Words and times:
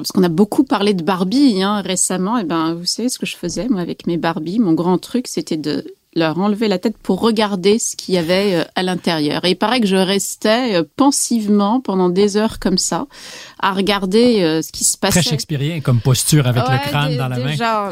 parce 0.00 0.12
qu'on 0.12 0.22
a 0.22 0.28
beaucoup 0.28 0.64
parlé 0.64 0.94
de 0.94 1.02
Barbie 1.02 1.62
hein, 1.62 1.80
récemment, 1.80 2.38
et 2.38 2.44
ben 2.44 2.74
vous 2.74 2.86
savez 2.86 3.08
ce 3.08 3.18
que 3.18 3.26
je 3.26 3.36
faisais 3.36 3.68
moi 3.68 3.80
avec 3.80 4.06
mes 4.06 4.16
Barbie. 4.16 4.58
Mon 4.58 4.72
grand 4.72 4.98
truc, 4.98 5.26
c'était 5.26 5.56
de 5.56 5.84
leur 6.16 6.38
enlever 6.38 6.66
la 6.66 6.78
tête 6.78 6.96
pour 6.96 7.20
regarder 7.20 7.78
ce 7.78 7.94
qu'il 7.94 8.14
y 8.14 8.18
avait 8.18 8.54
euh, 8.54 8.64
à 8.74 8.82
l'intérieur. 8.82 9.44
Et 9.44 9.50
il 9.50 9.56
paraît 9.56 9.80
que 9.80 9.86
je 9.86 9.96
restais 9.96 10.76
euh, 10.76 10.82
pensivement 10.96 11.80
pendant 11.80 12.08
des 12.08 12.38
heures 12.38 12.58
comme 12.58 12.78
ça, 12.78 13.06
à 13.60 13.72
regarder 13.72 14.42
euh, 14.42 14.62
ce 14.62 14.72
qui 14.72 14.84
se 14.84 14.96
passait. 14.96 15.20
Très 15.20 15.30
shakespearien 15.30 15.80
comme 15.80 16.00
posture 16.00 16.46
avec 16.46 16.62
le 16.62 16.78
crâne 16.88 17.16
dans 17.16 17.28
la 17.28 17.38
main. 17.38 17.90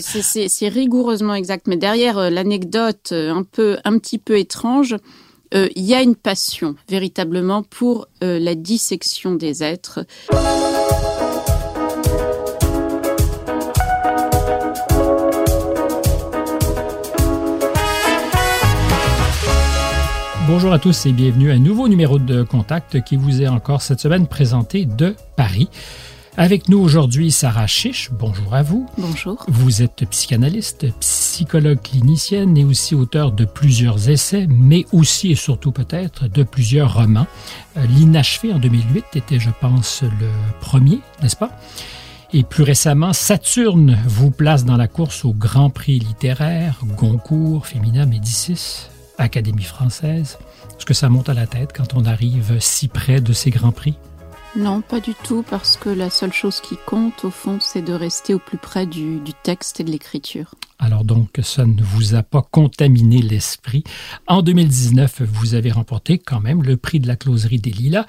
C'est 0.00 0.68
rigoureusement 0.68 1.34
exact. 1.34 1.66
Mais 1.66 1.76
derrière 1.76 2.30
l'anecdote 2.30 3.12
un 3.12 3.42
peu, 3.42 3.78
un 3.84 3.98
petit 3.98 4.18
peu 4.18 4.38
étrange, 4.38 4.96
il 5.52 5.82
y 5.82 5.94
a 5.94 6.02
une 6.02 6.14
passion 6.14 6.76
véritablement 6.88 7.62
pour 7.64 8.06
la 8.20 8.54
dissection 8.54 9.34
des 9.34 9.64
êtres. 9.64 10.00
Bonjour 20.48 20.72
à 20.72 20.78
tous 20.78 21.04
et 21.04 21.12
bienvenue 21.12 21.50
à 21.50 21.56
un 21.56 21.58
nouveau 21.58 21.88
numéro 21.88 22.18
de 22.18 22.42
Contact 22.42 23.04
qui 23.04 23.16
vous 23.16 23.42
est 23.42 23.48
encore 23.48 23.82
cette 23.82 24.00
semaine 24.00 24.26
présenté 24.26 24.86
de 24.86 25.14
Paris. 25.36 25.68
Avec 26.38 26.70
nous 26.70 26.78
aujourd'hui, 26.78 27.30
Sarah 27.30 27.66
Chiche. 27.66 28.08
Bonjour 28.12 28.54
à 28.54 28.62
vous. 28.62 28.88
Bonjour. 28.96 29.44
Vous 29.46 29.82
êtes 29.82 30.08
psychanalyste, 30.08 30.86
psychologue 31.00 31.82
clinicienne 31.82 32.56
et 32.56 32.64
aussi 32.64 32.94
auteur 32.94 33.32
de 33.32 33.44
plusieurs 33.44 34.08
essais, 34.08 34.46
mais 34.48 34.86
aussi 34.90 35.32
et 35.32 35.34
surtout 35.34 35.70
peut-être 35.70 36.28
de 36.28 36.42
plusieurs 36.44 36.94
romans. 36.94 37.26
Euh, 37.76 37.84
L'Inachevé 37.84 38.50
en 38.50 38.58
2008 38.58 39.04
était, 39.16 39.38
je 39.38 39.50
pense, 39.60 40.02
le 40.02 40.30
premier, 40.62 41.00
n'est-ce 41.22 41.36
pas? 41.36 41.50
Et 42.32 42.42
plus 42.42 42.62
récemment, 42.62 43.12
Saturne 43.12 43.98
vous 44.06 44.30
place 44.30 44.64
dans 44.64 44.78
la 44.78 44.88
course 44.88 45.26
au 45.26 45.34
Grand 45.34 45.68
Prix 45.68 45.98
littéraire, 45.98 46.80
Goncourt, 46.96 47.66
Femina 47.66 48.06
Médicis. 48.06 48.88
Académie 49.18 49.64
française. 49.64 50.38
Est-ce 50.76 50.86
que 50.86 50.94
ça 50.94 51.08
monte 51.08 51.28
à 51.28 51.34
la 51.34 51.46
tête 51.46 51.72
quand 51.76 51.94
on 51.94 52.04
arrive 52.04 52.58
si 52.60 52.88
près 52.88 53.20
de 53.20 53.32
ces 53.32 53.50
grands 53.50 53.72
prix? 53.72 53.94
Non, 54.56 54.80
pas 54.80 55.00
du 55.00 55.14
tout, 55.14 55.44
parce 55.48 55.76
que 55.76 55.90
la 55.90 56.08
seule 56.08 56.32
chose 56.32 56.60
qui 56.60 56.76
compte, 56.86 57.24
au 57.24 57.30
fond, 57.30 57.58
c'est 57.60 57.82
de 57.82 57.92
rester 57.92 58.32
au 58.32 58.38
plus 58.38 58.56
près 58.56 58.86
du, 58.86 59.20
du 59.20 59.32
texte 59.34 59.78
et 59.80 59.84
de 59.84 59.90
l'écriture. 59.90 60.54
Alors 60.78 61.04
donc, 61.04 61.38
ça 61.42 61.66
ne 61.66 61.82
vous 61.82 62.14
a 62.14 62.22
pas 62.22 62.42
contaminé 62.42 63.20
l'esprit. 63.20 63.84
En 64.26 64.42
2019, 64.42 65.22
vous 65.22 65.54
avez 65.54 65.70
remporté 65.70 66.18
quand 66.18 66.40
même 66.40 66.62
le 66.62 66.76
prix 66.76 66.98
de 66.98 67.06
la 67.06 67.16
closerie 67.16 67.58
des 67.58 67.70
Lilas 67.70 68.06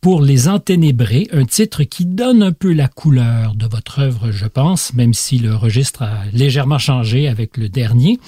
pour 0.00 0.22
Les 0.22 0.48
Enténébrés, 0.48 1.26
un 1.32 1.44
titre 1.44 1.82
qui 1.82 2.04
donne 2.04 2.42
un 2.42 2.52
peu 2.52 2.72
la 2.72 2.86
couleur 2.88 3.54
de 3.54 3.66
votre 3.66 3.98
œuvre, 3.98 4.30
je 4.30 4.46
pense, 4.46 4.94
même 4.94 5.12
si 5.12 5.38
le 5.38 5.56
registre 5.56 6.02
a 6.02 6.24
légèrement 6.32 6.78
changé 6.78 7.28
avec 7.28 7.56
le 7.56 7.68
dernier. 7.68 8.20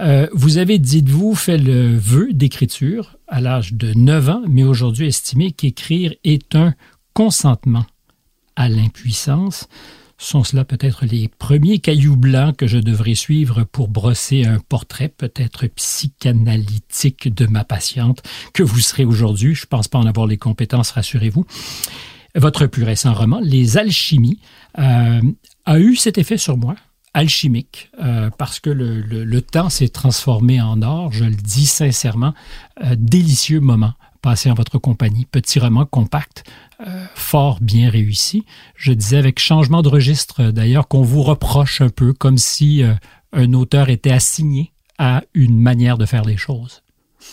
Euh, 0.00 0.26
vous 0.32 0.58
avez, 0.58 0.78
dites-vous, 0.78 1.34
fait 1.34 1.58
le 1.58 1.96
vœu 1.96 2.32
d'écriture 2.32 3.16
à 3.28 3.40
l'âge 3.40 3.74
de 3.74 3.94
9 3.94 4.28
ans, 4.28 4.42
mais 4.48 4.64
aujourd'hui 4.64 5.06
estimé 5.06 5.52
qu'écrire 5.52 6.12
est 6.24 6.56
un 6.56 6.74
consentement 7.12 7.86
à 8.56 8.68
l'impuissance. 8.68 9.68
Sont 10.16 10.44
cela 10.44 10.64
peut-être 10.64 11.04
les 11.04 11.28
premiers 11.28 11.80
cailloux 11.80 12.16
blancs 12.16 12.56
que 12.56 12.66
je 12.66 12.78
devrais 12.78 13.14
suivre 13.14 13.64
pour 13.64 13.88
brosser 13.88 14.44
un 14.44 14.58
portrait 14.58 15.08
peut-être 15.08 15.66
psychanalytique 15.66 17.34
de 17.34 17.46
ma 17.46 17.64
patiente 17.64 18.22
que 18.52 18.62
vous 18.62 18.80
serez 18.80 19.04
aujourd'hui? 19.04 19.54
Je 19.54 19.64
ne 19.64 19.68
pense 19.68 19.88
pas 19.88 19.98
en 19.98 20.06
avoir 20.06 20.26
les 20.26 20.38
compétences, 20.38 20.92
rassurez-vous. 20.92 21.44
Votre 22.36 22.66
plus 22.66 22.84
récent 22.84 23.12
roman, 23.12 23.40
Les 23.40 23.76
Alchimies, 23.76 24.40
euh, 24.78 25.20
a 25.66 25.78
eu 25.78 25.96
cet 25.96 26.18
effet 26.18 26.38
sur 26.38 26.56
moi 26.56 26.74
alchimique, 27.14 27.90
euh, 28.02 28.28
parce 28.36 28.58
que 28.58 28.70
le, 28.70 29.40
temps 29.40 29.68
s'est 29.68 29.88
transformé 29.88 30.60
en 30.60 30.82
or, 30.82 31.12
je 31.12 31.24
le 31.24 31.36
dis 31.36 31.66
sincèrement, 31.66 32.34
euh, 32.82 32.96
délicieux 32.98 33.60
moment 33.60 33.92
passé 34.20 34.50
en 34.50 34.54
votre 34.54 34.78
compagnie. 34.78 35.26
Petit 35.26 35.60
roman 35.60 35.86
compact, 35.86 36.44
fort 37.14 37.58
bien 37.60 37.90
réussi. 37.90 38.44
Je 38.76 38.92
disais 38.92 39.16
avec 39.16 39.38
changement 39.38 39.82
de 39.82 39.88
registre 39.88 40.50
d'ailleurs 40.50 40.88
qu'on 40.88 41.02
vous 41.02 41.22
reproche 41.22 41.80
un 41.80 41.88
peu 41.88 42.12
comme 42.12 42.38
si 42.38 42.82
euh, 42.82 42.94
un 43.32 43.52
auteur 43.52 43.88
était 43.88 44.10
assigné 44.10 44.72
à 44.98 45.22
une 45.34 45.60
manière 45.60 45.98
de 45.98 46.06
faire 46.06 46.24
les 46.24 46.36
choses. 46.36 46.82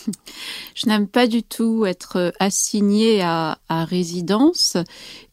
Je 0.75 0.87
n'aime 0.87 1.07
pas 1.07 1.27
du 1.27 1.43
tout 1.43 1.85
être 1.85 2.33
assigné 2.39 3.21
à, 3.21 3.57
à 3.69 3.85
résidence 3.85 4.77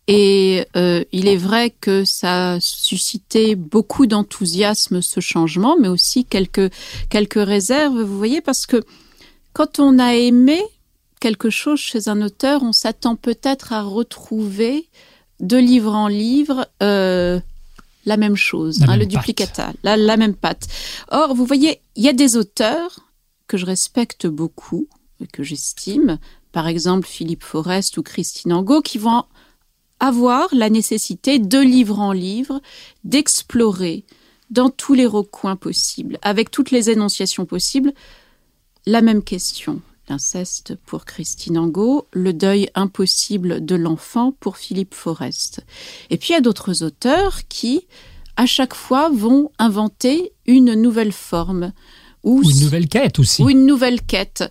et 0.08 0.64
euh, 0.74 1.04
il 1.12 1.28
est 1.28 1.36
vrai 1.36 1.70
que 1.70 2.04
ça 2.04 2.52
a 2.52 2.60
suscité 2.60 3.54
beaucoup 3.54 4.06
d'enthousiasme 4.06 5.02
ce 5.02 5.20
changement, 5.20 5.76
mais 5.78 5.88
aussi 5.88 6.24
quelques 6.24 6.72
quelques 7.10 7.34
réserves. 7.34 8.00
Vous 8.00 8.16
voyez, 8.16 8.40
parce 8.40 8.64
que 8.64 8.82
quand 9.52 9.78
on 9.80 9.98
a 9.98 10.14
aimé, 10.14 10.62
quelque 11.18 11.50
chose 11.50 11.80
chez 11.80 12.08
un 12.08 12.22
auteur, 12.22 12.62
on 12.62 12.72
s'attend 12.72 13.16
peut-être 13.16 13.72
à 13.72 13.82
retrouver 13.82 14.88
de 15.40 15.56
livre 15.56 15.94
en 15.94 16.08
livre 16.08 16.68
euh, 16.82 17.40
la 18.04 18.16
même 18.16 18.36
chose, 18.36 18.82
hein, 18.82 18.96
le 18.96 19.06
duplicata, 19.06 19.72
la, 19.82 19.96
la 19.96 20.16
même 20.16 20.34
patte. 20.34 20.66
Or, 21.10 21.34
vous 21.34 21.44
voyez, 21.44 21.80
il 21.96 22.02
y 22.02 22.08
a 22.08 22.12
des 22.12 22.36
auteurs 22.36 23.00
que 23.46 23.56
je 23.56 23.66
respecte 23.66 24.26
beaucoup, 24.26 24.88
que 25.32 25.42
j'estime, 25.42 26.18
par 26.52 26.66
exemple 26.66 27.06
Philippe 27.06 27.44
Forest 27.44 27.98
ou 27.98 28.02
Christine 28.02 28.52
Angot, 28.52 28.82
qui 28.82 28.98
vont 28.98 29.24
avoir 30.00 30.48
la 30.52 30.70
nécessité, 30.70 31.38
de 31.38 31.58
livre 31.58 31.98
en 31.98 32.12
livre, 32.12 32.60
d'explorer 33.04 34.04
dans 34.50 34.70
tous 34.70 34.94
les 34.94 35.06
recoins 35.06 35.56
possibles, 35.56 36.18
avec 36.22 36.50
toutes 36.50 36.70
les 36.70 36.90
énonciations 36.90 37.46
possibles, 37.46 37.92
la 38.86 39.02
même 39.02 39.22
question 39.22 39.82
l'inceste 40.08 40.74
pour 40.86 41.04
Christine 41.04 41.58
Angot, 41.58 42.06
le 42.12 42.32
deuil 42.32 42.68
impossible 42.74 43.64
de 43.64 43.74
l'enfant 43.74 44.32
pour 44.40 44.56
Philippe 44.56 44.94
Forest. 44.94 45.64
Et 46.10 46.16
puis 46.16 46.30
il 46.30 46.32
y 46.32 46.36
a 46.36 46.40
d'autres 46.40 46.82
auteurs 46.82 47.40
qui, 47.48 47.86
à 48.36 48.46
chaque 48.46 48.74
fois, 48.74 49.10
vont 49.10 49.50
inventer 49.58 50.32
une 50.46 50.74
nouvelle 50.74 51.12
forme. 51.12 51.72
Ou, 52.24 52.42
une 52.42 52.60
nouvelle 52.60 52.88
quête 52.88 53.18
aussi. 53.18 53.42
Ou 53.42 53.50
une 53.50 53.66
nouvelle 53.66 54.02
quête. 54.02 54.44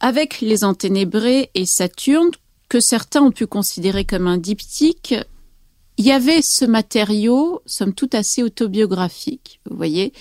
Avec 0.00 0.40
les 0.40 0.64
enténébrés 0.64 1.50
et 1.54 1.66
Saturne, 1.66 2.30
que 2.68 2.80
certains 2.80 3.22
ont 3.22 3.32
pu 3.32 3.46
considérer 3.46 4.04
comme 4.04 4.26
un 4.26 4.38
diptyque, 4.38 5.14
il 5.98 6.06
y 6.06 6.12
avait 6.12 6.42
ce 6.42 6.64
matériau, 6.64 7.62
somme 7.66 7.92
toute 7.92 8.14
assez 8.14 8.42
autobiographique, 8.42 9.60
vous 9.68 9.76
voyez, 9.76 10.12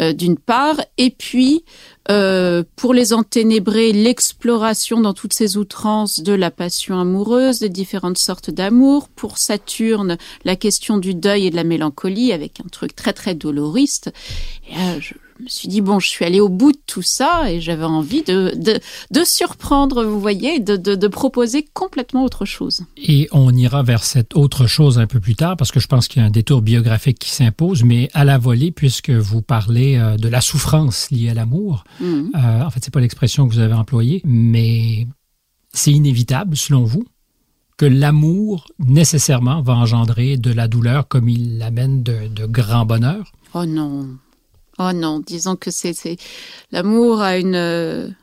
euh, 0.00 0.12
d'une 0.12 0.36
part, 0.36 0.80
et 0.98 1.10
puis 1.10 1.64
euh, 2.10 2.64
pour 2.76 2.92
les 2.92 3.12
enténébrés, 3.12 3.92
l'exploration 3.92 5.00
dans 5.00 5.14
toutes 5.14 5.32
ces 5.32 5.56
outrances 5.56 6.20
de 6.20 6.32
la 6.32 6.50
passion 6.50 6.98
amoureuse, 6.98 7.60
des 7.60 7.68
différentes 7.68 8.18
sortes 8.18 8.50
d'amour. 8.50 9.08
Pour 9.08 9.38
Saturne, 9.38 10.18
la 10.44 10.56
question 10.56 10.98
du 10.98 11.14
deuil 11.14 11.46
et 11.46 11.50
de 11.50 11.56
la 11.56 11.64
mélancolie, 11.64 12.32
avec 12.32 12.60
un 12.60 12.68
truc 12.68 12.96
très 12.96 13.12
très 13.12 13.34
doloriste. 13.34 14.12
Je 14.98 15.14
me 15.42 15.48
suis 15.48 15.68
dit, 15.68 15.80
bon, 15.80 15.98
je 15.98 16.08
suis 16.08 16.24
allée 16.24 16.40
au 16.40 16.48
bout 16.48 16.72
de 16.72 16.78
tout 16.86 17.02
ça 17.02 17.50
et 17.50 17.60
j'avais 17.60 17.84
envie 17.84 18.22
de, 18.22 18.52
de, 18.56 18.78
de, 19.10 19.24
surprendre, 19.24 20.04
vous 20.04 20.20
voyez, 20.20 20.60
de, 20.60 20.76
de, 20.76 20.94
de, 20.94 21.08
proposer 21.08 21.64
complètement 21.74 22.24
autre 22.24 22.44
chose. 22.44 22.82
Et 22.96 23.28
on 23.32 23.52
ira 23.52 23.82
vers 23.82 24.04
cette 24.04 24.36
autre 24.36 24.66
chose 24.66 24.98
un 24.98 25.06
peu 25.06 25.20
plus 25.20 25.34
tard 25.34 25.56
parce 25.56 25.72
que 25.72 25.80
je 25.80 25.86
pense 25.88 26.08
qu'il 26.08 26.22
y 26.22 26.24
a 26.24 26.28
un 26.28 26.30
détour 26.30 26.62
biographique 26.62 27.18
qui 27.18 27.30
s'impose, 27.30 27.82
mais 27.84 28.08
à 28.14 28.24
la 28.24 28.38
volée, 28.38 28.70
puisque 28.70 29.10
vous 29.10 29.42
parlez 29.42 29.96
euh, 29.96 30.16
de 30.16 30.28
la 30.28 30.40
souffrance 30.40 31.10
liée 31.10 31.30
à 31.30 31.34
l'amour, 31.34 31.84
Mhm. 32.00 32.30
euh, 32.34 32.62
en 32.64 32.70
fait, 32.70 32.80
c'est 32.84 32.92
pas 32.92 33.00
l'expression 33.00 33.48
que 33.48 33.54
vous 33.54 33.60
avez 33.60 33.74
employée, 33.74 34.20
mais 34.24 35.06
c'est 35.72 35.92
inévitable, 35.92 36.56
selon 36.56 36.84
vous, 36.84 37.04
que 37.78 37.86
l'amour 37.86 38.66
nécessairement 38.78 39.62
va 39.62 39.72
engendrer 39.74 40.36
de 40.36 40.52
la 40.52 40.68
douleur 40.68 41.08
comme 41.08 41.28
il 41.28 41.58
l'amène 41.58 42.02
de, 42.02 42.28
de 42.28 42.46
grand 42.46 42.84
bonheur? 42.86 43.32
Oh 43.54 43.64
non. 43.66 44.08
Oh 44.78 44.92
non, 44.92 45.20
disons 45.20 45.56
que 45.56 45.70
c'est 45.70 45.94
l'amour 46.70 47.20
a 47.20 47.36
une 47.38 48.14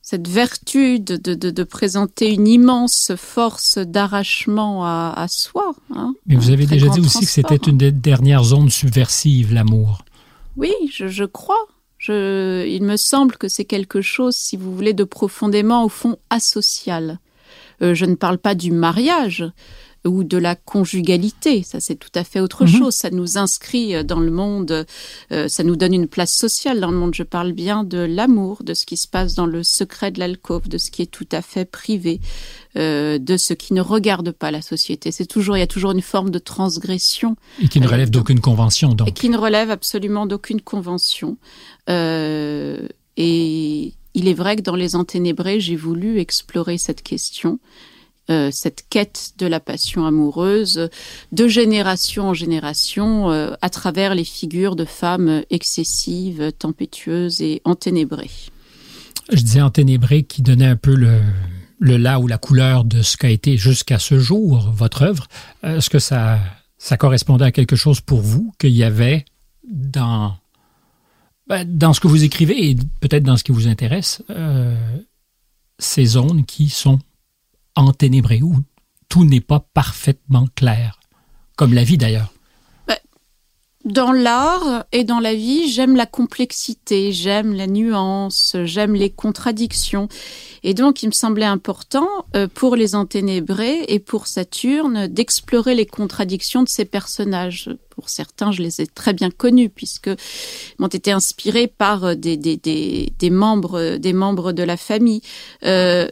cette 0.00 0.28
vertu 0.28 1.00
de, 1.00 1.16
de, 1.16 1.34
de, 1.34 1.50
de 1.50 1.62
présenter 1.64 2.32
une 2.32 2.48
immense 2.48 3.12
force 3.16 3.76
d'arrachement 3.76 4.86
à, 4.86 5.12
à 5.14 5.28
soi. 5.28 5.74
hein. 5.94 6.14
Mais 6.26 6.36
vous 6.36 6.48
avez 6.50 6.64
déjà 6.64 6.88
dit 6.88 7.00
aussi 7.00 7.20
que 7.20 7.26
c'était 7.26 7.56
une 7.56 7.76
des 7.76 7.92
dernières 7.92 8.42
zones 8.44 8.70
subversives, 8.70 9.52
l'amour. 9.52 10.04
Oui, 10.56 10.72
je, 10.90 11.08
je 11.08 11.24
crois. 11.24 11.66
Je, 11.98 12.66
il 12.66 12.84
me 12.84 12.96
semble 12.96 13.36
que 13.36 13.48
c'est 13.48 13.66
quelque 13.66 14.00
chose, 14.00 14.34
si 14.34 14.56
vous 14.56 14.74
voulez, 14.74 14.94
de 14.94 15.04
profondément, 15.04 15.84
au 15.84 15.90
fond, 15.90 16.16
asocial. 16.30 17.18
Euh, 17.82 17.94
je 17.94 18.04
ne 18.04 18.14
parle 18.14 18.38
pas 18.38 18.54
du 18.54 18.70
mariage 18.72 19.44
ou 20.06 20.22
de 20.22 20.38
la 20.38 20.54
conjugalité, 20.54 21.64
ça 21.64 21.80
c'est 21.80 21.96
tout 21.96 22.08
à 22.14 22.22
fait 22.22 22.38
autre 22.40 22.64
Mhm. 22.64 22.78
chose. 22.78 22.94
Ça 22.94 23.10
nous 23.10 23.36
inscrit 23.36 23.96
euh, 23.96 24.04
dans 24.04 24.20
le 24.20 24.30
monde, 24.30 24.86
euh, 25.32 25.48
ça 25.48 25.64
nous 25.64 25.74
donne 25.74 25.92
une 25.92 26.06
place 26.06 26.32
sociale 26.32 26.78
dans 26.80 26.90
le 26.92 26.96
monde. 26.96 27.14
Je 27.14 27.24
parle 27.24 27.52
bien 27.52 27.82
de 27.82 27.98
l'amour, 27.98 28.62
de 28.62 28.74
ce 28.74 28.86
qui 28.86 28.96
se 28.96 29.08
passe 29.08 29.34
dans 29.34 29.44
le 29.46 29.64
secret 29.64 30.12
de 30.12 30.20
l'alcôve, 30.20 30.68
de 30.68 30.78
ce 30.78 30.90
qui 30.92 31.02
est 31.02 31.10
tout 31.10 31.26
à 31.32 31.42
fait 31.42 31.64
privé, 31.64 32.20
euh, 32.76 33.18
de 33.18 33.36
ce 33.36 33.54
qui 33.54 33.74
ne 33.74 33.80
regarde 33.80 34.30
pas 34.30 34.52
la 34.52 34.62
société. 34.62 35.10
C'est 35.10 35.26
toujours, 35.26 35.56
il 35.56 35.60
y 35.60 35.64
a 35.64 35.66
toujours 35.66 35.90
une 35.90 36.00
forme 36.00 36.30
de 36.30 36.38
transgression 36.38 37.34
Et 37.60 37.66
qui 37.68 37.80
ne 37.80 37.86
Euh, 37.86 37.90
relève 37.90 38.10
d'aucune 38.10 38.40
convention, 38.40 38.92
et 38.92 38.94
donc. 38.94 39.12
qui 39.14 39.28
ne 39.28 39.36
relève 39.36 39.70
absolument 39.72 40.26
d'aucune 40.26 40.60
convention. 40.60 41.36
Et 43.16 43.94
il 44.18 44.26
est 44.26 44.34
vrai 44.34 44.56
que 44.56 44.62
dans 44.62 44.74
Les 44.74 44.96
Enténébrés, 44.96 45.60
j'ai 45.60 45.76
voulu 45.76 46.18
explorer 46.18 46.76
cette 46.76 47.02
question, 47.02 47.60
euh, 48.30 48.50
cette 48.52 48.84
quête 48.90 49.34
de 49.38 49.46
la 49.46 49.60
passion 49.60 50.06
amoureuse, 50.06 50.88
de 51.30 51.48
génération 51.48 52.30
en 52.30 52.34
génération, 52.34 53.30
euh, 53.30 53.52
à 53.62 53.70
travers 53.70 54.16
les 54.16 54.24
figures 54.24 54.74
de 54.74 54.84
femmes 54.84 55.42
excessives, 55.50 56.50
tempétueuses 56.58 57.40
et 57.42 57.62
enténébrées. 57.64 58.30
Je 59.30 59.40
disais 59.40 59.60
enténébré 59.60 60.24
qui 60.24 60.42
donnait 60.42 60.66
un 60.66 60.76
peu 60.76 60.96
le, 60.96 61.20
le 61.78 61.96
là 61.96 62.18
ou 62.18 62.26
la 62.26 62.38
couleur 62.38 62.84
de 62.84 63.02
ce 63.02 63.16
qu'a 63.16 63.30
été 63.30 63.56
jusqu'à 63.56 64.00
ce 64.00 64.18
jour 64.18 64.68
votre 64.74 65.02
œuvre. 65.02 65.28
Euh, 65.64 65.78
Est-ce 65.78 65.90
que 65.90 66.00
ça, 66.00 66.40
ça 66.76 66.96
correspondait 66.96 67.44
à 67.44 67.52
quelque 67.52 67.76
chose 67.76 68.00
pour 68.00 68.20
vous 68.20 68.52
qu'il 68.58 68.74
y 68.74 68.82
avait 68.82 69.24
dans, 69.70 70.34
ben, 71.48 71.64
dans 71.64 71.92
ce 71.92 72.00
que 72.00 72.08
vous 72.08 72.24
écrivez 72.24 72.70
et 72.70 72.76
peut-être 73.00 73.24
dans 73.24 73.36
ce 73.36 73.44
qui 73.44 73.52
vous 73.52 73.68
intéresse, 73.68 74.22
euh, 74.30 74.76
ces 75.78 76.04
zones 76.04 76.44
qui 76.44 76.68
sont 76.68 76.98
enténébrées, 77.74 78.42
où 78.42 78.56
tout 79.08 79.24
n'est 79.24 79.40
pas 79.40 79.60
parfaitement 79.60 80.46
clair, 80.54 81.00
comme 81.56 81.72
la 81.72 81.84
vie 81.84 81.96
d'ailleurs. 81.96 82.32
Dans 83.84 84.10
l'art 84.10 84.84
et 84.90 85.04
dans 85.04 85.20
la 85.20 85.34
vie, 85.34 85.68
j'aime 85.70 85.94
la 85.94 86.04
complexité, 86.04 87.12
j'aime 87.12 87.54
la 87.54 87.68
nuance, 87.68 88.56
j'aime 88.64 88.94
les 88.94 89.08
contradictions. 89.08 90.08
Et 90.64 90.74
donc, 90.74 91.04
il 91.04 91.06
me 91.06 91.12
semblait 91.12 91.44
important 91.44 92.08
euh, 92.34 92.48
pour 92.52 92.74
les 92.74 92.96
enténébrés 92.96 93.84
et 93.86 94.00
pour 94.00 94.26
Saturne 94.26 95.06
d'explorer 95.06 95.76
les 95.76 95.86
contradictions 95.86 96.64
de 96.64 96.68
ces 96.68 96.84
personnages. 96.84 97.70
Pour 97.90 98.08
certains, 98.08 98.50
je 98.50 98.62
les 98.62 98.80
ai 98.80 98.86
très 98.88 99.12
bien 99.12 99.30
connus 99.30 99.70
puisque 99.70 100.10
m'ont 100.80 100.88
été 100.88 101.12
inspirés 101.12 101.68
par 101.68 102.04
euh, 102.04 102.14
des, 102.16 102.36
des, 102.36 102.56
des, 102.56 103.12
des 103.16 103.30
membres, 103.30 103.96
des 103.96 104.12
membres 104.12 104.50
de 104.50 104.64
la 104.64 104.76
famille. 104.76 105.22
Euh, 105.64 106.08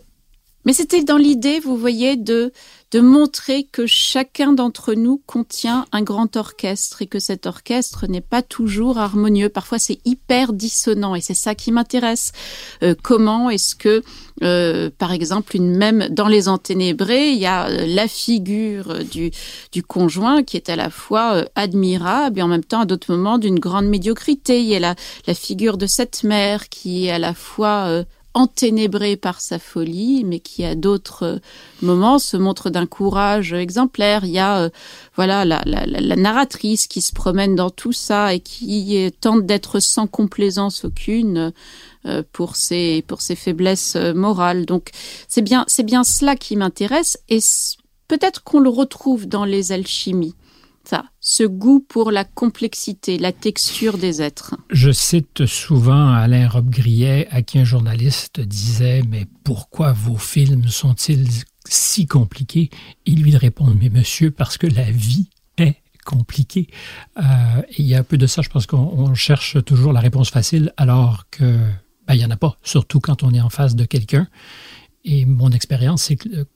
mais 0.66 0.74
c'était 0.74 1.04
dans 1.04 1.16
l'idée, 1.16 1.60
vous 1.60 1.76
voyez, 1.76 2.16
de 2.16 2.52
de 2.92 3.00
montrer 3.00 3.64
que 3.64 3.84
chacun 3.86 4.52
d'entre 4.52 4.94
nous 4.94 5.20
contient 5.26 5.86
un 5.90 6.02
grand 6.02 6.36
orchestre 6.36 7.02
et 7.02 7.06
que 7.06 7.18
cet 7.18 7.46
orchestre 7.46 8.06
n'est 8.06 8.20
pas 8.20 8.42
toujours 8.42 8.98
harmonieux. 8.98 9.48
Parfois, 9.48 9.78
c'est 9.78 9.98
hyper 10.04 10.52
dissonant 10.52 11.16
et 11.16 11.20
c'est 11.20 11.34
ça 11.34 11.56
qui 11.56 11.72
m'intéresse. 11.72 12.30
Euh, 12.84 12.94
comment 13.02 13.50
est-ce 13.50 13.74
que, 13.74 14.02
euh, 14.42 14.88
par 14.96 15.12
exemple, 15.12 15.56
une 15.56 15.76
même 15.76 16.08
dans 16.10 16.28
les 16.28 16.48
enténébrés, 16.48 17.30
il 17.30 17.38
y 17.38 17.46
a 17.46 17.66
euh, 17.66 17.86
la 17.86 18.06
figure 18.06 19.04
du 19.04 19.32
du 19.72 19.82
conjoint 19.82 20.44
qui 20.44 20.56
est 20.56 20.68
à 20.68 20.76
la 20.76 20.90
fois 20.90 21.44
admirable 21.56 22.38
et 22.38 22.42
en 22.42 22.48
même 22.48 22.64
temps 22.64 22.80
à 22.80 22.86
d'autres 22.86 23.12
moments 23.12 23.38
d'une 23.38 23.58
grande 23.58 23.86
médiocrité. 23.86 24.60
Il 24.60 24.66
y 24.66 24.76
a 24.76 24.80
la 24.80 24.94
la 25.26 25.34
figure 25.34 25.76
de 25.76 25.86
cette 25.86 26.22
mère 26.22 26.68
qui 26.68 27.06
est 27.06 27.10
à 27.10 27.18
la 27.18 27.34
fois 27.34 28.04
enténébrée 28.36 29.16
par 29.16 29.40
sa 29.40 29.58
folie, 29.58 30.22
mais 30.22 30.40
qui 30.40 30.62
à 30.62 30.74
d'autres 30.74 31.40
moments 31.80 32.18
se 32.18 32.36
montre 32.36 32.68
d'un 32.68 32.84
courage 32.84 33.54
exemplaire. 33.54 34.26
Il 34.26 34.30
y 34.30 34.38
a 34.38 34.58
euh, 34.58 34.70
voilà 35.14 35.46
la, 35.46 36.16
narratrice 36.16 36.86
qui 36.86 37.00
se 37.00 37.12
promène 37.12 37.54
dans 37.54 37.70
tout 37.70 37.94
ça 37.94 38.34
et 38.34 38.40
qui 38.40 39.10
tente 39.22 39.46
d'être 39.46 39.80
sans 39.80 40.06
complaisance 40.06 40.84
aucune 40.84 41.54
euh, 42.04 42.22
pour 42.32 42.56
ses 42.56 43.02
pour 43.08 43.22
ses 43.22 43.36
faiblesses 43.36 43.96
euh, 43.96 44.12
morales. 44.12 44.66
Donc 44.66 44.90
c'est 45.28 45.42
bien 45.42 45.64
c'est 45.66 45.82
bien 45.82 46.04
cela 46.04 46.36
qui 46.36 46.56
m'intéresse 46.56 47.18
et 47.30 47.40
peut-être 48.06 48.44
qu'on 48.44 48.60
le 48.60 48.68
retrouve 48.68 49.26
dans 49.26 49.46
les 49.46 49.72
alchimies. 49.72 50.34
Ça, 50.84 51.06
ce 51.28 51.42
goût 51.42 51.80
pour 51.80 52.12
la 52.12 52.22
complexité, 52.22 53.18
la 53.18 53.32
texture 53.32 53.98
des 53.98 54.22
êtres. 54.22 54.54
Je 54.70 54.92
cite 54.92 55.44
souvent 55.44 56.12
Alain 56.12 56.48
Robbe-Grillet, 56.48 57.26
à 57.32 57.42
qui 57.42 57.58
un 57.58 57.64
journaliste 57.64 58.40
disait 58.40 59.02
Mais 59.08 59.26
pourquoi 59.42 59.92
vos 59.92 60.18
films 60.18 60.68
sont-ils 60.68 61.42
si 61.68 62.06
compliqués? 62.06 62.70
Il 63.06 63.24
lui 63.24 63.36
répond 63.36 63.66
Mais 63.80 63.88
monsieur, 63.88 64.30
parce 64.30 64.56
que 64.56 64.68
la 64.68 64.88
vie 64.88 65.28
est 65.58 65.82
compliquée. 66.04 66.68
Euh, 67.18 67.22
il 67.76 67.86
y 67.86 67.96
a 67.96 67.98
un 67.98 68.04
peu 68.04 68.18
de 68.18 68.28
ça, 68.28 68.40
je 68.42 68.48
pense 68.48 68.66
qu'on 68.66 68.76
on 68.76 69.14
cherche 69.14 69.62
toujours 69.64 69.92
la 69.92 70.00
réponse 70.00 70.30
facile, 70.30 70.72
alors 70.76 71.28
que 71.32 71.58
ben, 72.06 72.14
il 72.14 72.18
n'y 72.18 72.24
en 72.24 72.30
a 72.30 72.36
pas, 72.36 72.56
surtout 72.62 73.00
quand 73.00 73.24
on 73.24 73.34
est 73.34 73.40
en 73.40 73.50
face 73.50 73.74
de 73.74 73.84
quelqu'un. 73.84 74.28
Et 75.04 75.24
mon 75.24 75.50
expérience, 75.50 76.04
c'est 76.04 76.16
que 76.16 76.46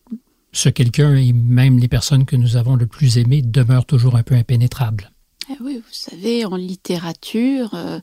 ce 0.52 0.68
quelqu'un 0.68 1.14
et 1.16 1.32
même 1.32 1.78
les 1.78 1.88
personnes 1.88 2.24
que 2.24 2.36
nous 2.36 2.56
avons 2.56 2.76
le 2.76 2.86
plus 2.86 3.18
aimées 3.18 3.42
demeurent 3.42 3.86
toujours 3.86 4.16
un 4.16 4.22
peu 4.22 4.34
impénétrables. 4.34 5.10
Eh 5.50 5.56
oui, 5.60 5.76
vous 5.76 5.92
savez, 5.92 6.44
en 6.44 6.56
littérature, 6.56 7.74
euh, 7.74 8.00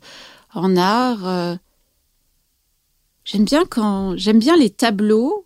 en 0.54 0.76
art, 0.76 1.28
euh, 1.28 1.56
j'aime 3.24 3.46
bien 3.46 3.66
quand 3.66 4.18
j'aime 4.18 4.40
bien 4.40 4.58
les 4.58 4.70
tableaux 4.70 5.46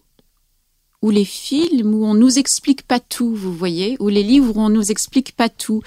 ou 1.01 1.09
les 1.09 1.25
films 1.25 1.93
où 1.93 2.05
on 2.05 2.13
nous 2.13 2.37
explique 2.37 2.83
pas 2.83 2.99
tout, 2.99 3.35
vous 3.35 3.53
voyez, 3.53 3.97
ou 3.99 4.09
les 4.09 4.23
livres 4.23 4.55
où 4.55 4.61
on 4.61 4.69
nous 4.69 4.91
explique 4.91 5.35
pas 5.35 5.49
tout, 5.49 5.81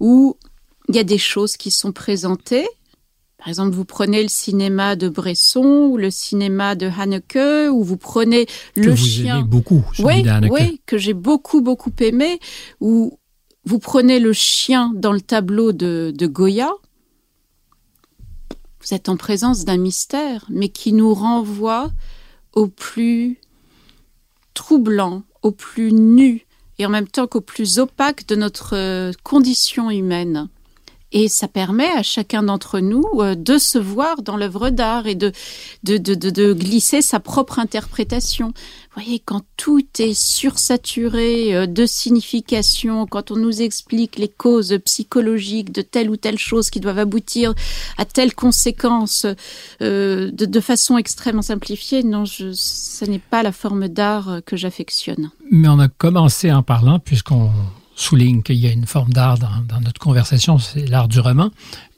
où 0.00 0.36
il 0.88 0.96
y 0.96 0.98
a 0.98 1.04
des 1.04 1.18
choses 1.18 1.56
qui 1.56 1.70
sont 1.70 1.92
présentées. 1.92 2.66
Par 3.46 3.50
exemple, 3.50 3.76
vous 3.76 3.84
prenez 3.84 4.24
le 4.24 4.28
cinéma 4.28 4.96
de 4.96 5.08
Bresson 5.08 5.88
ou 5.88 5.96
le 5.96 6.10
cinéma 6.10 6.74
de 6.74 6.90
Haneke, 6.90 7.70
ou 7.70 7.84
vous 7.84 7.96
prenez 7.96 8.46
Que 8.74 8.80
le 8.80 8.90
vous 8.90 8.96
chien. 8.96 9.36
aimez 9.36 9.44
beaucoup, 9.46 9.84
oui, 10.00 10.24
oui, 10.50 10.80
que 10.84 10.98
j'ai 10.98 11.14
beaucoup, 11.14 11.60
beaucoup 11.60 11.92
aimé, 12.00 12.40
où 12.80 13.20
vous 13.64 13.78
prenez 13.78 14.18
le 14.18 14.32
chien 14.32 14.90
dans 14.96 15.12
le 15.12 15.20
tableau 15.20 15.70
de, 15.70 16.12
de 16.12 16.26
Goya, 16.26 16.72
vous 18.80 18.94
êtes 18.94 19.08
en 19.08 19.16
présence 19.16 19.64
d'un 19.64 19.76
mystère, 19.76 20.44
mais 20.48 20.68
qui 20.68 20.92
nous 20.92 21.14
renvoie 21.14 21.92
au 22.52 22.66
plus 22.66 23.38
troublant, 24.54 25.22
au 25.42 25.52
plus 25.52 25.92
nu, 25.92 26.46
et 26.80 26.86
en 26.86 26.90
même 26.90 27.06
temps 27.06 27.28
qu'au 27.28 27.42
plus 27.42 27.78
opaque 27.78 28.26
de 28.26 28.34
notre 28.34 28.74
euh, 28.74 29.12
condition 29.22 29.88
humaine. 29.88 30.48
Et 31.18 31.28
ça 31.28 31.48
permet 31.48 31.88
à 31.92 32.02
chacun 32.02 32.42
d'entre 32.42 32.78
nous 32.78 33.06
euh, 33.20 33.34
de 33.34 33.56
se 33.56 33.78
voir 33.78 34.20
dans 34.20 34.36
l'œuvre 34.36 34.68
d'art 34.68 35.06
et 35.06 35.14
de, 35.14 35.32
de, 35.82 35.96
de, 35.96 36.12
de, 36.14 36.52
glisser 36.52 37.00
sa 37.00 37.20
propre 37.20 37.58
interprétation. 37.58 38.48
Vous 38.48 39.02
voyez, 39.02 39.18
quand 39.20 39.40
tout 39.56 39.82
est 39.98 40.12
sursaturé 40.12 41.56
euh, 41.56 41.66
de 41.66 41.86
signification, 41.86 43.06
quand 43.06 43.30
on 43.30 43.36
nous 43.36 43.62
explique 43.62 44.18
les 44.18 44.28
causes 44.28 44.76
psychologiques 44.84 45.72
de 45.72 45.80
telle 45.80 46.10
ou 46.10 46.18
telle 46.18 46.36
chose 46.36 46.68
qui 46.68 46.80
doivent 46.80 46.98
aboutir 46.98 47.54
à 47.96 48.04
telle 48.04 48.34
conséquence 48.34 49.24
euh, 49.80 50.30
de, 50.30 50.60
façon 50.60 50.98
extrêmement 50.98 51.40
simplifiée, 51.40 52.02
non, 52.02 52.26
je, 52.26 52.52
ce 52.52 53.06
n'est 53.06 53.20
pas 53.20 53.42
la 53.42 53.52
forme 53.52 53.88
d'art 53.88 54.40
que 54.44 54.58
j'affectionne. 54.58 55.30
Mais 55.50 55.68
on 55.68 55.78
a 55.78 55.88
commencé 55.88 56.52
en 56.52 56.62
parlant, 56.62 56.98
puisqu'on 56.98 57.50
souligne 57.96 58.42
qu'il 58.44 58.56
y 58.56 58.68
a 58.68 58.70
une 58.72 58.86
forme 58.86 59.12
d'art 59.12 59.38
dans, 59.38 59.62
dans 59.68 59.80
notre 59.80 59.98
conversation, 60.00 60.58
c'est 60.58 60.86
l'art 60.86 61.08
du 61.08 61.18
roman. 61.18 61.50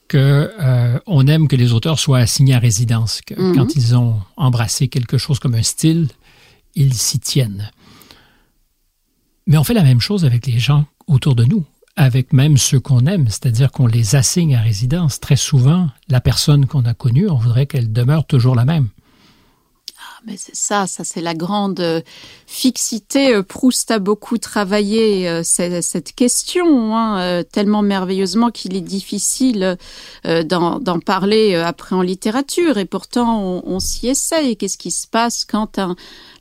que 0.09 0.51
euh, 0.59 0.99
on 1.07 1.27
aime 1.27 1.49
que 1.49 1.57
les 1.57 1.75
auteurs 1.75 1.99
soient 1.99 2.21
assignés 2.21 2.55
à 2.55 2.59
résidence, 2.59 3.21
que 3.27 3.35
Mhm. 3.35 3.55
quand 3.55 3.77
ils 3.77 3.95
ont 3.95 4.17
embrassé 4.39 4.89
quelque 4.89 5.19
chose 5.19 5.39
comme 5.39 5.55
un 5.55 5.63
style, 5.63 6.09
ils 6.75 6.95
s'y 6.95 7.19
tiennent. 7.19 7.71
Mais 9.47 9.59
on 9.59 9.65
fait 9.65 9.75
la 9.75 9.83
même 9.83 10.01
chose 10.01 10.25
avec 10.25 10.47
les 10.47 10.59
gens 10.59 10.87
autour 11.09 11.35
de 11.35 11.45
nous, 11.45 11.65
avec 11.97 12.33
même 12.33 12.57
ceux 12.57 12.81
qu'on 12.81 13.05
aime, 13.05 13.29
c'est-à-dire 13.29 13.71
qu'on 13.71 13.87
les 13.87 14.15
assigne 14.17 14.57
à 14.57 14.63
résidence. 14.63 15.21
Très 15.21 15.37
souvent, 15.37 15.91
la 16.09 16.23
personne 16.23 16.65
qu'on 16.65 16.87
a 16.87 16.95
connue, 16.95 17.29
on 17.29 17.37
voudrait 17.37 17.67
qu'elle 17.67 17.93
demeure 17.93 18.27
toujours 18.27 18.55
la 18.55 18.65
même. 18.65 18.89
Mais 20.27 20.37
c'est 20.37 20.57
ça, 20.57 20.87
ça 20.87 21.05
c'est 21.05 21.21
la 21.21 21.35
grande 21.35 21.81
euh, 21.81 22.01
fixité. 22.47 23.35
Euh, 23.35 23.43
Proust 23.43 23.91
a 23.91 23.99
beaucoup 23.99 24.37
travaillé 24.37 25.29
euh, 25.29 25.43
cette, 25.45 25.83
cette 25.83 26.13
question, 26.15 26.97
hein, 26.97 27.43
tellement 27.53 27.83
merveilleusement 27.83 28.51
qu'il 28.51 28.77
est 28.77 28.81
difficile 28.83 29.77
euh, 30.27 30.43
d'en 30.43 30.99
parler 31.01 31.55
euh, 31.55 31.65
après 31.65 31.95
en 31.95 32.03
littérature. 32.03 32.79
Et 32.79 32.85
pourtant, 32.85 33.41
on, 33.43 33.63
on 33.65 33.79
s'y 33.81 34.09
essaye. 34.09 34.57
Qu'est-ce 34.57 34.77
qui 34.77 34.91
se 34.91 35.07
passe 35.07 35.45
quand 35.45 35.79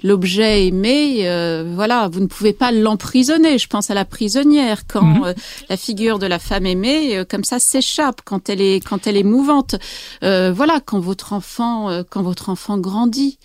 l'objet 0.03 0.67
aimé, 0.67 1.27
euh, 1.27 1.72
voilà, 1.75 2.07
vous 2.07 2.19
ne 2.19 2.27
pouvez 2.27 2.53
pas 2.53 2.72
l'emprisonner. 2.72 3.57
Je 3.57 3.67
pense 3.67 3.89
à 3.89 3.93
la 3.93 4.05
prisonnière 4.05 4.88
quand 4.88 5.03
Mhm. 5.03 5.24
euh, 5.25 5.34
la 5.69 5.77
figure 5.77 6.19
de 6.19 6.25
la 6.25 6.39
femme 6.39 6.65
aimée, 6.65 7.17
euh, 7.17 7.25
comme 7.25 7.43
ça, 7.43 7.60
s'échappe 7.60 8.22
quand 8.25 8.50
elle 8.50 8.62
est 8.62 8.84
quand 8.84 9.07
elle 9.07 9.17
est 9.17 9.24
mouvante. 9.24 9.75
Euh, 10.24 10.51
voilà, 10.51 10.79
quand 10.84 11.00
votre 11.00 11.34
enfant, 11.34 11.89
euh, 11.89 12.03
quand 12.10 12.24
votre 12.24 12.50
enfant 12.50 12.77
grandit. 12.77 13.38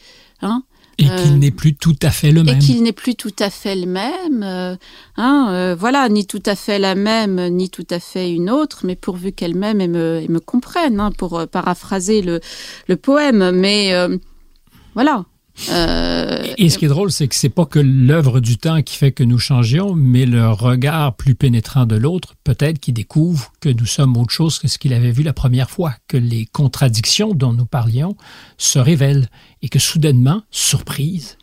Hein, 0.42 0.62
Et 0.98 1.08
Euh, 1.08 1.16
qu'il 1.16 1.38
n'est 1.38 1.50
plus 1.52 1.74
tout 1.74 1.96
à 2.02 2.10
fait 2.10 2.32
le 2.32 2.40
et 2.42 2.44
même. 2.44 2.58
qu'il 2.58 2.82
n'est 2.82 2.92
plus 2.92 3.14
tout 3.14 3.34
à 3.38 3.48
fait 3.48 3.74
le 3.74 3.86
même, 3.86 4.42
euh, 4.42 4.76
hein, 5.16 5.48
euh, 5.50 5.74
voilà, 5.78 6.08
ni 6.08 6.26
tout 6.26 6.42
à 6.44 6.54
fait 6.54 6.78
la 6.78 6.94
même, 6.94 7.40
ni 7.48 7.70
tout 7.70 7.86
à 7.90 7.98
fait 7.98 8.30
une 8.30 8.50
autre, 8.50 8.80
mais 8.84 8.94
pourvu 8.96 9.32
qu'elle 9.32 9.54
m'aime 9.54 9.80
et 9.80 9.88
me, 9.88 10.20
et 10.20 10.28
me 10.28 10.40
comprenne, 10.40 11.00
hein, 11.00 11.10
pour 11.16 11.38
euh, 11.38 11.46
paraphraser 11.46 12.20
le, 12.22 12.40
le 12.88 12.96
poème. 12.96 13.52
Mais 13.52 13.92
voilà. 14.94 15.24
Euh, 15.70 16.54
Et 16.58 16.68
ce 16.70 16.78
qui 16.78 16.86
est 16.86 16.88
drôle, 16.88 17.10
c'est 17.12 17.28
que 17.28 17.34
c'est 17.34 17.48
pas 17.48 17.66
que 17.66 17.78
l'œuvre 17.78 18.40
du 18.40 18.58
temps 18.58 18.82
qui 18.82 18.96
fait 18.96 19.12
que 19.12 19.22
nous 19.24 19.38
changions, 19.38 19.94
mais 19.94 20.26
le 20.26 20.50
regard 20.50 21.14
plus 21.14 21.34
pénétrant 21.34 21.86
de 21.86 21.96
l'autre, 21.96 22.34
peut-être 22.44 22.78
qui 22.78 22.92
découvre 22.92 23.52
que 23.60 23.68
nous 23.68 23.86
sommes 23.86 24.16
autre 24.16 24.32
chose 24.32 24.58
que 24.58 24.68
ce 24.68 24.78
qu'il 24.78 24.92
avait 24.92 25.12
vu 25.12 25.22
la 25.22 25.32
première 25.32 25.70
fois, 25.70 25.94
que 26.08 26.16
les 26.16 26.46
contradictions 26.46 27.34
dont 27.34 27.52
nous 27.52 27.66
parlions 27.66 28.16
se 28.58 28.78
révèlent 28.78 29.28
et 29.62 29.68
que 29.68 29.78
soudainement, 29.78 30.42
surprise, 30.50 31.38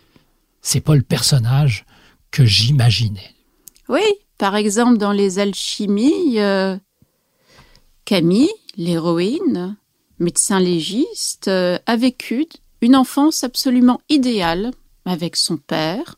c'est 0.61 0.81
pas 0.81 0.95
le 0.95 1.01
personnage 1.01 1.85
que 2.31 2.45
j'imaginais. 2.45 3.35
Oui, 3.88 4.01
par 4.38 4.55
exemple, 4.55 4.97
dans 4.97 5.11
les 5.11 5.39
alchimies, 5.39 6.39
euh, 6.39 6.77
Camille, 8.05 8.49
l'héroïne, 8.77 9.77
médecin 10.19 10.59
légiste, 10.59 11.47
euh, 11.47 11.77
a 11.85 11.95
vécu 11.95 12.45
une 12.81 12.95
enfance 12.95 13.43
absolument 13.43 14.01
idéale 14.09 14.71
avec 15.05 15.36
son 15.36 15.57
père, 15.57 16.15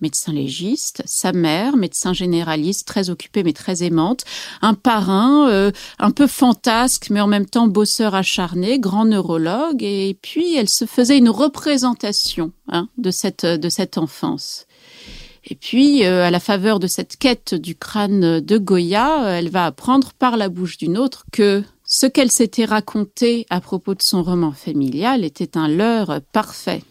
médecin 0.00 0.32
légiste, 0.32 1.02
sa 1.06 1.32
mère, 1.32 1.76
médecin 1.76 2.12
généraliste, 2.12 2.86
très 2.86 3.08
occupée 3.08 3.42
mais 3.42 3.52
très 3.52 3.82
aimante, 3.82 4.24
un 4.60 4.74
parrain 4.74 5.48
euh, 5.48 5.70
un 5.98 6.10
peu 6.10 6.26
fantasque 6.26 7.08
mais 7.10 7.20
en 7.20 7.26
même 7.26 7.46
temps 7.46 7.68
bosseur 7.68 8.14
acharné, 8.14 8.78
grand 8.78 9.06
neurologue, 9.06 9.82
et 9.82 10.18
puis 10.20 10.54
elle 10.54 10.68
se 10.68 10.84
faisait 10.84 11.18
une 11.18 11.30
représentation 11.30 12.52
hein, 12.68 12.88
de 12.98 13.10
cette 13.10 13.98
enfance. 13.98 14.66
Et 15.48 15.54
puis, 15.54 16.04
euh, 16.04 16.24
à 16.24 16.30
la 16.30 16.40
faveur 16.40 16.80
de 16.80 16.88
cette 16.88 17.16
quête 17.16 17.54
du 17.54 17.76
crâne 17.76 18.40
de 18.40 18.58
Goya, 18.58 19.38
elle 19.38 19.48
va 19.48 19.66
apprendre 19.66 20.12
par 20.12 20.36
la 20.36 20.48
bouche 20.48 20.76
d'une 20.76 20.98
autre 20.98 21.24
que 21.30 21.62
ce 21.98 22.04
qu'elle 22.04 22.30
s'était 22.30 22.66
raconté 22.66 23.46
à 23.48 23.62
propos 23.62 23.94
de 23.94 24.02
son 24.02 24.22
roman 24.22 24.52
familial 24.52 25.24
était 25.24 25.56
un 25.56 25.66
leurre 25.66 26.20
parfait. 26.30 26.82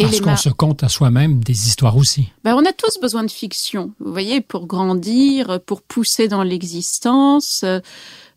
Et 0.00 0.06
Parce 0.06 0.20
qu'on 0.20 0.36
se 0.36 0.48
compte 0.48 0.82
à 0.82 0.88
soi-même 0.88 1.44
des 1.44 1.68
histoires 1.68 1.96
aussi. 1.96 2.32
ben, 2.42 2.56
on 2.56 2.64
a 2.64 2.72
tous 2.72 2.98
besoin 3.00 3.22
de 3.22 3.30
fiction, 3.30 3.92
vous 4.00 4.10
voyez, 4.10 4.40
pour 4.40 4.66
grandir, 4.66 5.60
pour 5.64 5.82
pousser 5.82 6.26
dans 6.26 6.42
l'existence. 6.42 7.64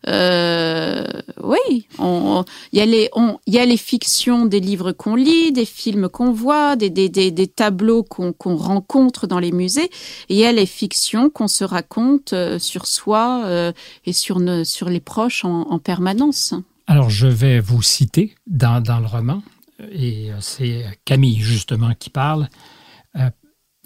Euh, 0.07 1.03
oui, 1.43 1.87
il 1.99 2.79
y, 2.79 3.51
y 3.51 3.59
a 3.59 3.65
les 3.65 3.77
fictions 3.77 4.45
des 4.45 4.61
livres 4.61 4.93
qu'on 4.93 5.15
lit, 5.15 5.51
des 5.51 5.65
films 5.65 6.07
qu'on 6.07 6.31
voit, 6.31 6.77
des, 6.77 6.89
des, 6.89 7.09
des, 7.09 7.29
des 7.29 7.47
tableaux 7.47 8.03
qu'on 8.03 8.55
rencontre 8.55 9.27
dans 9.27 9.39
les 9.39 9.51
musées. 9.51 9.89
Et 10.29 10.35
il 10.35 10.37
y 10.37 10.45
a 10.45 10.53
les 10.53 10.65
fictions 10.65 11.29
qu'on 11.29 11.49
se 11.49 11.65
raconte 11.65 12.31
euh, 12.31 12.57
sur 12.57 12.87
soi 12.87 13.43
euh, 13.45 13.73
et 14.05 14.13
sur, 14.13 14.39
sur 14.63 14.89
les 14.89 15.01
proches 15.01 15.43
en, 15.43 15.63
en 15.69 15.79
permanence. 15.79 16.53
Alors, 16.87 17.09
je 17.09 17.27
vais 17.27 17.59
vous 17.59 17.81
citer 17.81 18.33
dans, 18.47 18.81
dans 18.81 18.99
le 18.99 19.07
roman, 19.07 19.43
et 19.91 20.29
c'est 20.39 20.85
Camille 21.03 21.41
justement 21.41 21.93
qui 21.99 22.09
parle, 22.09 22.47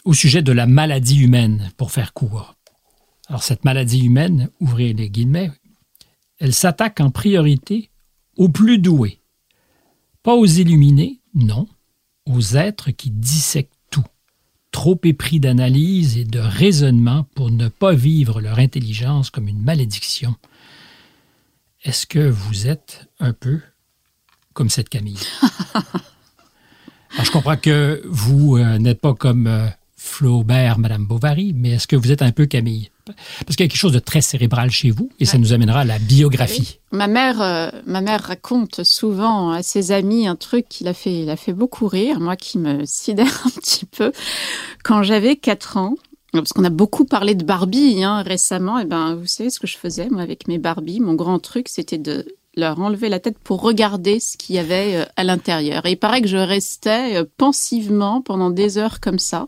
au 0.06 0.14
sujet 0.14 0.44
de 0.44 0.52
la 0.52 0.68
maladie 0.68 1.20
humaine, 1.20 1.72
pour 1.78 1.92
faire 1.92 2.14
court. 2.14 2.54
Alors, 3.28 3.42
cette 3.42 3.66
maladie 3.66 4.06
humaine, 4.06 4.50
ouvrez 4.60 4.94
les 4.94 5.10
guillemets, 5.10 5.52
elle 6.42 6.56
s'attaque 6.56 7.00
en 7.00 7.12
priorité 7.12 7.92
aux 8.36 8.50
plus 8.50 8.80
doués. 8.80 9.22
Pas 10.24 10.34
aux 10.34 10.48
illuminés, 10.48 11.22
non, 11.36 11.68
aux 12.26 12.56
êtres 12.56 12.90
qui 12.90 13.12
dissèquent 13.12 13.70
tout, 13.92 14.04
trop 14.72 15.00
épris 15.04 15.40
d'analyse 15.40 16.18
et 16.18 16.26
de 16.26 16.40
raisonnement 16.40 17.26
pour 17.36 17.52
ne 17.52 17.68
pas 17.68 17.94
vivre 17.94 18.42
leur 18.42 18.58
intelligence 18.58 19.30
comme 19.30 19.48
une 19.48 19.62
malédiction. 19.62 20.36
Est-ce 21.84 22.08
que 22.08 22.28
vous 22.28 22.68
êtes 22.68 23.08
un 23.20 23.34
peu 23.34 23.62
comme 24.54 24.70
cette 24.70 24.90
Camille? 24.90 25.20
Alors, 27.12 27.26
je 27.26 27.32
comprends 27.32 27.58
que 27.58 28.02
vous 28.06 28.58
euh, 28.58 28.80
n'êtes 28.80 29.02
pas 29.02 29.14
comme 29.14 29.46
euh, 29.46 29.68
Flaubert, 29.96 30.80
Madame 30.80 31.06
Bovary, 31.06 31.54
mais 31.54 31.72
est-ce 31.72 31.88
que 31.88 31.96
vous 31.96 32.12
êtes 32.12 32.24
un 32.24 32.32
peu 32.32 32.48
Camille? 32.48 32.90
Parce 33.46 33.56
qu'il 33.56 33.66
y 33.66 33.68
a 33.68 33.70
quelque 33.70 33.80
chose 33.80 33.92
de 33.94 34.00
très 34.00 34.22
cérébral 34.22 34.72
chez 34.72 34.92
vous, 34.92 35.10
et 35.20 35.26
ça 35.26 35.38
nous 35.38 35.54
amènera 35.54 35.82
à 35.82 35.86
la 35.86 36.00
biographie. 36.00 36.80
Ma 36.92 37.08
mère, 37.08 37.42
euh, 37.42 37.70
ma 37.86 38.02
mère 38.02 38.22
raconte 38.22 38.84
souvent 38.84 39.52
à 39.52 39.64
ses 39.64 39.92
amis 39.92 40.28
un 40.28 40.36
truc 40.36 40.68
qui 40.68 40.84
l'a 40.84 40.94
fait, 40.94 41.22
il 41.22 41.30
a 41.30 41.38
fait 41.38 41.54
beaucoup 41.54 41.88
rire, 41.88 42.20
moi 42.20 42.36
qui 42.36 42.58
me 42.58 42.82
sidère 42.86 43.44
un 43.46 43.50
petit 43.50 43.86
peu. 43.86 44.12
Quand 44.84 45.04
j'avais 45.04 45.36
4 45.36 45.78
ans, 45.78 45.96
parce 46.34 46.54
qu'on 46.54 46.64
a 46.64 46.70
beaucoup 46.70 47.06
parlé 47.06 47.36
de 47.36 47.44
Barbie 47.44 48.04
hein, 48.04 48.22
récemment, 48.22 48.80
et 48.80 48.86
ben 48.86 49.16
vous 49.16 49.28
savez 49.28 49.50
ce 49.50 49.60
que 49.60 49.68
je 49.68 49.78
faisais 49.78 50.10
moi 50.10 50.22
avec 50.22 50.48
mes 50.48 50.58
Barbie, 50.58 51.00
mon 51.00 51.14
grand 51.14 51.40
truc 51.40 51.68
c'était 51.68 51.98
de 51.98 52.26
leur 52.58 52.80
enlever 52.82 53.08
la 53.08 53.20
tête 53.20 53.38
pour 53.40 53.62
regarder 53.62 54.20
ce 54.20 54.36
qu'il 54.36 54.56
y 54.56 54.60
avait 54.60 54.96
euh, 54.96 55.06
à 55.16 55.24
l'intérieur. 55.24 55.86
Et 55.86 55.92
il 55.92 55.96
paraît 55.98 56.22
que 56.22 56.28
je 56.28 56.36
restais 56.36 57.16
euh, 57.16 57.24
pensivement 57.38 58.22
pendant 58.22 58.50
des 58.50 58.78
heures 58.78 59.00
comme 59.00 59.20
ça 59.20 59.48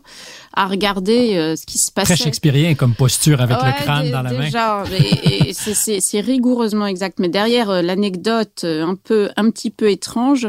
à 0.54 0.66
regarder 0.66 1.36
euh, 1.36 1.54
ce 1.54 1.66
qui 1.66 1.76
se 1.76 1.92
passait. 1.92 2.14
Très 2.14 2.24
shakespearien 2.24 2.74
comme 2.74 2.94
posture 2.94 3.42
avec 3.42 3.58
Ouais, 3.60 3.66
le 3.66 3.82
crâne 3.84 4.10
dans 4.10 4.22
la 4.22 4.32
main. 4.32 4.44
déjà, 4.44 4.84
et- 5.24 5.50
et 5.50 5.52
c'est- 6.00 6.20
rigoureusement 6.20 6.86
exact. 6.86 7.18
Mais 7.18 7.28
derrière 7.28 7.82
l'anecdote 7.82 8.64
un 8.64 8.94
peu, 8.94 9.28
un 9.36 9.50
petit 9.50 9.70
peu 9.70 9.90
étrange, 9.90 10.48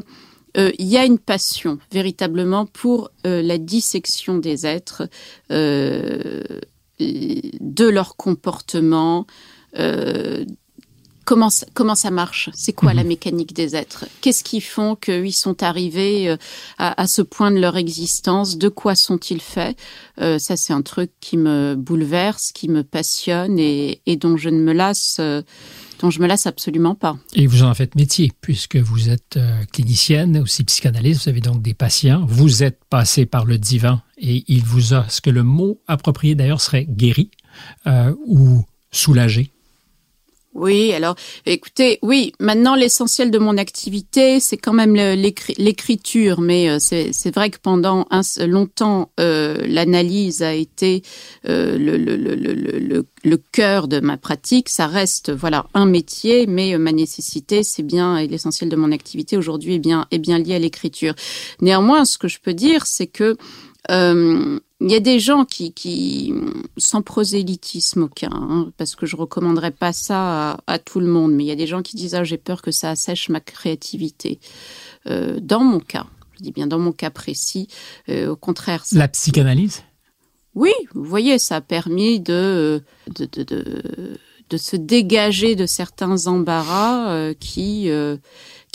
euh, 0.57 0.71
il 0.79 0.85
y 0.88 0.95
a 0.97 1.03
une 1.03 1.19
passion 1.19 1.77
véritablement 1.91 2.65
pour 2.65 3.09
euh, 3.27 3.41
la 3.41 3.57
dissection 3.57 4.38
des 4.38 4.65
êtres, 4.65 5.03
euh, 5.51 6.41
de 7.01 7.85
leur 7.89 8.15
comportement. 8.15 9.25
Comment 11.25 11.50
ça, 11.50 11.65
comment 11.74 11.96
ça 11.96 12.12
marche? 12.12 12.51
C'est 12.53 12.74
quoi 12.74 12.94
la 12.94 13.03
mécanique 13.03 13.53
des 13.53 13.75
êtres? 13.75 14.05
Qu'est-ce 14.22 14.44
qui 14.44 14.62
font 14.62 14.96
qu'ils 14.96 15.34
sont 15.34 15.63
arrivés 15.63 16.29
euh, 16.29 16.38
à, 16.77 17.01
à 17.01 17.08
ce 17.08 17.24
point 17.24 17.50
de 17.50 17.58
leur 17.58 17.77
existence? 17.77 18.60
De 18.60 18.70
quoi 18.70 18.94
sont-ils 18.94 19.41
faits? 19.41 19.75
Euh, 20.22 20.38
Ça, 20.38 20.55
c'est 20.55 20.72
un 20.72 20.84
truc 20.84 21.12
qui 21.22 21.38
me 21.38 21.74
bouleverse, 21.75 22.51
qui 22.51 22.70
me 22.70 22.84
passionne 22.84 23.58
et, 23.58 24.01
et 24.05 24.17
dont 24.17 24.38
je 24.38 24.50
ne 24.50 24.60
me 24.60 24.72
lasse, 24.72 25.17
euh, 25.20 25.41
dont 26.00 26.12
je 26.12 26.20
me 26.22 26.27
lasse 26.27 26.46
absolument 26.46 26.94
pas. 26.94 27.17
Et 27.34 27.48
vous 27.48 27.63
en 27.63 27.74
faites 27.74 27.96
métier, 27.96 28.32
puisque 28.41 28.75
vous 28.75 29.10
êtes 29.10 29.38
euh, 29.38 29.63
clinicienne, 29.74 30.38
aussi 30.38 30.63
psychanalyste, 30.63 31.24
vous 31.24 31.29
avez 31.29 31.41
donc 31.41 31.63
des 31.63 31.74
patients, 31.74 32.24
vous 32.27 32.62
êtes 32.62 32.82
passé 32.88 33.25
par 33.25 33.46
le 33.46 33.58
divan 33.58 34.00
et 34.20 34.44
il 34.48 34.63
vous 34.63 34.94
a, 34.94 35.10
ce 35.10 35.22
que 35.22 35.32
le 35.32 35.41
mot 35.41 35.82
approprié 35.88 36.36
d'ailleurs 36.36 36.62
serait 36.62 36.86
guéri 36.86 37.32
ou 38.27 38.63
soulagé. 38.91 39.54
Oui, 40.55 40.93
alors 40.93 41.15
écoutez, 41.45 42.00
oui, 42.01 42.31
maintenant 42.39 42.75
l'essentiel 42.75 43.29
de 43.29 43.38
mon 43.38 43.57
activité, 43.57 44.39
c'est 44.39 44.55
quand 44.55 44.71
même 44.71 44.95
l'écriture, 44.95 46.39
mais 46.39 46.69
euh, 46.69 46.77
c'est 46.79 47.35
vrai 47.35 47.50
que 47.50 47.57
pendant 47.62 48.07
un, 48.09 48.21
longtemps, 48.47 49.12
euh, 49.19 49.57
l'analyse 49.67 50.43
a 50.43 50.53
été 50.53 51.03
euh, 51.50 51.77
le, 51.77 53.38
cœur 53.51 53.89
de 53.89 54.00
ma 54.00 54.15
pratique. 54.15 54.69
Ça 54.69 54.88
reste 54.88 55.29
voilà 55.29 55.65
un 55.74 55.85
métier, 55.85 56.47
mais 56.47 56.77
ma 56.77 56.93
nécessité, 56.93 57.62
c'est 57.63 57.83
bien 57.83 58.17
et 58.17 58.27
l'essentiel 58.27 58.69
de 58.69 58.77
mon 58.77 58.93
activité 58.93 59.35
aujourd'hui 59.35 59.75
est 59.75 59.79
bien 59.79 60.07
est 60.12 60.19
bien 60.19 60.39
lié 60.39 60.55
à 60.55 60.59
l'écriture. 60.59 61.15
Néanmoins, 61.59 62.05
ce 62.05 62.17
que 62.17 62.29
je 62.29 62.39
peux 62.39 62.53
dire, 62.53 62.85
c'est 62.85 63.07
que 63.07 63.35
il 64.82 64.91
y 64.91 64.96
a 64.96 65.00
des 65.00 65.20
gens 65.20 65.46
qui, 65.46 65.74
qui 65.74 66.34
sans 66.77 67.01
prosélytisme 67.01 68.03
aucun, 68.03 68.29
hein, 68.32 68.72
parce 68.77 68.96
que 68.96 69.05
je 69.05 69.15
recommanderais 69.15 69.72
pas 69.72 69.94
ça 69.94 70.51
à, 70.51 70.58
à, 70.67 70.79
tout 70.79 71.00
le 71.00 71.08
monde, 71.08 71.34
mais 71.34 71.44
il 71.44 71.48
y 71.48 71.51
a 71.51 71.55
des 71.55 71.67
gens 71.67 71.82
qui 71.82 71.96
disent 71.96 72.15
ah 72.15 72.24
j'ai 72.24 72.38
peur 72.38 72.62
que 72.62 72.72
ça 72.72 72.89
assèche 72.89 73.29
ma 73.29 73.39
créativité. 73.39 74.39
Euh, 75.08 75.39
dans 75.41 75.63
mon 75.63 75.79
cas, 75.79 76.08
je 76.38 76.44
dis 76.44 76.51
bien 76.51 76.67
dans 76.67 76.79
mon 76.79 76.91
cas 76.91 77.10
précis, 77.10 77.67
euh, 78.10 78.29
au 78.29 78.36
contraire. 78.36 78.86
Ça, 78.86 78.98
La 78.98 79.08
psychanalyse? 79.08 79.84
Oui, 80.55 80.72
vous 80.94 81.03
voyez, 81.03 81.39
ça 81.39 81.58
a 81.58 81.62
permis 81.62 82.20
de 82.20 82.82
de, 83.13 83.25
de, 83.25 83.44
de, 83.44 84.17
de 84.50 84.58
se 84.58 84.75
dégager 84.75 85.55
de 85.55 85.65
certains 85.65 86.27
embarras 86.27 87.10
euh, 87.10 87.34
qui 87.34 87.89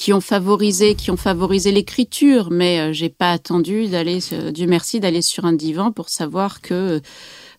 qui 0.01 0.15
ont 0.15 0.23
favorisé 0.23 0.95
qui 0.95 1.11
ont 1.11 1.19
favorisé 1.19 1.73
l'écriture, 1.73 2.49
mais 2.51 2.81
euh, 2.81 2.93
j'ai 2.95 3.11
pas 3.11 3.33
attendu 3.33 3.87
d'aller, 3.87 4.21
euh, 4.33 4.51
Dieu 4.51 4.67
merci, 4.67 4.99
d'aller 4.99 5.21
sur 5.21 5.45
un 5.45 5.53
divan 5.53 5.93
pour 5.93 6.09
savoir 6.09 6.63
que 6.63 7.03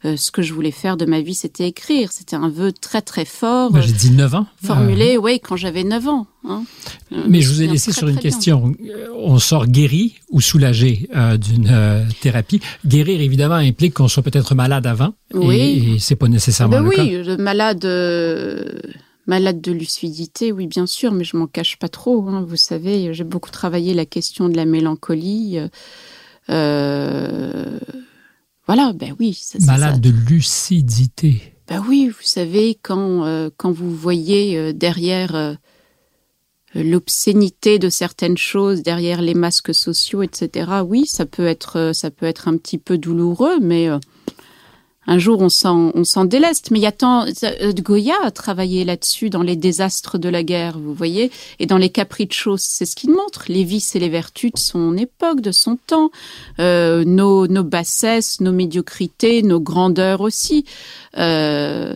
euh, 0.04 0.18
ce 0.18 0.32
que 0.32 0.42
je 0.42 0.52
voulais 0.52 0.72
faire 0.72 0.98
de 0.98 1.06
ma 1.06 1.22
vie, 1.22 1.36
c'était 1.36 1.68
écrire. 1.68 2.12
C'était 2.12 2.36
un 2.36 2.50
vœu 2.50 2.72
très 2.72 3.04
très 3.04 3.26
fort. 3.26 3.72
Ben, 3.72 3.82
J'ai 3.82 3.94
dit 3.94 4.10
9 4.10 4.34
ans. 4.34 4.48
Formulé, 4.64 5.18
oui, 5.18 5.40
quand 5.40 5.56
j'avais 5.56 5.84
9 5.84 6.08
ans. 6.08 6.26
Hein. 6.50 6.64
Mais 7.28 7.42
je 7.42 7.50
vous 7.50 7.62
ai 7.62 7.68
laissé 7.68 7.92
sur 7.92 8.08
une 8.08 8.18
question. 8.18 8.70
Bien. 8.70 8.94
On 9.16 9.38
sort 9.38 9.68
guéri 9.68 10.16
ou 10.32 10.42
soulagé 10.42 11.08
euh, 11.16 11.38
d'une 11.38 11.68
euh, 11.70 12.04
thérapie? 12.22 12.62
Guérir, 12.84 13.22
évidemment, 13.22 13.56
implique 13.56 13.94
qu'on 13.94 14.08
soit 14.08 14.24
peut-être 14.24 14.56
malade 14.56 14.88
avant. 14.88 15.14
Oui. 15.36 15.60
Et, 15.60 15.94
et 15.94 16.00
c'est 16.00 16.16
pas 16.16 16.28
nécessairement 16.28 16.78
ben 16.78 16.84
le 16.84 16.90
oui, 16.90 16.96
cas. 16.96 17.04
le 17.04 17.38
malade. 17.38 17.86
Euh, 19.32 19.40
malade 19.40 19.62
de 19.62 19.72
lucidité, 19.72 20.52
oui, 20.52 20.68
bien 20.68 20.86
sûr, 20.86 21.12
mais 21.12 21.24
je 21.24 21.38
m'en 21.38 21.48
cache 21.48 21.78
pas 21.78 21.90
trop. 21.90 22.28
Hein. 22.28 22.44
Vous 22.48 22.58
savez, 22.58 23.14
j'ai 23.14 23.24
beaucoup 23.24 23.52
travaillé 23.52 23.94
la 23.94 24.06
question 24.06 24.50
de 24.50 24.56
la 24.56 24.66
mélancolie. 24.66 25.60
Euh, 26.50 27.80
voilà, 28.68 28.94
ben 28.94 29.16
oui. 29.20 29.34
Ça, 29.34 29.58
Malade 29.66 29.96
ça. 29.96 30.00
de 30.00 30.10
lucidité. 30.30 31.42
Ben 31.68 31.84
oui, 31.88 32.08
vous 32.08 32.24
savez, 32.24 32.78
quand, 32.82 33.26
euh, 33.26 33.50
quand 33.56 33.72
vous 33.72 33.96
voyez 33.96 34.58
euh, 34.58 34.74
derrière 34.74 35.36
euh, 35.36 35.54
l'obscénité 36.76 37.80
de 37.80 37.90
certaines 37.90 38.38
choses, 38.38 38.84
derrière 38.84 39.22
les 39.22 39.34
masques 39.34 39.74
sociaux, 39.74 40.22
etc., 40.22 40.70
oui, 40.86 41.06
ça 41.06 41.26
peut 41.26 41.46
être, 41.46 41.92
ça 41.94 42.12
peut 42.12 42.26
être 42.26 42.48
un 42.48 42.58
petit 42.58 42.78
peu 42.78 42.98
douloureux, 42.98 43.60
mais 43.62 43.90
euh, 43.90 44.00
un 45.12 45.20
jour 45.20 45.42
on 45.42 45.50
s'en, 45.50 45.92
on 45.94 46.06
s'en 46.06 46.24
déleste. 46.24 46.72
Mais 46.72 46.80
il 46.80 46.84
y 46.84 46.88
a 46.88 46.94
tant, 46.94 47.26
Goya 47.80 48.16
a 48.24 48.32
travaillé 48.32 48.86
là-dessus 48.86 49.30
dans 49.30 49.44
les 49.44 49.58
désastres 49.58 50.18
de 50.18 50.30
la 50.30 50.42
guerre, 50.42 50.80
vous 50.80 50.94
voyez, 50.94 51.32
et 51.60 51.66
dans 51.66 51.78
les 51.78 51.90
capriccios, 51.90 52.56
c'est 52.58 52.86
ce 52.86 52.96
qu'il 52.96 53.12
montre, 53.12 53.44
les 53.50 53.66
vices 53.66 53.96
et 53.96 54.00
les 54.00 54.10
vertus 54.10 54.54
de 54.54 54.60
son 54.60 54.96
époque, 54.96 55.42
de 55.42 55.52
son 55.52 55.78
temps, 55.86 56.12
euh, 56.60 57.04
nos, 57.04 57.48
nos 57.48 57.64
bassesses, 57.64 58.40
nos 58.40 58.54
médiocrités, 58.54 59.42
nos 59.44 59.60
grandeurs 59.60 60.22
aussi. 60.22 60.64
Euh, 61.18 61.96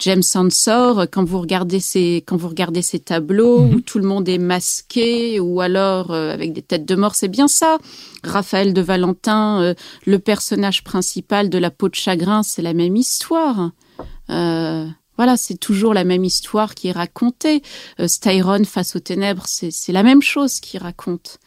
James 0.00 0.22
Ensor, 0.34 1.06
quand 1.10 1.24
vous 1.24 1.40
regardez 1.40 1.80
ces, 1.80 2.22
quand 2.26 2.36
vous 2.36 2.48
regardez 2.48 2.82
ces 2.82 2.98
tableaux 2.98 3.60
Mhm. 3.62 3.74
où 3.74 3.80
tout 3.80 3.98
le 3.98 4.06
monde 4.06 4.28
est 4.28 4.38
masqué 4.38 5.40
ou 5.40 5.60
alors 5.60 6.10
euh, 6.10 6.32
avec 6.32 6.52
des 6.52 6.62
têtes 6.62 6.84
de 6.84 6.94
mort, 6.94 7.14
c'est 7.14 7.28
bien 7.28 7.48
ça. 7.48 7.78
Raphaël 8.22 8.74
de 8.74 8.80
Valentin, 8.82 9.62
euh, 9.62 9.74
le 10.04 10.18
personnage 10.18 10.84
principal 10.84 11.48
de 11.48 11.58
La 11.58 11.70
peau 11.70 11.88
de 11.88 11.94
chagrin, 11.94 12.42
c'est 12.42 12.62
la 12.62 12.74
même 12.74 12.96
histoire. 12.96 13.70
Euh, 14.30 14.86
voilà, 15.16 15.36
c'est 15.38 15.56
toujours 15.58 15.94
la 15.94 16.04
même 16.04 16.24
histoire 16.24 16.74
qui 16.74 16.88
est 16.88 16.92
racontée. 16.92 17.62
Euh, 18.00 18.06
Styron 18.08 18.64
face 18.64 18.96
aux 18.96 19.00
ténèbres, 19.00 19.44
c'est 19.46 19.70
c'est 19.70 19.92
la 19.92 20.02
même 20.02 20.20
chose 20.20 20.60
qui 20.60 20.76
raconte. 20.76 21.38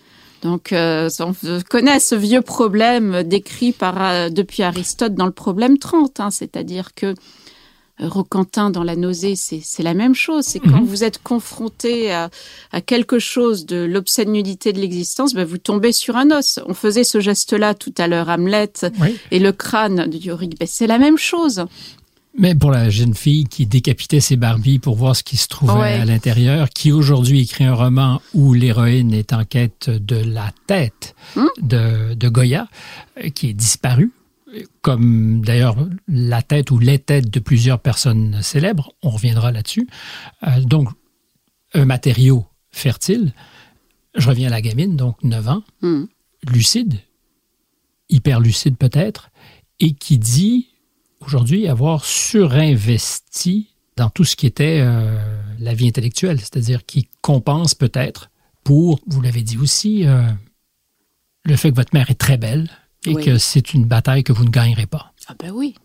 Donc, 0.41 0.71
euh, 0.71 1.09
on 1.19 1.33
connaît 1.69 1.99
ce 1.99 2.15
vieux 2.15 2.41
problème 2.41 3.23
décrit 3.23 3.73
par, 3.73 4.01
euh, 4.01 4.29
depuis 4.29 4.63
Aristote 4.63 5.13
dans 5.13 5.25
le 5.25 5.33
problème 5.33 5.77
30, 5.77 6.21
hein, 6.21 6.31
c'est-à-dire 6.31 6.93
que 6.95 7.07
euh, 7.07 7.13
Roquentin 7.99 8.69
dans 8.69 8.83
la 8.83 8.95
nausée, 8.95 9.35
c'est 9.35 9.61
c'est 9.63 9.83
la 9.83 9.93
même 9.93 10.15
chose. 10.15 10.45
C'est 10.45 10.59
quand 10.59 10.81
Mhm. 10.81 10.85
vous 10.85 11.03
êtes 11.03 11.21
confronté 11.21 12.11
à, 12.11 12.29
à 12.71 12.81
quelque 12.81 13.19
chose 13.19 13.65
de 13.65 13.77
l'obscène 13.83 14.31
nudité 14.31 14.71
de 14.73 14.79
l'existence, 14.79 15.33
ben 15.33 15.45
vous 15.45 15.57
tombez 15.57 15.91
sur 15.91 16.15
un 16.15 16.31
os. 16.31 16.59
On 16.67 16.73
faisait 16.73 17.03
ce 17.03 17.19
geste-là 17.19 17.73
tout 17.75 17.93
à 17.97 18.07
l'heure, 18.07 18.29
Hamlet 18.29 18.71
Oui. 19.01 19.17
et 19.31 19.39
le 19.39 19.51
crâne 19.51 20.09
de 20.09 20.17
Yorick. 20.17 20.57
Ben, 20.59 20.67
c'est 20.69 20.87
la 20.87 20.97
même 20.97 21.17
chose. 21.17 21.65
Mais 22.37 22.53
pour 22.55 22.71
la 22.71 22.89
jeune 22.89 23.15
fille 23.15 23.45
qui 23.45 23.65
décapitait 23.65 24.19
ses 24.21 24.37
Barbies 24.37 24.79
pour 24.79 24.95
voir 24.95 25.15
ce 25.15 25.23
qui 25.23 25.35
se 25.35 25.47
trouvait 25.47 25.73
Ouais. 25.73 25.93
à 25.99 26.05
l'intérieur, 26.05 26.69
qui 26.69 26.91
aujourd'hui 26.91 27.41
écrit 27.41 27.65
un 27.65 27.73
roman 27.73 28.21
où 28.33 28.53
l'héroïne 28.53 29.13
est 29.13 29.33
en 29.33 29.43
quête 29.43 29.89
de 29.89 30.15
la 30.15 30.51
tête 30.67 31.15
Hmm. 31.35 31.47
de, 31.61 32.13
de 32.13 32.29
Goya, 32.29 32.67
euh, 33.23 33.29
qui 33.29 33.49
est 33.49 33.53
disparue, 33.53 34.11
comme 34.81 35.41
d'ailleurs 35.45 35.75
la 36.07 36.41
tête 36.41 36.71
ou 36.71 36.79
les 36.79 36.99
têtes 36.99 37.29
de 37.29 37.39
plusieurs 37.39 37.79
personnes 37.79 38.41
célèbres, 38.41 38.93
on 39.03 39.09
reviendra 39.09 39.51
là-dessus. 39.51 39.87
Euh, 40.47 40.61
donc, 40.61 40.89
un 41.73 41.85
matériau 41.85 42.45
fertile. 42.71 43.33
Je 44.15 44.27
reviens 44.27 44.47
à 44.47 44.51
la 44.51 44.61
gamine, 44.61 44.95
donc 44.95 45.23
9 45.23 45.47
ans, 45.49 45.63
Hmm. 45.81 46.05
lucide, 46.47 46.99
hyper 48.09 48.39
lucide 48.39 48.75
peut-être, 48.77 49.29
et 49.79 49.93
qui 49.93 50.17
dit 50.17 50.69
aujourd'hui 51.21 51.67
avoir 51.67 52.05
surinvesti 52.05 53.69
dans 53.97 54.09
tout 54.09 54.23
ce 54.23 54.35
qui 54.35 54.47
était 54.47 54.79
euh, 54.81 55.19
la 55.59 55.73
vie 55.73 55.87
intellectuelle, 55.87 56.39
c'est-à-dire 56.39 56.85
qui 56.85 57.07
compense 57.21 57.75
peut-être 57.75 58.31
pour, 58.63 58.99
vous 59.07 59.21
l'avez 59.21 59.41
dit 59.41 59.57
aussi, 59.57 60.07
euh, 60.07 60.23
le 61.43 61.55
fait 61.55 61.69
que 61.71 61.75
votre 61.75 61.93
mère 61.93 62.09
est 62.09 62.19
très 62.19 62.37
belle 62.37 62.69
et 63.05 63.13
Oui. 63.15 63.23
que 63.23 63.37
c'est 63.37 63.73
une 63.73 63.85
bataille 63.85 64.23
que 64.23 64.33
vous 64.33 64.43
ne 64.45 64.49
gagnerez 64.49 64.85
pas. 64.85 65.13
Ah 65.27 65.33
ben 65.39 65.51
oui. 65.51 65.75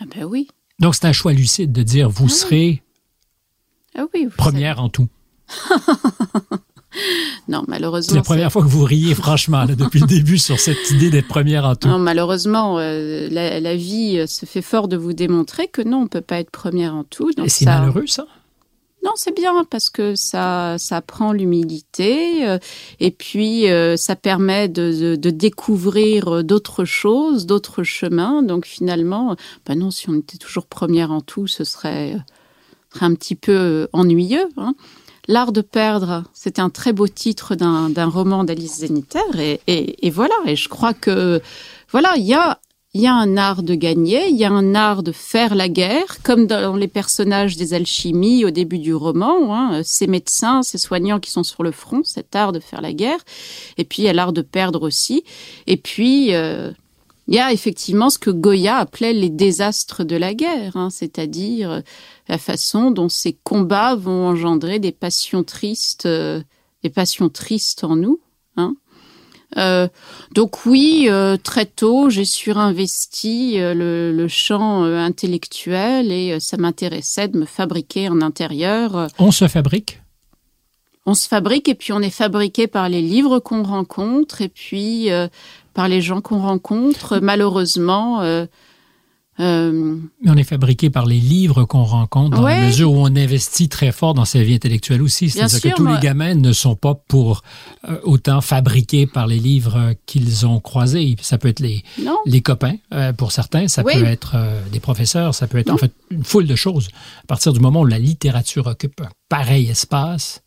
Ah 0.00 0.04
ben 0.14 0.24
oui. 0.24 0.48
Donc 0.80 0.94
c'est 0.94 1.06
un 1.06 1.12
choix 1.12 1.32
lucide 1.32 1.72
de 1.72 1.82
dire 1.82 2.08
vous 2.10 2.24
Ah 2.24 2.26
oui. 2.26 2.32
serez 2.32 2.82
Ah 3.96 4.04
oui. 4.14 4.24
vous 4.24 4.36
première 4.36 4.80
en 4.82 4.88
tout. 4.88 5.08
Non, 7.48 7.62
C'est 7.64 7.68
malheureusement. 7.70 8.14
la 8.14 8.22
première 8.22 8.52
fois 8.52 8.62
que 8.62 8.68
vous 8.68 8.84
riez 8.84 9.14
franchement 9.16 9.64
là, 9.64 9.74
depuis 9.74 9.98
le 10.00 10.06
début 10.06 10.38
sur 10.38 10.60
cette 10.60 10.90
idée 10.92 11.10
d'être 11.10 11.26
première 11.26 11.64
en 11.64 11.74
tout. 11.74 11.88
Non, 11.88 11.98
malheureusement, 11.98 12.78
euh, 12.78 13.28
la, 13.30 13.58
la 13.58 13.74
vie 13.76 14.18
euh, 14.20 14.26
se 14.28 14.46
fait 14.46 14.62
fort 14.62 14.86
de 14.86 14.96
vous 14.96 15.12
démontrer 15.12 15.66
que 15.66 15.82
non, 15.82 16.02
on 16.02 16.06
peut 16.06 16.20
pas 16.20 16.38
être 16.38 16.50
première 16.52 16.94
en 16.94 17.02
tout. 17.02 17.32
Donc 17.32 17.46
Et 17.46 17.48
c'est 17.48 17.64
ça- 17.64 17.80
malheureux 17.80 18.06
ça 18.06 18.26
Non, 19.04 19.10
c'est 19.16 19.36
bien 19.36 19.64
parce 19.64 19.90
que 19.90 20.14
ça, 20.14 20.76
ça 20.78 21.02
prend 21.02 21.32
l'humilité 21.32 22.48
euh, 22.48 22.58
et 23.00 23.10
puis 23.10 23.70
euh, 23.70 23.98
ça 23.98 24.16
permet 24.16 24.66
de, 24.68 25.16
de, 25.16 25.30
découvrir 25.30 26.36
euh, 26.36 26.42
d'autres 26.42 26.86
choses, 26.86 27.44
d'autres 27.44 27.82
chemins. 27.82 28.42
Donc 28.42 28.64
finalement, 28.64 29.36
ben 29.66 29.78
non, 29.78 29.90
si 29.90 30.08
on 30.08 30.14
était 30.14 30.38
toujours 30.38 30.64
première 30.64 31.12
en 31.12 31.20
tout, 31.20 31.46
ce 31.46 31.64
serait, 31.64 32.16
serait 32.94 33.04
un 33.04 33.14
petit 33.14 33.34
peu 33.34 33.88
ennuyeux. 33.92 34.48
Hein. 34.56 34.74
L'art 35.28 35.52
de 35.52 35.60
perdre, 35.60 36.24
c'était 36.32 36.62
un 36.62 36.70
très 36.70 36.94
beau 36.94 37.06
titre 37.06 37.56
d'un 37.56 38.06
roman 38.06 38.42
d'Alice 38.44 38.78
Zeniter 38.78 39.18
et, 39.38 39.60
et, 39.66 40.06
et 40.06 40.10
voilà. 40.10 40.34
Et 40.46 40.56
je 40.56 40.70
crois 40.70 40.94
que 40.94 41.42
voilà, 41.90 42.14
il 42.16 42.24
y 42.24 42.34
a 42.34 42.58
il 42.94 43.00
y 43.00 43.08
a 43.08 43.14
un 43.14 43.36
art 43.36 43.64
de 43.64 43.74
gagner, 43.74 44.28
il 44.28 44.36
y 44.36 44.44
a 44.44 44.52
un 44.52 44.76
art 44.76 45.02
de 45.02 45.10
faire 45.10 45.56
la 45.56 45.68
guerre, 45.68 46.22
comme 46.22 46.46
dans 46.46 46.76
les 46.76 46.86
personnages 46.86 47.56
des 47.56 47.74
alchimies 47.74 48.44
au 48.44 48.50
début 48.50 48.78
du 48.78 48.94
roman, 48.94 49.52
hein, 49.52 49.82
ces 49.82 50.06
médecins, 50.06 50.62
ces 50.62 50.78
soignants 50.78 51.18
qui 51.18 51.32
sont 51.32 51.42
sur 51.42 51.64
le 51.64 51.72
front, 51.72 52.04
cet 52.04 52.36
art 52.36 52.52
de 52.52 52.60
faire 52.60 52.80
la 52.80 52.92
guerre. 52.92 53.18
Et 53.78 53.84
puis 53.84 54.02
il 54.02 54.04
y 54.04 54.08
a 54.08 54.12
l'art 54.12 54.32
de 54.32 54.42
perdre 54.42 54.82
aussi. 54.82 55.24
Et 55.66 55.76
puis 55.76 56.34
euh, 56.34 56.70
il 57.26 57.34
y 57.34 57.40
a 57.40 57.52
effectivement 57.52 58.10
ce 58.10 58.18
que 58.18 58.30
Goya 58.30 58.76
appelait 58.76 59.12
les 59.12 59.30
désastres 59.30 60.04
de 60.04 60.14
la 60.14 60.32
guerre, 60.32 60.76
hein, 60.76 60.90
c'est-à-dire 60.90 61.70
euh, 61.70 61.80
la 62.28 62.38
façon 62.38 62.92
dont 62.92 63.08
ces 63.08 63.32
combats 63.32 63.96
vont 63.96 64.28
engendrer 64.28 64.78
des 64.78 64.92
passions 64.92 65.42
tristes, 65.42 66.06
euh, 66.06 66.40
des 66.84 66.90
passions 66.90 67.28
tristes 67.28 67.82
en 67.82 67.96
nous. 67.96 68.20
Hein. 68.56 68.76
Euh, 69.56 69.88
donc 70.32 70.66
oui, 70.66 71.06
euh, 71.08 71.36
très 71.36 71.66
tôt, 71.66 72.10
j'ai 72.10 72.24
surinvesti 72.24 73.60
euh, 73.60 73.74
le, 73.74 74.12
le 74.12 74.28
champ 74.28 74.84
euh, 74.84 74.98
intellectuel 74.98 76.10
et 76.10 76.32
euh, 76.32 76.40
ça 76.40 76.56
m'intéressait 76.56 77.28
de 77.28 77.38
me 77.38 77.44
fabriquer 77.44 78.08
un 78.08 78.20
intérieur. 78.20 78.96
Euh, 78.96 79.06
On 79.18 79.30
se 79.30 79.46
fabrique? 79.46 80.00
On 81.06 81.14
se 81.14 81.28
fabrique 81.28 81.68
et 81.68 81.74
puis 81.74 81.92
on 81.92 82.00
est 82.00 82.10
fabriqué 82.10 82.66
par 82.66 82.88
les 82.88 83.02
livres 83.02 83.38
qu'on 83.38 83.62
rencontre 83.62 84.40
et 84.40 84.48
puis 84.48 85.10
euh, 85.10 85.28
par 85.74 85.86
les 85.86 86.00
gens 86.00 86.20
qu'on 86.20 86.40
rencontre. 86.40 87.18
Malheureusement, 87.20 88.22
euh, 89.40 89.96
Mais 90.22 90.30
on 90.30 90.36
est 90.36 90.44
fabriqué 90.44 90.90
par 90.90 91.06
les 91.06 91.18
livres 91.18 91.64
qu'on 91.64 91.82
rencontre, 91.84 92.36
dans 92.36 92.44
Ouais. 92.44 92.60
la 92.60 92.66
mesure 92.66 92.92
où 92.92 92.98
on 92.98 93.06
investit 93.16 93.68
très 93.68 93.90
fort 93.92 94.14
dans 94.14 94.24
sa 94.24 94.42
vie 94.42 94.54
intellectuelle 94.54 95.02
aussi. 95.02 95.30
C'est-à-dire 95.30 95.60
que 95.60 95.76
tous 95.76 95.86
les 95.86 95.98
gamins 95.98 96.34
ne 96.34 96.52
sont 96.52 96.76
pas 96.76 96.94
pour 96.94 97.42
euh, 97.88 97.98
autant 98.04 98.40
fabriqués 98.40 99.06
par 99.06 99.26
les 99.26 99.38
livres 99.38 99.94
qu'ils 100.06 100.46
ont 100.46 100.60
croisés. 100.60 101.16
Ça 101.20 101.38
peut 101.38 101.48
être 101.48 101.60
les, 101.60 101.82
non. 102.02 102.16
les 102.26 102.40
copains 102.42 102.76
euh, 102.92 103.12
pour 103.12 103.32
certains, 103.32 103.68
ça 103.68 103.82
Oui. 103.84 103.94
peut 103.94 104.04
être 104.04 104.32
euh, 104.36 104.60
des 104.72 104.80
professeurs, 104.80 105.34
ça 105.34 105.46
peut 105.46 105.58
être 105.58 105.70
en 105.70 105.74
Mhm. 105.74 105.78
fait 105.80 105.92
une 106.10 106.24
foule 106.24 106.46
de 106.46 106.56
choses. 106.56 106.88
À 107.22 107.26
partir 107.26 107.52
du 107.52 107.60
moment 107.60 107.80
où 107.80 107.86
la 107.86 107.98
littérature 107.98 108.66
occupe 108.66 109.00
un 109.00 109.08
pareil 109.28 109.68
espace, 109.68 110.42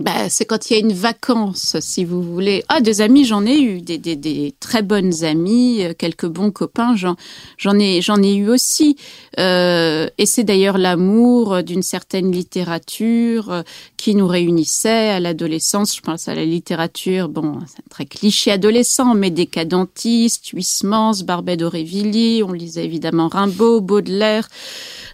bah, 0.00 0.28
c'est 0.28 0.44
quand 0.44 0.70
il 0.70 0.72
y 0.72 0.76
a 0.76 0.80
une 0.80 0.92
vacance, 0.92 1.76
si 1.78 2.04
vous 2.04 2.20
voulez. 2.20 2.64
Ah, 2.68 2.80
des 2.80 3.00
amis, 3.00 3.24
j'en 3.24 3.46
ai 3.46 3.60
eu, 3.60 3.80
des, 3.80 4.54
très 4.58 4.82
bonnes 4.82 5.22
amies, 5.22 5.84
euh, 5.84 5.94
quelques 5.96 6.26
bons 6.26 6.50
copains, 6.50 6.96
j'en, 6.96 7.78
ai, 7.78 8.00
ai 8.00 8.34
eu 8.34 8.48
aussi. 8.48 8.96
Euh, 9.38 10.08
et 10.18 10.26
c'est 10.26 10.42
d'ailleurs 10.42 10.78
l'amour 10.78 11.62
d'une 11.62 11.84
certaine 11.84 12.32
littérature 12.32 13.52
euh, 13.52 13.62
qui 13.96 14.16
nous 14.16 14.26
réunissait 14.26 15.10
à 15.10 15.20
l'adolescence. 15.20 15.94
Je 15.94 16.00
pense 16.00 16.26
à 16.26 16.34
la 16.34 16.44
littérature, 16.44 17.28
bon, 17.28 17.60
c'est 17.66 17.88
très 17.88 18.04
cliché 18.04 18.50
adolescent, 18.50 19.14
mais 19.14 19.30
décadentiste, 19.30 20.48
Huysmans, 20.48 21.22
Barbet 21.24 21.56
d'Aurevilly, 21.56 22.42
on 22.42 22.52
lisait 22.52 22.84
évidemment 22.84 23.28
Rimbaud, 23.28 23.80
Baudelaire. 23.80 24.48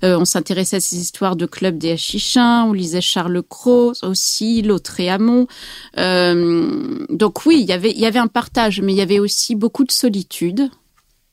Euh, 0.02 0.18
on 0.18 0.24
s'intéressait 0.24 0.76
à 0.76 0.80
ces 0.80 0.96
histoires 0.96 1.36
de 1.36 1.44
club 1.44 1.76
des 1.76 1.92
Hachichins, 1.92 2.64
on 2.64 2.72
lisait 2.72 3.02
Charles 3.02 3.42
Cros 3.42 3.92
aussi, 4.02 4.62
Lautréamont. 4.70 5.46
Euh, 5.98 7.04
donc 7.10 7.44
oui, 7.46 7.60
il 7.60 8.00
y 8.00 8.06
avait 8.06 8.18
un 8.18 8.28
partage, 8.28 8.80
mais 8.80 8.92
il 8.92 8.96
y 8.96 9.02
avait 9.02 9.18
aussi 9.18 9.54
beaucoup 9.54 9.84
de 9.84 9.92
solitude, 9.92 10.70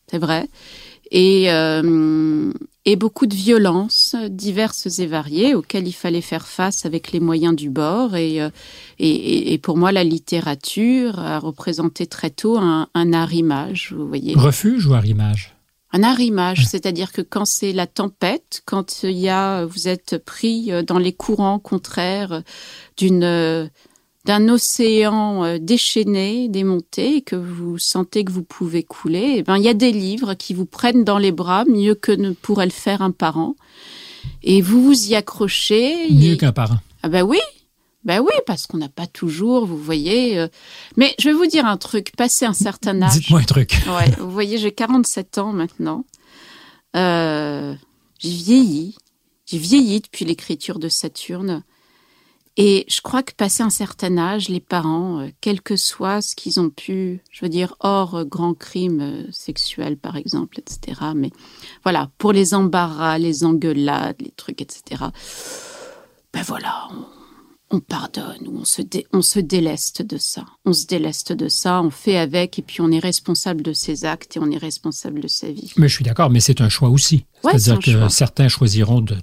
c'est 0.10 0.18
vrai, 0.18 0.48
et 1.12 1.52
euh, 1.52 2.52
et 2.86 2.96
beaucoup 2.96 3.28
de 3.28 3.36
violences 3.36 4.16
diverses 4.30 5.00
et 5.00 5.08
variées 5.08 5.54
auxquelles 5.56 5.88
il 5.88 5.94
fallait 5.94 6.22
faire 6.22 6.48
face 6.48 6.86
avec 6.86 7.12
les 7.12 7.20
moyens 7.20 7.54
du 7.54 7.70
bord. 7.70 8.16
Et, 8.16 8.42
euh, 8.42 9.58
pour 9.62 9.76
moi, 9.76 9.92
la 9.92 10.06
littérature 10.06 11.20
a 11.20 11.38
représenté 11.38 12.08
très 12.08 12.30
tôt 12.30 12.58
un, 12.58 12.88
un 12.94 13.12
arrimage, 13.12 13.94
vous 13.96 14.08
voyez. 14.08 14.36
Refuge 14.36 14.88
ou 14.88 14.94
arrimage 14.94 15.57
Un 15.94 16.04
arrimage, 16.04 16.66
c'est-à-dire 16.68 17.12
que 17.14 17.22
quand 17.22 17.46
c'est 17.46 17.72
la 17.72 17.88
tempête, 17.88 18.62
quand 18.66 19.04
il 19.04 19.18
y 19.18 19.30
a, 19.30 19.66
vous 19.66 19.88
êtes 19.88 20.18
pris 20.18 20.72
euh, 20.72 20.84
dans 20.84 20.98
les 21.00 21.14
courants 21.14 21.60
contraires 21.60 22.44
d'une 22.98 23.24
euh, 23.24 23.68
d'un 24.26 24.50
océan 24.50 25.46
euh, 25.46 25.58
déchaîné, 25.58 26.50
démonté, 26.50 27.16
et 27.18 27.22
que 27.22 27.38
vous 27.38 27.78
sentez 27.78 28.26
que 28.26 28.32
vous 28.34 28.44
pouvez 28.44 28.84
couler, 28.84 29.36
eh 29.38 29.44
ben 29.44 29.56
il 29.56 29.64
y 29.64 29.70
a 29.70 29.74
des 29.74 29.94
livres 29.94 30.34
qui 30.34 30.54
vous 30.54 30.66
prennent 30.66 31.06
dans 31.06 31.18
les 31.18 31.32
bras 31.32 31.64
mieux 31.64 31.96
que 31.96 32.12
ne 32.12 32.32
pourrait 32.32 32.66
le 32.66 32.72
faire 32.74 33.02
un 33.02 33.12
parent, 33.12 33.56
et 34.44 34.62
vous 34.62 34.84
vous 34.84 35.08
y 35.08 35.16
accrochez. 35.16 36.10
Mieux 36.12 36.34
et- 36.34 36.38
qu'un 36.38 36.52
parent. 36.52 36.80
ah 37.04 37.08
ben 37.08 37.24
oui, 37.24 37.40
ben 38.08 38.22
oui, 38.22 38.32
parce 38.46 38.68
qu'on 38.68 38.78
n'a 38.78 38.88
pas 38.88 39.06
toujours, 39.06 39.66
vous 39.66 39.78
voyez. 39.78 40.40
euh, 40.40 40.48
Mais 40.96 41.14
je 41.20 41.28
vais 41.28 41.36
vous 41.36 41.46
dire 41.46 41.66
un 41.66 41.76
truc, 41.76 42.14
passé 42.16 42.46
un 42.46 42.54
certain 42.54 43.02
âge. 43.02 43.12
Dites-moi 43.20 43.42
un 43.42 43.44
truc. 43.44 43.78
Ouais, 43.86 44.10
vous 44.18 44.32
voyez, 44.32 44.58
j'ai 44.58 44.72
47 44.72 45.38
ans 45.40 45.52
maintenant. 45.52 46.06
Euh, 46.96 47.76
j'ai 48.20 48.30
vieilli. 48.30 48.96
J'ai 49.46 49.58
vieilli 49.58 50.00
depuis 50.00 50.24
l'écriture 50.24 50.80
de 50.80 50.88
Saturne. 50.88 51.64
Et 52.56 52.86
je 52.88 53.02
crois 53.02 53.24
que 53.24 53.34
passé 53.34 53.62
un 53.62 53.70
certain 53.70 54.18
âge, 54.18 54.48
les 54.48 54.62
parents, 54.62 55.20
euh, 55.20 55.28
quel 55.42 55.62
que 55.62 55.76
soit 55.76 56.22
ce 56.22 56.34
qu'ils 56.34 56.62
ont 56.62 56.70
pu, 56.70 57.22
je 57.30 57.44
veux 57.44 57.50
dire, 57.50 57.76
hors 57.82 58.24
grand 58.24 58.54
crime 58.54 59.28
sexuel, 59.34 59.98
par 59.98 60.16
exemple, 60.16 60.60
etc. 60.62 61.02
Mais 61.14 61.32
voilà, 61.84 62.10
pour 62.18 62.32
les 62.32 62.54
embarras, 62.54 63.18
les 63.18 63.44
engueulades, 63.44 64.22
les 64.22 64.32
trucs, 64.32 64.62
etc. 64.62 65.04
Ben 66.34 66.42
voilà, 66.44 66.88
on, 66.92 67.17
on 67.70 67.80
pardonne 67.82 68.48
ou 68.48 68.60
on 68.60 68.66
se, 68.66 68.82
dé- 68.82 69.06
on 69.12 69.22
se 69.22 69.40
déleste 69.40 70.02
de 70.02 70.18
ça. 70.18 70.46
On 70.66 70.72
se 70.74 70.86
déleste 70.86 71.34
de 71.34 71.50
ça, 71.50 71.82
on 71.82 71.90
fait 71.90 72.18
avec, 72.18 72.58
et 72.60 72.62
puis 72.62 72.80
on 72.82 72.90
est 72.92 73.00
responsable 73.00 73.62
de 73.62 73.74
ses 73.74 74.06
actes 74.06 74.38
et 74.38 74.40
on 74.40 74.50
est 74.52 74.58
responsable 74.58 75.20
de 75.20 75.28
sa 75.28 75.52
vie. 75.52 75.74
Mais 75.78 75.90
je 75.90 75.94
suis 75.96 76.06
d'accord, 76.06 76.30
mais 76.30 76.40
c'est 76.40 76.62
un 76.62 76.70
choix 76.70 76.90
aussi. 76.90 77.26
Ouais, 77.44 77.52
C'est-à-dire 77.52 77.80
que 77.80 77.92
choix. 77.92 78.10
certains 78.10 78.48
choisiront 78.48 79.02
de 79.02 79.18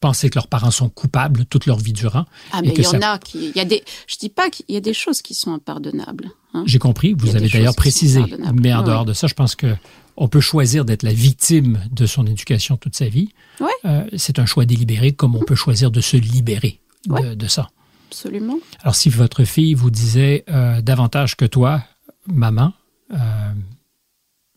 penser 0.00 0.30
que 0.30 0.36
leurs 0.36 0.46
parents 0.46 0.70
sont 0.70 0.88
coupables 0.88 1.44
toute 1.46 1.66
leur 1.66 1.78
vie 1.78 1.92
durant. 1.92 2.24
Ah, 2.52 2.62
mais 2.62 2.72
il 2.76 2.82
y 2.82 2.86
en 2.86 3.02
a 3.02 3.18
qui. 3.18 3.52
Y 3.54 3.60
a 3.60 3.64
des, 3.64 3.82
je 4.06 4.16
dis 4.16 4.28
pas 4.28 4.48
qu'il 4.48 4.64
y 4.68 4.76
a 4.76 4.80
des 4.80 4.94
choses 4.94 5.22
qui 5.22 5.34
sont 5.34 5.52
impardonnables. 5.52 6.30
hein. 6.54 6.62
J'ai 6.66 6.78
compris, 6.78 7.14
vous 7.14 7.34
avez 7.36 7.48
d'ailleurs 7.48 7.74
précisé. 7.74 8.22
Mais 8.54 8.72
en 8.72 8.80
Ouais, 8.80 8.86
dehors 8.86 9.04
de 9.04 9.12
ça, 9.12 9.26
je 9.26 9.34
pense 9.34 9.54
que 9.56 9.74
on 10.16 10.28
peut 10.28 10.40
choisir 10.40 10.84
d'être 10.84 11.02
la 11.04 11.12
victime 11.12 11.80
de 11.92 12.06
son 12.06 12.26
éducation 12.26 12.76
toute 12.76 12.96
sa 12.96 13.08
vie. 13.08 13.28
Ouais. 13.60 13.68
Euh, 13.84 14.04
c'est 14.16 14.38
un 14.38 14.46
choix 14.46 14.64
délibéré, 14.64 15.12
comme 15.12 15.36
on 15.36 15.42
peut 15.44 15.54
choisir 15.54 15.90
de 15.90 16.00
se 16.00 16.16
libérer 16.16 16.80
de, 17.06 17.12
Ouais. 17.12 17.36
de 17.36 17.46
ça. 17.46 17.68
Absolument. 18.10 18.58
Alors, 18.82 18.94
si 18.94 19.10
votre 19.10 19.44
fille 19.44 19.74
vous 19.74 19.90
disait 19.90 20.44
euh, 20.48 20.80
davantage 20.80 21.36
que 21.36 21.44
toi, 21.44 21.82
maman, 22.26 22.72
euh, 23.12 23.16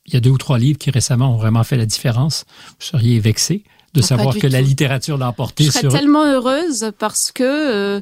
il 0.05 0.13
y 0.13 0.17
a 0.17 0.19
deux 0.19 0.29
ou 0.29 0.37
trois 0.37 0.57
livres 0.57 0.77
qui 0.79 0.89
récemment 0.91 1.33
ont 1.33 1.37
vraiment 1.37 1.63
fait 1.63 1.77
la 1.77 1.85
différence, 1.85 2.45
vous 2.79 2.85
seriez 2.85 3.19
vexé 3.19 3.63
de 3.93 3.99
Ah, 4.01 4.05
savoir 4.07 4.37
que 4.37 4.47
la 4.47 4.61
littérature 4.61 5.17
l'a 5.17 5.27
emporté 5.29 5.65
Je 5.65 5.69
serais 5.71 5.81
sur. 5.81 5.91
tellement 5.91 6.23
heureuse 6.25 6.91
parce 6.97 7.31
que 7.33 7.43
euh, 7.43 7.99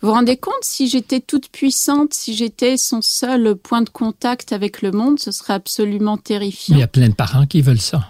vous 0.00 0.08
vous 0.08 0.14
rendez 0.14 0.36
compte, 0.38 0.54
si 0.62 0.88
j'étais 0.88 1.20
toute 1.20 1.48
puissante, 1.50 2.14
si 2.14 2.34
j'étais 2.34 2.76
son 2.78 3.00
seul 3.02 3.54
point 3.56 3.82
de 3.82 3.90
contact 3.90 4.52
avec 4.52 4.80
le 4.82 4.92
monde, 4.92 5.18
ce 5.20 5.30
serait 5.30 5.52
absolument 5.54 6.14
Mais 6.16 6.20
il 6.20 6.22
terrifiant. 6.22 6.76
y 6.78 6.82
a 6.82 6.88
plein 6.88 7.08
de 7.08 7.14
parents 7.14 7.46
qui 7.46 7.60
veulent 7.62 7.80
ça. 7.80 8.08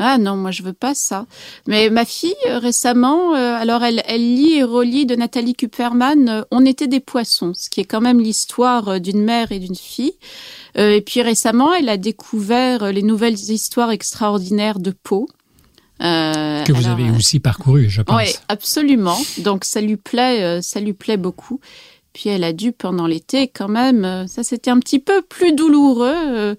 Ah 0.00 0.16
non, 0.18 0.36
moi 0.36 0.52
je 0.52 0.62
veux 0.62 0.72
pas 0.72 0.94
ça. 0.94 1.26
Mais 1.66 1.90
ma 1.90 2.04
fille 2.04 2.34
euh, 2.48 2.58
récemment, 2.58 3.34
euh, 3.34 3.54
alors 3.54 3.82
elle, 3.82 4.02
elle 4.06 4.34
lit 4.34 4.54
et 4.54 4.62
relit 4.62 5.06
de 5.06 5.16
Nathalie 5.16 5.54
Kupferman 5.54 6.28
euh, 6.28 6.42
On 6.52 6.64
était 6.64 6.86
des 6.86 7.00
poissons, 7.00 7.52
ce 7.54 7.68
qui 7.68 7.80
est 7.80 7.84
quand 7.84 8.00
même 8.00 8.20
l'histoire 8.20 8.88
euh, 8.88 8.98
d'une 9.00 9.22
mère 9.22 9.50
et 9.50 9.58
d'une 9.58 9.74
fille. 9.76 10.14
Et 10.76 11.00
puis 11.00 11.22
récemment, 11.22 11.74
elle 11.74 11.88
a 11.88 11.96
découvert 11.96 12.92
les 12.92 13.02
nouvelles 13.02 13.34
histoires 13.34 13.90
extraordinaires 13.90 14.78
de 14.78 14.92
Poe. 14.92 15.26
Euh, 16.00 16.62
Que 16.62 16.72
vous 16.72 16.86
alors, 16.86 16.92
avez 16.92 17.10
aussi 17.10 17.40
parcouru, 17.40 17.88
je 17.88 18.02
pense. 18.02 18.16
oui, 18.16 18.32
absolument. 18.46 19.18
Donc 19.38 19.64
ça 19.64 19.80
lui 19.80 19.96
plaît, 19.96 20.62
ça 20.62 20.78
lui 20.78 20.92
plaît 20.92 21.16
beaucoup. 21.16 21.58
Puis 22.18 22.30
elle 22.30 22.42
a 22.42 22.52
dû 22.52 22.72
pendant 22.72 23.06
l'été 23.06 23.46
quand 23.46 23.68
même, 23.68 24.04
euh, 24.04 24.26
ça 24.26 24.42
c'était 24.42 24.72
un 24.72 24.80
petit 24.80 24.98
peu 24.98 25.22
plus 25.22 25.52
douloureux, 25.52 26.16
euh, 26.16 26.56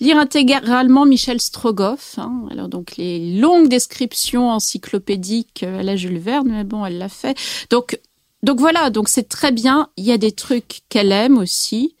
lire 0.00 0.18
intégralement 0.18 1.06
Michel 1.06 1.40
Strogoff. 1.40 2.18
hein. 2.18 2.44
Alors 2.50 2.68
donc 2.68 2.98
les 2.98 3.40
longues 3.40 3.70
descriptions 3.70 4.50
encyclopédiques 4.50 5.62
euh, 5.62 5.80
à 5.80 5.82
la 5.82 5.96
Jules 5.96 6.18
Verne, 6.18 6.48
mais 6.50 6.64
bon, 6.64 6.84
elle 6.84 6.98
l'a 6.98 7.08
fait. 7.08 7.38
Donc 7.70 7.98
donc 8.42 8.60
voilà, 8.60 8.90
donc 8.90 9.08
c'est 9.08 9.30
très 9.30 9.50
bien. 9.50 9.88
Il 9.96 10.04
y 10.04 10.12
a 10.12 10.18
des 10.18 10.32
trucs 10.32 10.82
qu'elle 10.90 11.10
aime 11.10 11.38
aussi 11.38 11.96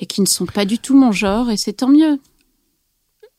et 0.00 0.06
qui 0.06 0.20
ne 0.20 0.26
sont 0.26 0.46
pas 0.46 0.64
du 0.64 0.80
tout 0.80 0.98
mon 0.98 1.12
genre 1.12 1.52
et 1.52 1.56
c'est 1.56 1.74
tant 1.74 1.88
mieux. 1.88 2.18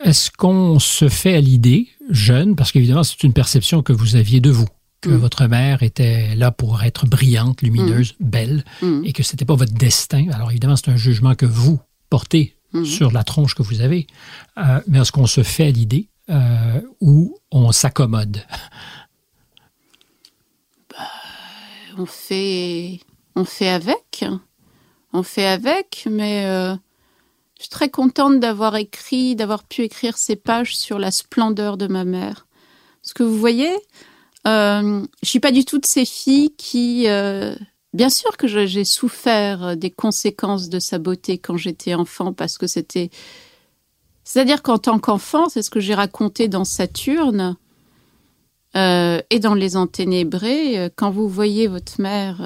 Est-ce 0.05 0.31
qu'on 0.31 0.79
se 0.79 1.09
fait 1.09 1.33
à 1.33 1.41
l'idée, 1.41 1.89
jeune, 2.09 2.55
parce 2.55 2.71
qu'évidemment 2.71 3.03
c'est 3.03 3.23
une 3.23 3.33
perception 3.33 3.83
que 3.83 3.91
vous 3.91 4.15
aviez 4.15 4.39
de 4.39 4.51
vous, 4.51 4.69
que 5.01 5.09
Mm. 5.09 5.15
votre 5.17 5.45
mère 5.47 5.83
était 5.83 6.35
là 6.35 6.51
pour 6.51 6.83
être 6.83 7.05
brillante, 7.07 7.61
lumineuse, 7.61 8.15
belle, 8.19 8.63
Mm. 8.81 9.03
et 9.05 9.13
que 9.13 9.23
c'était 9.23 9.45
pas 9.45 9.55
votre 9.55 9.73
destin. 9.73 10.27
Alors 10.31 10.49
évidemment 10.51 10.75
c'est 10.75 10.89
un 10.91 10.97
jugement 10.97 11.35
que 11.35 11.45
vous 11.45 11.79
portez 12.09 12.55
sur 12.83 13.11
la 13.11 13.23
tronche 13.23 13.55
que 13.55 13.63
vous 13.63 13.81
avez, 13.81 14.05
Euh, 14.57 14.79
mais 14.87 14.99
est-ce 14.99 15.11
qu'on 15.11 15.25
se 15.25 15.41
fait 15.41 15.67
à 15.67 15.71
l'idée 15.71 16.07
euh, 16.29 16.81
ou 17.01 17.35
on 17.51 17.71
s'accommode? 17.71 18.43
On 21.97 22.05
fait, 22.05 22.99
on 23.35 23.45
fait 23.45 23.69
avec. 23.69 24.23
On 25.11 25.23
fait 25.23 25.47
avec, 25.47 26.07
mais 26.09 26.45
euh, 26.45 26.75
je 27.57 27.63
suis 27.63 27.69
très 27.69 27.89
contente 27.89 28.39
d'avoir 28.39 28.75
écrit, 28.75 29.35
d'avoir 29.35 29.63
pu 29.63 29.81
écrire 29.81 30.17
ces 30.17 30.35
pages 30.35 30.77
sur 30.77 30.99
la 30.99 31.09
splendeur 31.11 31.77
de 31.77 31.87
ma 31.87 32.05
mère. 32.05 32.45
Parce 33.01 33.13
que 33.13 33.23
vous 33.23 33.37
voyez, 33.39 33.71
euh, 34.47 35.05
je 35.21 35.29
suis 35.29 35.39
pas 35.39 35.51
du 35.51 35.65
tout 35.65 35.79
de 35.79 35.85
ces 35.85 36.05
filles 36.05 36.51
qui, 36.57 37.07
euh, 37.07 37.55
bien 37.93 38.09
sûr 38.09 38.37
que 38.37 38.47
j'ai 38.47 38.85
souffert 38.85 39.75
des 39.75 39.91
conséquences 39.91 40.69
de 40.69 40.79
sa 40.79 40.97
beauté 40.97 41.37
quand 41.37 41.57
j'étais 41.57 41.93
enfant, 41.93 42.33
parce 42.33 42.57
que 42.57 42.67
c'était, 42.67 43.09
c'est-à-dire 44.23 44.61
qu'en 44.61 44.77
tant 44.77 44.99
qu'enfant, 44.99 45.49
c'est 45.49 45.61
ce 45.61 45.69
que 45.69 45.79
j'ai 45.79 45.93
raconté 45.93 46.47
dans 46.47 46.65
Saturne. 46.65 47.55
Euh, 48.75 49.19
et 49.31 49.39
dans 49.39 49.55
Les 49.55 49.75
Enténébrés, 49.75 50.77
euh, 50.77 50.89
quand 50.95 51.09
vous 51.09 51.27
voyez 51.27 51.67
votre 51.67 51.99
mère, 51.99 52.39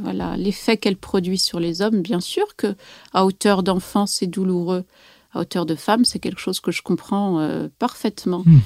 voilà, 0.00 0.34
l'effet 0.38 0.78
qu'elle 0.78 0.96
produit 0.96 1.38
sur 1.38 1.60
les 1.60 1.82
hommes, 1.82 2.00
bien 2.00 2.20
sûr 2.20 2.56
que 2.56 2.74
à 3.12 3.26
hauteur 3.26 3.62
d'enfant, 3.62 4.06
c'est 4.06 4.26
douloureux. 4.26 4.84
À 5.32 5.40
hauteur 5.40 5.66
de 5.66 5.74
femme, 5.76 6.06
c'est 6.06 6.18
quelque 6.18 6.40
chose 6.40 6.60
que 6.60 6.72
je 6.72 6.82
comprends 6.82 7.68
parfaitement. 7.78 8.42
Hmm. 8.46 8.60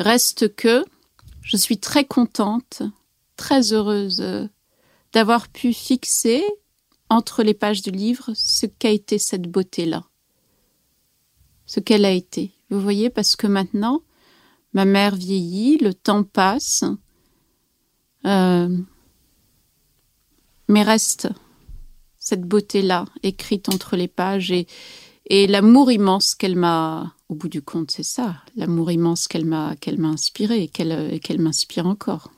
Reste 0.00 0.54
que 0.56 0.84
je 1.42 1.56
suis 1.56 1.78
très 1.78 2.04
contente, 2.04 2.82
très 3.36 3.72
heureuse 3.72 4.20
euh, 4.20 4.46
d'avoir 5.12 5.48
pu 5.48 5.72
fixer 5.72 6.44
entre 7.08 7.42
les 7.42 7.54
pages 7.54 7.82
du 7.82 7.90
livre 7.90 8.30
ce 8.34 8.66
qu'a 8.66 8.90
été 8.90 9.18
cette 9.18 9.50
beauté-là. 9.50 10.04
Ce 11.66 11.80
qu'elle 11.80 12.04
a 12.04 12.12
été. 12.12 12.52
Vous 12.70 12.80
voyez, 12.80 13.10
parce 13.10 13.36
que 13.36 13.46
maintenant, 13.46 14.02
Ma 14.72 14.84
mère 14.84 15.16
vieillit, 15.16 15.78
le 15.78 15.94
temps 15.94 16.22
passe, 16.22 16.84
euh, 18.24 18.78
mais 20.68 20.82
reste 20.82 21.28
cette 22.18 22.42
beauté-là 22.42 23.06
écrite 23.22 23.68
entre 23.68 23.96
les 23.96 24.06
pages 24.06 24.52
et, 24.52 24.68
et 25.30 25.46
l'amour 25.46 25.90
immense 25.90 26.34
qu'elle 26.34 26.56
m'a, 26.56 27.14
au 27.28 27.34
bout 27.36 27.48
du 27.48 27.62
compte, 27.62 27.90
c'est 27.90 28.02
ça, 28.02 28.36
l'amour 28.56 28.90
immense 28.90 29.28
qu'elle 29.28 29.46
m'a 29.46 29.76
qu'elle 29.76 29.98
m'a 29.98 30.08
inspiré 30.08 30.64
et 30.64 30.68
qu'elle 30.68 30.92
et 31.12 31.20
qu'elle 31.20 31.40
m'inspire 31.40 31.86
encore. 31.86 32.30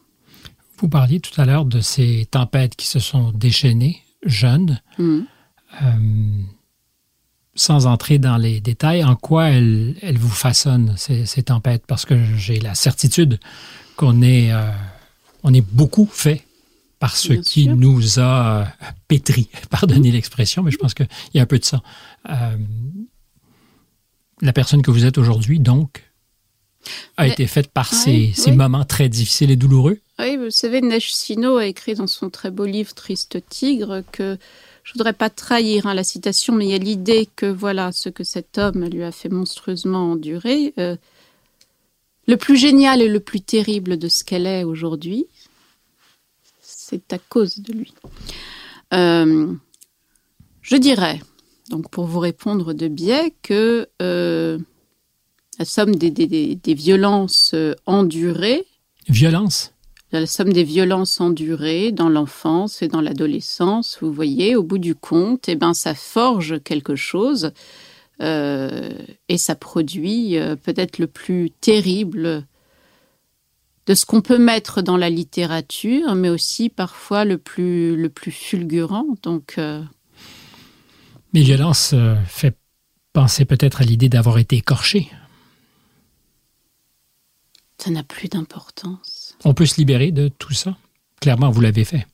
Vous 0.78 0.88
parliez 0.88 1.18
tout 1.18 1.40
à 1.40 1.46
l'heure 1.46 1.64
de 1.64 1.80
ces 1.80 2.28
tempêtes 2.30 2.76
qui 2.76 2.86
se 2.86 3.00
sont 3.00 3.32
déchaînées 3.32 4.02
jeunes. 4.24 4.80
Mhm. 4.98 5.26
Euh, 5.82 6.42
sans 7.54 7.86
entrer 7.86 8.18
dans 8.18 8.36
les 8.36 8.60
détails, 8.60 9.04
en 9.04 9.14
quoi 9.14 9.50
elles, 9.50 9.96
elles 10.00 10.16
vous 10.16 10.30
façonnent, 10.30 10.94
ces, 10.96 11.26
ces 11.26 11.42
tempêtes? 11.42 11.84
Parce 11.86 12.06
que 12.06 12.14
j'ai 12.36 12.58
la 12.58 12.74
certitude 12.74 13.38
qu'on 13.96 14.22
est, 14.22 14.52
euh, 14.52 14.70
on 15.42 15.52
est 15.52 15.66
beaucoup 15.74 16.08
fait 16.10 16.44
par 17.02 17.16
ce 17.16 17.32
Bien 17.32 17.42
qui 17.42 17.64
sûr. 17.64 17.74
nous 17.76 18.20
a 18.20 18.60
euh, 18.60 18.64
pétri. 19.08 19.48
Pardonnez 19.70 20.12
l'expression, 20.12 20.62
mais 20.62 20.70
je 20.70 20.76
pense 20.78 20.94
qu'il 20.94 21.08
y 21.34 21.40
a 21.40 21.42
un 21.42 21.46
peu 21.46 21.58
de 21.58 21.64
ça. 21.64 21.82
Euh, 22.30 22.56
la 24.40 24.52
personne 24.52 24.82
que 24.82 24.92
vous 24.92 25.04
êtes 25.04 25.18
aujourd'hui, 25.18 25.58
donc, 25.58 26.04
a 27.16 27.24
Mais- 27.24 27.32
été 27.32 27.48
faite 27.48 27.72
par 27.72 27.90
Oui, 28.06 28.32
ces, 28.36 28.52
moments 28.52 28.84
très 28.84 29.08
difficiles 29.08 29.50
et 29.50 29.56
douloureux. 29.56 29.98
Oui, 30.20 30.36
vous 30.36 30.50
savez, 30.52 30.80
Sino 31.00 31.56
a 31.56 31.66
écrit 31.66 31.94
dans 31.94 32.06
son 32.06 32.30
très 32.30 32.52
beau 32.52 32.66
livre 32.66 32.94
Triste 32.94 33.38
Tigre 33.48 34.04
que 34.12 34.38
je 34.84 34.92
voudrais 34.92 35.12
pas 35.12 35.28
trahir 35.28 35.88
hein, 35.88 35.94
la 35.94 36.04
citation, 36.04 36.54
mais 36.54 36.66
il 36.66 36.70
y 36.70 36.74
a 36.74 36.78
l'idée 36.78 37.28
que 37.34 37.46
voilà 37.46 37.90
ce 37.90 38.10
que 38.10 38.22
cet 38.22 38.58
homme 38.58 38.84
lui 38.84 39.02
a 39.02 39.10
fait 39.10 39.28
monstrueusement 39.28 40.12
endurer. 40.12 40.72
euh, 40.78 40.94
le 42.28 42.36
plus 42.36 42.56
génial 42.56 43.02
et 43.02 43.08
le 43.08 43.18
plus 43.18 43.40
terrible 43.40 43.96
de 43.98 44.06
ce 44.08 44.22
qu'elle 44.22 44.46
est 44.46 44.62
aujourd'hui, 44.62 45.26
c'est 46.92 47.12
à 47.14 47.18
cause 47.18 47.58
de 47.60 47.72
lui. 47.72 47.94
Euh, 48.92 49.52
je 50.60 50.76
dirais, 50.76 51.20
donc 51.70 51.90
pour 51.90 52.04
vous 52.04 52.18
répondre 52.18 52.74
de 52.74 52.86
biais, 52.88 53.32
que 53.42 53.88
euh, 54.02 54.58
la 55.58 55.64
somme 55.64 55.94
des, 55.96 56.10
des- 56.10 56.26
des- 56.26 56.54
des 56.54 56.74
violences 56.74 57.52
euh, 57.54 57.74
endurées 57.86 58.66
Violence? 59.08 59.72
la 60.12 60.26
somme 60.26 60.52
des 60.52 60.64
violences 60.64 61.18
endurées 61.22 61.90
dans 61.92 62.10
l'enfance 62.10 62.82
et 62.82 62.88
dans 62.88 63.00
l'adolescence, 63.00 63.96
vous 64.02 64.12
voyez, 64.12 64.54
au 64.56 64.62
bout 64.62 64.76
du 64.76 64.94
compte, 64.94 65.48
eh 65.48 65.56
ben, 65.56 65.72
ça 65.72 65.94
forge 65.94 66.62
quelque 66.62 66.94
chose 66.96 67.52
euh, 68.20 68.90
et 69.30 69.38
ça 69.38 69.54
produit 69.54 70.36
peut-être 70.62 70.98
le 70.98 71.06
plus 71.06 71.50
terrible 71.50 72.44
de 73.86 73.94
ce 73.94 74.06
qu'on 74.06 74.20
peut 74.20 74.38
mettre 74.38 74.82
dans 74.82 74.96
la 74.96 75.10
littérature, 75.10 76.14
mais 76.14 76.28
aussi 76.28 76.68
parfois 76.68 77.24
le 77.24 77.38
plus, 77.38 77.96
le 77.96 78.08
plus 78.08 78.30
fulgurant. 78.30 79.06
Donc, 79.22 79.54
euh, 79.58 79.82
Mais 81.32 81.42
violence 81.42 81.92
euh, 81.92 82.14
fait 82.26 82.56
penser 83.12 83.44
peut-être 83.44 83.82
à 83.82 83.84
l'idée 83.84 84.08
d'avoir 84.08 84.38
été 84.38 84.56
écorché. 84.56 85.10
ça 87.78 87.90
n'a 87.90 88.04
plus 88.04 88.28
d'importance. 88.28 89.36
On 89.44 89.54
peut 89.54 89.66
se 89.66 89.76
libérer 89.76 90.12
de 90.12 90.28
tout 90.28 90.54
ça? 90.54 90.76
Clairement, 91.20 91.50
vous 91.50 91.60
l'avez 91.60 91.84
fait. 91.84 92.06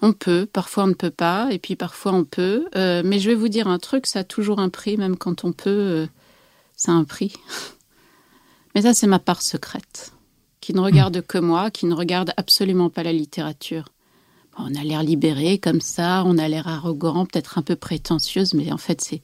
On 0.00 0.12
peut, 0.12 0.46
parfois 0.46 0.84
on 0.84 0.88
ne 0.88 0.94
peut 0.94 1.10
pas, 1.10 1.48
et 1.50 1.58
puis 1.58 1.76
parfois 1.76 2.12
on 2.12 2.24
peut. 2.24 2.66
Euh, 2.74 3.02
mais 3.04 3.18
je 3.18 3.28
vais 3.28 3.34
vous 3.34 3.48
dire 3.48 3.68
un 3.68 3.78
truc, 3.78 4.06
ça 4.06 4.20
a 4.20 4.24
toujours 4.24 4.60
un 4.60 4.70
prix, 4.70 4.96
même 4.96 5.16
quand 5.16 5.44
on 5.44 5.52
peut, 5.52 5.70
euh, 5.70 6.06
ça 6.76 6.92
a 6.92 6.94
un 6.94 7.04
prix. 7.04 7.34
Mais 8.74 8.82
ça, 8.82 8.92
c'est 8.92 9.06
ma 9.06 9.20
part 9.20 9.40
secrète, 9.40 10.12
qui 10.64 10.72
ne 10.72 10.80
regarde 10.80 11.20
que 11.26 11.36
moi, 11.36 11.70
qui 11.70 11.84
ne 11.84 11.94
regarde 11.94 12.32
absolument 12.38 12.88
pas 12.88 13.02
la 13.02 13.12
littérature. 13.12 13.84
On 14.56 14.74
a 14.76 14.82
l'air 14.84 15.02
libéré 15.02 15.58
comme 15.58 15.80
ça, 15.82 16.22
on 16.24 16.38
a 16.38 16.48
l'air 16.48 16.68
arrogant, 16.68 17.26
peut-être 17.26 17.58
un 17.58 17.62
peu 17.62 17.76
prétentieuse, 17.76 18.54
mais 18.54 18.72
en 18.72 18.78
fait, 18.78 19.00
c'est 19.02 19.20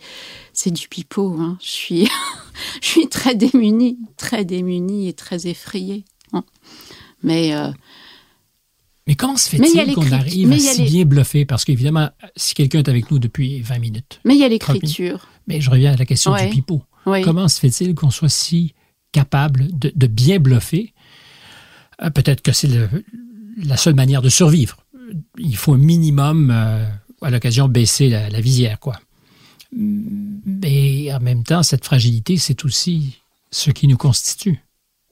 c'est 0.52 0.70
du 0.72 0.86
pipeau. 0.88 1.36
hein. 1.40 1.56
Je 1.62 1.68
suis 1.68 2.08
je 2.82 2.86
suis 2.86 3.08
très 3.08 3.34
démunie, 3.34 3.96
très 4.18 4.44
démunie 4.44 5.08
et 5.08 5.12
très 5.14 5.46
effrayée. 5.46 6.04
hein. 6.34 6.44
Mais 7.22 7.54
euh, 7.54 7.70
Mais 9.06 9.14
comment 9.14 9.36
se 9.36 9.48
fait-il 9.48 9.94
qu'on 9.94 10.12
arrive 10.12 10.52
à 10.52 10.58
si 10.58 10.82
bien 10.84 11.04
bluffer? 11.04 11.44
Parce 11.46 11.64
qu'évidemment, 11.64 12.10
si 12.36 12.54
quelqu'un 12.54 12.80
est 12.80 12.88
avec 12.88 13.10
nous 13.10 13.18
depuis 13.18 13.60
20 13.62 13.78
minutes, 13.78 14.20
mais 14.24 14.34
il 14.34 14.40
y 14.40 14.44
a 14.44 14.48
l'écriture. 14.48 15.28
mais 15.46 15.60
je 15.60 15.70
reviens 15.70 15.92
à 15.92 15.96
la 15.96 16.04
question 16.06 16.32
Ouais. 16.32 16.44
du 16.48 16.50
pipeau. 16.50 16.82
Comment 17.24 17.48
se 17.48 17.58
fait-il 17.60 17.94
qu'on 17.94 18.10
soit 18.10 18.28
si 18.28 18.74
capable 19.12 19.68
de, 19.78 19.90
de 19.94 20.06
bien 20.06 20.38
bluffer? 20.38 20.92
Euh, 22.02 22.10
Peut-être 22.10 22.42
que 22.42 22.52
c'est 22.52 22.68
la 23.62 23.76
seule 23.76 23.94
manière 23.94 24.22
de 24.22 24.28
survivre. 24.28 24.84
Il 25.38 25.56
faut 25.56 25.74
un 25.74 25.78
minimum, 25.78 26.50
euh, 26.50 26.86
à 27.20 27.30
l'occasion, 27.30 27.68
baisser 27.68 28.08
la, 28.08 28.40
visière, 28.40 28.78
quoi. 28.78 29.00
Mais 29.72 31.12
en 31.12 31.20
même 31.20 31.44
temps, 31.44 31.62
cette 31.62 31.84
fragilité, 31.84 32.36
c'est 32.36 32.64
aussi 32.64 33.18
ce 33.50 33.70
qui 33.70 33.86
nous 33.88 33.96
constitue. 33.96 34.60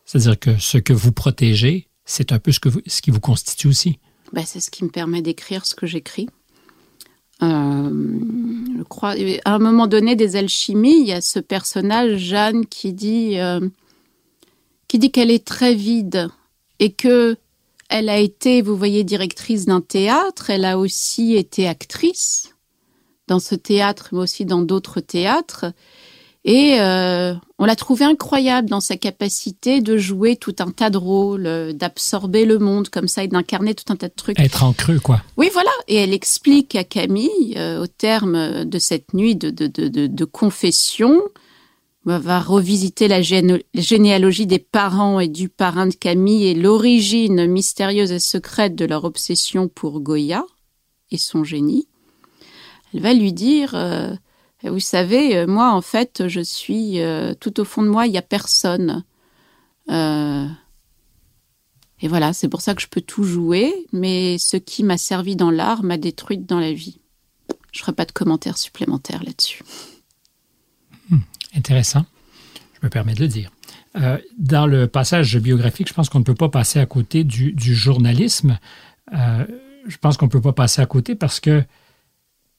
C'est-à-dire 0.05 0.39
que 0.39 0.59
ce 0.59 0.79
que 0.79 0.93
vous 0.93 1.13
protégez, 1.13 1.89
c'est 2.05 2.33
un 2.33 2.39
peu 2.39 2.53
ce, 2.53 2.61
que 2.61 2.71
ce 2.87 3.03
qui 3.03 3.11
vous 3.11 3.21
constitue 3.21 3.69
aussi. 3.69 3.99
Ben, 4.33 4.45
c'est 4.47 4.61
ce 4.61 4.71
qui 4.71 4.85
me 4.85 4.91
permet 4.91 5.23
d'écrire 5.23 5.67
ce 5.67 5.75
que 5.75 5.87
j'écris. 5.87 6.29
Euh, 7.43 7.91
je 8.79 8.83
crois, 8.85 9.15
à 9.45 9.55
un 9.55 9.59
moment 9.59 9.87
donné 9.87 10.17
des 10.17 10.37
alchimies, 10.37 11.03
il 11.03 11.09
y 11.09 11.13
a 11.13 11.21
ce 11.21 11.39
personnage 11.39 12.19
Jeanne 12.19 12.67
qui 12.67 12.93
dit, 12.93 13.37
qui 14.89 14.99
dit 14.99 15.11
qu'elle 15.11 15.31
est 15.31 15.45
très 15.45 15.75
vide 15.75 16.31
et 16.79 16.93
que 16.93 17.37
elle 17.89 18.11
a 18.11 18.19
été, 18.19 18.61
vous 18.61 18.77
voyez, 18.77 19.03
directrice 19.03 19.65
d'un 19.65 19.81
théâtre. 19.81 20.51
Elle 20.51 20.67
a 20.67 20.79
aussi 20.79 21.37
été 21.37 21.67
actrice 21.67 22.55
dans 23.29 23.39
ce 23.39 23.55
théâtre, 23.55 24.11
mais 24.13 24.19
aussi 24.19 24.45
dans 24.45 24.63
d'autres 24.63 25.01
théâtres. 25.01 25.73
Et 26.45 26.81
euh, 26.81 27.35
on 27.59 27.65
l'a 27.65 27.77
trouvée 27.77 28.05
incroyable 28.05 28.71
dans 28.71 28.81
sa 28.81 28.97
capacité 28.97 29.81
de 29.81 29.99
jouer 29.99 30.37
tout 30.37 30.55
un 30.61 30.71
tas 30.71 30.89
de 30.89 30.97
rôles, 30.97 31.47
euh, 31.47 31.73
d'absorber 31.73 32.45
le 32.45 32.59
monde 32.59 32.89
comme 32.89 33.09
ça 33.09 33.25
et 33.25 33.29
d'incarner 33.29 33.75
tout 33.75 33.93
un 33.93 33.97
tas 33.97 34.09
de 34.09 34.15
trucs. 34.15 34.39
Être 34.39 34.63
en 34.63 34.73
creux, 34.73 35.01
quoi. 35.01 35.21
Oui, 35.37 35.51
voilà. 35.53 35.71
Et 35.89 35.97
elle 35.97 36.15
explique 36.15 36.75
à 36.75 36.85
Camille, 36.85 37.55
euh, 37.57 37.83
au 37.83 37.87
terme 37.87 38.65
de 38.65 38.79
cette 38.79 39.15
nuit 39.15 39.37
de, 39.37 39.51
de, 39.51 39.67
de, 40.07 40.25
confession, 40.25 41.21
on 41.21 41.29
va 42.05 42.41
revisiter 42.41 43.07
la 43.09 43.21
géné- 43.21 43.65
généalogie 43.75 44.47
des 44.47 44.59
parents 44.59 45.21
et 45.21 45.29
du 45.29 45.49
parrain 45.49 45.87
de 45.87 45.95
Camille 45.95 46.47
et 46.47 46.55
l'origine 46.55 47.47
mystérieuse 47.47 48.13
et 48.13 48.19
secrète 48.19 48.75
de 48.75 48.85
leur 48.85 49.05
obsession 49.05 49.69
pour 49.69 50.01
Goya 50.01 50.45
et 51.11 51.19
son 51.19 51.45
génie. 51.45 51.87
Elle 52.95 53.01
va 53.01 53.13
lui 53.13 53.33
dire, 53.35 53.75
euh, 53.75 54.15
vous 54.65 54.81
savez, 54.81 55.37
euh, 55.37 55.47
moi, 55.47 55.73
en 55.73 55.83
fait, 55.83 56.29
je 56.29 56.41
suis 56.41 57.01
euh, 57.01 57.35
tout 57.35 57.61
au 57.61 57.65
fond 57.65 57.83
de 57.83 57.89
moi, 57.89 58.07
il 58.07 58.13
n'y 58.13 58.19
a 58.19 58.23
personne. 58.23 59.05
Et 62.01 62.07
voilà, 62.07 62.33
c'est 62.33 62.49
pour 62.49 62.61
ça 62.61 62.75
que 62.75 62.83
je 62.83 62.87
peux 62.87 63.01
tout 63.01 63.25
jouer, 63.25 63.87
mais 63.93 64.39
ce 64.39 64.57
qui 64.57 64.85
m'a 64.85 64.97
servi 64.99 65.35
dans 65.35 65.51
l'art 65.51 65.83
m'a 65.83 65.97
détruite 65.97 66.47
dans 66.47 66.61
la 66.61 66.73
vie. 66.73 67.01
Je 67.73 67.81
ferai 67.81 67.93
pas 67.93 68.05
de 68.05 68.13
commentaires 68.13 68.57
supplémentaires 68.59 69.25
là-dessus. 69.25 69.63
Intéressant. 71.59 72.07
Je 72.81 72.87
me 72.87 72.89
permets 72.91 73.15
de 73.15 73.21
le 73.21 73.29
dire. 73.29 73.51
Euh, 73.97 74.19
dans 74.39 74.67
le 74.67 74.87
passage 74.87 75.37
biographique, 75.39 75.89
je 75.89 75.93
pense 75.95 76.09
qu'on 76.09 76.21
ne 76.21 76.25
peut 76.25 76.35
pas 76.35 76.49
passer 76.49 76.79
à 76.79 76.87
côté 76.87 77.25
du, 77.25 77.53
du 77.53 77.75
journalisme. 77.75 78.59
Euh, 79.13 79.45
je 79.89 79.97
pense 79.97 80.17
qu'on 80.17 80.27
ne 80.27 80.31
peut 80.31 80.41
pas 80.41 80.53
passer 80.53 80.81
à 80.81 80.87
côté 80.87 81.15
parce 81.17 81.41
que 81.41 81.65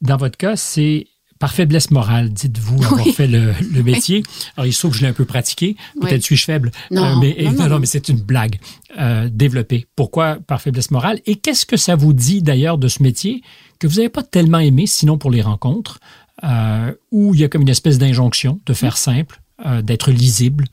dans 0.01 0.17
votre 0.17 0.37
cas, 0.37 0.55
c'est 0.57 1.07
par 1.39 1.53
faiblesse 1.53 1.89
morale, 1.91 2.29
dites-vous, 2.33 2.83
avoir 2.83 3.05
Oui. 3.05 3.13
fait 3.13 3.27
le, 3.27 3.53
le 3.71 3.81
métier. 3.83 4.23
Alors, 4.57 4.65
il 4.65 4.73
se 4.73 4.79
trouve 4.79 4.91
que 4.91 4.97
je 4.97 5.03
l'ai 5.03 5.07
un 5.09 5.13
peu 5.13 5.23
pratiqué. 5.23 5.77
Peut-être 6.01 6.15
Oui. 6.15 6.21
suis-je 6.23 6.43
faible. 6.43 6.71
Non, 6.91 7.17
mais, 7.17 7.37
non, 7.45 7.51
non, 7.53 7.67
non. 7.69 7.79
mais 7.79 7.85
c'est 7.85 8.09
une 8.09 8.19
blague 8.19 8.59
euh, 8.99 9.29
développée. 9.31 9.87
Pourquoi 9.95 10.35
par 10.45 10.61
faiblesse 10.61 10.91
morale? 10.91 11.21
Et 11.25 11.35
qu'est-ce 11.35 11.65
que 11.65 11.77
ça 11.77 11.95
vous 11.95 12.11
dit 12.11 12.41
d'ailleurs 12.41 12.77
de 12.77 12.89
ce 12.89 13.01
métier 13.01 13.41
que 13.79 13.87
vous 13.87 13.95
n'avez 13.95 14.09
pas 14.09 14.23
tellement 14.23 14.59
aimé, 14.59 14.85
sinon 14.85 15.17
pour 15.17 15.31
les 15.31 15.41
rencontres, 15.41 15.99
euh, 16.43 16.93
où 17.11 17.33
il 17.33 17.41
y 17.41 17.43
a 17.43 17.49
comme 17.49 17.63
une 17.63 17.69
espèce 17.69 17.97
d'injonction 17.97 18.59
de 18.65 18.73
faire 18.73 18.97
simple, 18.97 19.41
euh, 19.65 19.81
d'être 19.81 20.11
lisible, 20.11 20.65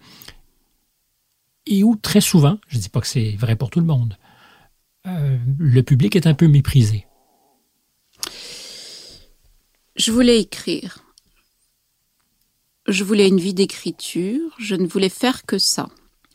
et 1.67 1.83
où 1.83 1.97
très 1.97 2.21
souvent, 2.21 2.59
je 2.69 2.77
ne 2.77 2.83
dis 2.83 2.89
pas 2.89 3.01
que 3.01 3.07
c'est 3.07 3.33
vrai 3.33 3.57
pour 3.57 3.71
tout 3.71 3.81
le 3.81 3.87
monde, 3.87 4.17
euh, 5.07 5.39
le 5.59 5.83
public 5.83 6.17
est 6.17 6.27
un 6.27 6.35
peu 6.35 6.47
méprisé. 6.47 7.07
Je 9.97 10.13
voulais 10.13 10.41
écrire. 10.41 10.99
Je 12.87 13.03
voulais 13.03 13.29
une 13.29 13.41
vie 13.41 13.55
d'écriture. 13.55 14.55
Je 14.59 14.75
ne 14.75 14.87
voulais 14.87 15.09
faire 15.09 15.45
que 15.45 15.59
ça. 15.59 15.89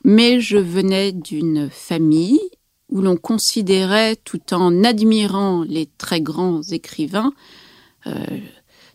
Mais 0.03 0.41
je 0.41 0.57
venais 0.57 1.11
d'une 1.11 1.69
famille 1.69 2.41
où 2.89 3.01
l'on 3.01 3.15
considérait, 3.15 4.17
tout 4.17 4.53
en 4.53 4.83
admirant 4.83 5.63
les 5.63 5.87
très 5.97 6.21
grands 6.21 6.61
écrivains, 6.61 7.31
euh, 8.07 8.25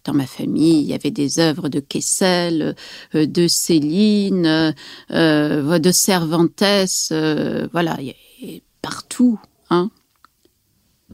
dans 0.06 0.14
ma 0.14 0.26
famille, 0.26 0.80
il 0.80 0.86
y 0.86 0.94
avait 0.94 1.10
des 1.10 1.38
œuvres 1.38 1.68
de 1.68 1.80
Kessel, 1.80 2.74
euh, 3.14 3.26
de 3.26 3.48
Céline, 3.48 4.74
euh, 5.10 5.78
de 5.78 5.90
Cervantes, 5.90 6.62
euh, 7.10 7.68
voilà, 7.72 7.98
partout. 8.82 9.38
Hein. 9.70 9.90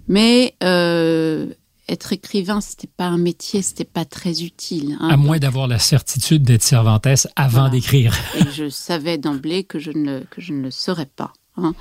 Mais 0.09 0.55
euh, 0.63 1.53
être 1.89 2.13
écrivain, 2.13 2.61
c'était 2.61 2.87
pas 2.89 3.07
un 3.07 3.19
métier, 3.19 3.63
c'était 3.63 3.85
pas 3.85 4.05
très 4.05 4.43
utile. 4.43 4.97
hein. 5.01 5.09
À 5.11 5.17
moins 5.17 5.39
d'avoir 5.39 5.67
la 5.69 5.79
certitude 5.79 6.43
d'être 6.43 6.63
Cervantes 6.63 7.07
avant 7.37 7.51
Voilà. 7.53 7.71
d'écrire. 7.71 8.15
Et 8.39 8.51
je 8.53 8.69
savais 8.69 9.19
d'emblée 9.19 9.65
que 9.65 9.79
je 9.79 9.91
ne 9.91 10.05
le, 10.21 10.27
que 10.31 10.41
je 10.41 10.53
ne 10.53 10.63
le 10.63 10.71
serais 10.71 11.07
pas. 11.17 11.33
hein. 11.57 11.75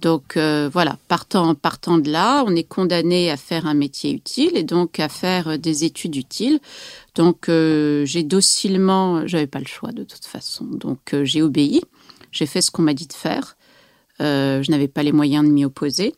Donc 0.00 0.36
euh, 0.36 0.70
voilà, 0.72 0.96
partant, 1.08 1.54
partant 1.54 1.98
de 1.98 2.10
là, 2.10 2.42
on 2.46 2.56
est 2.56 2.64
condamné 2.64 3.30
à 3.30 3.36
faire 3.36 3.66
un 3.66 3.74
métier 3.74 4.12
utile 4.12 4.56
et 4.56 4.62
donc 4.62 4.98
à 4.98 5.08
faire 5.08 5.48
euh, 5.48 5.56
des 5.58 5.84
études 5.84 6.16
utiles. 6.16 6.58
Donc 7.14 7.48
euh, 7.48 8.06
j'ai 8.06 8.22
docilement, 8.22 9.26
j'avais 9.26 9.46
pas 9.46 9.58
le 9.58 9.66
choix 9.66 9.92
de 9.92 10.04
toute 10.04 10.24
façon, 10.24 10.64
donc 10.64 11.14
j'ai 11.24 11.42
obéi, 11.42 11.82
j'ai 12.32 12.46
fait 12.46 12.62
ce 12.62 12.70
qu'on 12.70 12.82
m'a 12.82 12.94
dit 12.94 13.06
de 13.06 13.12
faire. 13.12 13.56
Je 14.20 14.70
n'avais 14.70 14.88
pas 14.88 15.02
les 15.02 15.12
moyens 15.12 15.46
de 15.46 15.50
m'y 15.50 15.64
opposer. 15.64 16.14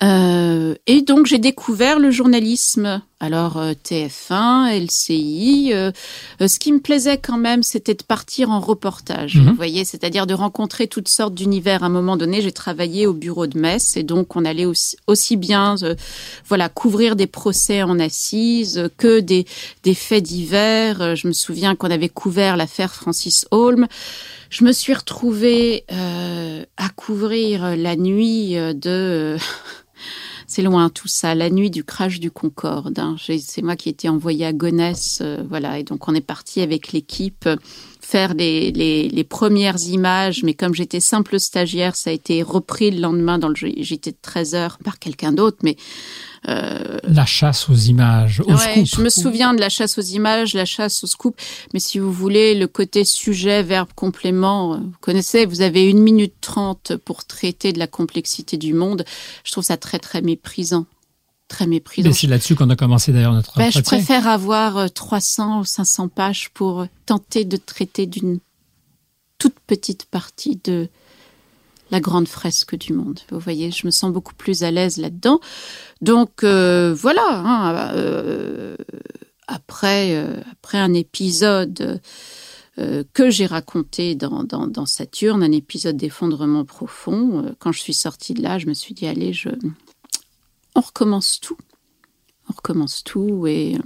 Et 0.00 1.02
donc 1.02 1.26
j'ai 1.26 1.38
découvert 1.38 2.00
le 2.00 2.10
journalisme. 2.10 3.00
Alors 3.20 3.56
euh, 3.56 3.72
TF1, 3.72 4.68
LCI. 4.84 5.70
euh, 5.72 5.92
euh, 6.40 6.48
ce 6.48 6.58
qui 6.58 6.72
me 6.72 6.80
plaisait 6.80 7.16
quand 7.16 7.38
même, 7.38 7.62
c'était 7.62 7.94
de 7.94 8.02
partir 8.02 8.50
en 8.50 8.60
reportage. 8.60 9.36
Mhm. 9.36 9.50
Vous 9.50 9.54
voyez, 9.54 9.84
c'est-à-dire 9.84 10.26
de 10.26 10.34
rencontrer 10.34 10.88
toutes 10.88 11.08
sortes 11.08 11.34
d'univers. 11.34 11.82
À 11.82 11.86
un 11.86 11.90
moment 11.90 12.16
donné, 12.16 12.42
j'ai 12.42 12.52
travaillé 12.52 13.06
au 13.06 13.12
bureau 13.12 13.46
de 13.46 13.58
Metz 13.58 13.96
et 13.96 14.02
donc 14.02 14.36
on 14.36 14.44
allait 14.44 14.66
aussi, 14.66 14.96
aussi 15.06 15.36
bien, 15.36 15.76
euh, 15.82 15.94
voilà, 16.46 16.68
couvrir 16.68 17.16
des 17.16 17.26
procès 17.26 17.82
en 17.82 17.98
assises 17.98 18.90
que 18.98 19.20
des 19.20 19.46
des 19.84 19.94
faits 19.94 20.24
divers. 20.24 21.16
Je 21.16 21.28
me 21.28 21.32
souviens 21.32 21.76
qu'on 21.76 21.90
avait 21.90 22.08
couvert 22.08 22.56
l'affaire 22.56 22.92
Francis 22.92 23.46
Holm. 23.50 23.86
Je 24.50 24.64
me 24.64 24.72
suis 24.72 24.92
retrouvée 24.94 25.84
euh, 25.90 26.64
à 26.76 26.88
couvrir 26.90 27.76
la 27.76 27.96
nuit 27.96 28.54
de 28.54 29.36
c'est 30.46 30.62
loin 30.62 30.88
tout 30.90 31.08
ça, 31.08 31.34
la 31.34 31.50
nuit 31.50 31.70
du 31.70 31.84
crash 31.84 32.20
du 32.20 32.30
Concorde. 32.30 32.98
hein. 32.98 33.16
C'est 33.18 33.62
moi 33.62 33.76
qui 33.76 33.88
étais 33.88 34.08
envoyée 34.08 34.46
à 34.46 34.52
Gonesse, 34.52 35.20
euh, 35.22 35.42
voilà, 35.48 35.78
et 35.78 35.82
donc 35.82 36.08
on 36.08 36.14
est 36.14 36.20
parti 36.20 36.60
avec 36.60 36.92
l'équipe 36.92 37.46
euh, 37.46 37.56
faire 38.00 38.34
les 38.34 39.26
premières 39.28 39.80
images, 39.88 40.42
mais 40.42 40.54
comme 40.54 40.74
j'étais 40.74 41.00
simple 41.00 41.40
stagiaire, 41.40 41.96
ça 41.96 42.10
a 42.10 42.12
été 42.12 42.42
repris 42.42 42.90
le 42.90 43.00
lendemain 43.00 43.38
dans 43.38 43.48
le 43.48 43.54
JT 43.54 44.10
de 44.10 44.16
13 44.20 44.54
heures 44.54 44.78
par 44.84 44.98
quelqu'un 44.98 45.32
d'autre, 45.32 45.58
mais 45.62 45.76
euh, 46.48 46.98
La 47.08 47.24
chasse 47.26 47.68
aux 47.70 47.74
images, 47.74 48.40
au 48.40 48.52
Ouais, 48.52 48.84
scoop. 48.84 48.86
je 48.86 49.00
me 49.02 49.08
souviens 49.08 49.54
de 49.54 49.60
la 49.60 49.68
chasse 49.68 49.98
aux 49.98 50.02
images, 50.02 50.54
la 50.54 50.64
chasse 50.64 51.02
au 51.04 51.06
scoop. 51.06 51.36
Mais 51.72 51.80
si 51.80 51.98
vous 51.98 52.12
voulez, 52.12 52.54
le 52.54 52.66
côté 52.66 53.04
sujet, 53.04 53.62
verbe, 53.62 53.88
complément, 53.94 54.74
euh, 54.74 54.78
vous 54.78 54.98
connaissez, 55.00 55.46
vous 55.46 55.60
avez 55.62 55.88
une 55.88 56.00
minute 56.00 56.34
trente 56.40 56.96
pour 57.04 57.24
traiter 57.24 57.72
de 57.72 57.78
la 57.78 57.86
complexité 57.86 58.56
du 58.56 58.74
monde. 58.74 59.04
Je 59.44 59.52
trouve 59.52 59.64
ça 59.64 59.76
très, 59.76 59.98
très 59.98 60.20
méprisant. 60.22 60.86
Très 61.48 61.66
méprisant. 61.66 62.08
Mais 62.08 62.14
c'est 62.14 62.26
là-dessus 62.26 62.54
qu'on 62.56 62.70
a 62.70 62.76
commencé 62.76 63.12
d'ailleurs 63.12 63.32
notre 63.34 63.56
Ben, 63.58 63.70
je 63.70 63.80
préfère 63.80 64.26
avoir 64.26 64.76
euh, 64.78 64.88
300 64.88 65.60
ou 65.60 65.64
500 65.64 66.08
pages 66.08 66.50
pour 66.54 66.80
euh, 66.82 66.86
tenter 67.06 67.44
de 67.44 67.56
traiter 67.56 68.06
d'une 68.06 68.38
toute 69.38 69.54
petite 69.66 70.06
partie 70.06 70.58
de 70.64 70.88
grande 72.00 72.28
fresque 72.28 72.76
du 72.76 72.92
monde. 72.92 73.20
Vous 73.30 73.38
voyez, 73.38 73.70
je 73.70 73.86
me 73.86 73.90
sens 73.90 74.12
beaucoup 74.12 74.34
plus 74.34 74.62
à 74.62 74.70
l'aise 74.70 74.96
là-dedans. 74.96 75.40
Donc 76.00 76.44
euh, 76.44 76.94
voilà. 76.94 77.24
hein, 77.28 77.92
euh, 77.94 78.76
après, 79.46 80.16
euh, 80.16 80.40
après 80.52 80.78
un 80.78 80.94
épisode 80.94 82.00
que 83.12 83.30
j'ai 83.30 83.46
raconté 83.46 84.16
dans, 84.16 84.42
dans, 84.42 84.66
dans 84.66 84.84
Saturne, 84.84 85.44
un 85.44 85.52
épisode 85.52 85.96
d'effondrement 85.96 86.64
profond, 86.64 87.54
quand 87.60 87.70
je 87.70 87.78
suis 87.78 87.94
sortie 87.94 88.34
de 88.34 88.42
là, 88.42 88.58
je 88.58 88.66
me 88.66 88.74
suis 88.74 88.94
dit 88.94 89.06
allez, 89.06 89.32
je, 89.32 89.48
on 90.74 90.80
recommence 90.80 91.38
tout 91.38 91.56
on 92.48 92.52
recommence 92.52 93.02
tout 93.04 93.46
et 93.46 93.78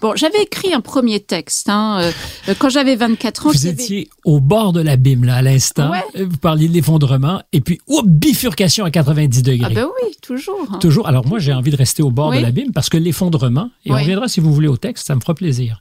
bon 0.00 0.14
j'avais 0.16 0.42
écrit 0.42 0.72
un 0.74 0.80
premier 0.80 1.20
texte 1.20 1.68
hein, 1.68 2.00
euh, 2.48 2.54
quand 2.58 2.68
j'avais 2.68 2.96
24 2.96 3.46
ans 3.46 3.50
Vous 3.50 3.66
étiez 3.66 4.08
au 4.24 4.40
bord 4.40 4.72
de 4.72 4.80
l'abîme, 4.80 5.24
là, 5.24 5.36
à 5.36 5.42
l'instant. 5.42 5.90
Ouais. 5.90 6.24
Vous 6.24 6.36
parliez 6.36 6.68
de 6.68 6.74
l'effondrement, 6.74 7.42
et 7.52 7.60
puis, 7.60 7.78
oups, 7.88 8.06
bifurcation 8.06 8.84
à 8.84 8.90
90 8.90 9.42
degrés. 9.42 9.68
ah 9.70 9.74
ben 9.74 9.86
oui 10.02 10.14
toujours 10.22 10.54
hein. 10.72 10.78
Toujours. 10.80 11.08
Alors, 11.08 11.26
moi, 11.26 11.38
j'ai 11.38 11.52
envie 11.52 11.70
de 11.70 11.76
rester 11.76 12.02
au 12.02 12.10
bord 12.10 12.28
Oui. 12.30 12.38
de 12.38 12.42
l'abîme 12.42 12.72
parce 12.72 12.88
que 12.88 12.96
l'effondrement, 12.96 13.70
et 13.84 13.90
on 13.90 13.94
reviendra 13.96 14.28
si 14.28 14.40
vous 14.40 14.52
voulez 14.52 14.68
au 14.68 14.76
texte, 14.76 15.06
ça 15.06 15.14
me 15.14 15.20
fera 15.20 15.34
plaisir. 15.34 15.80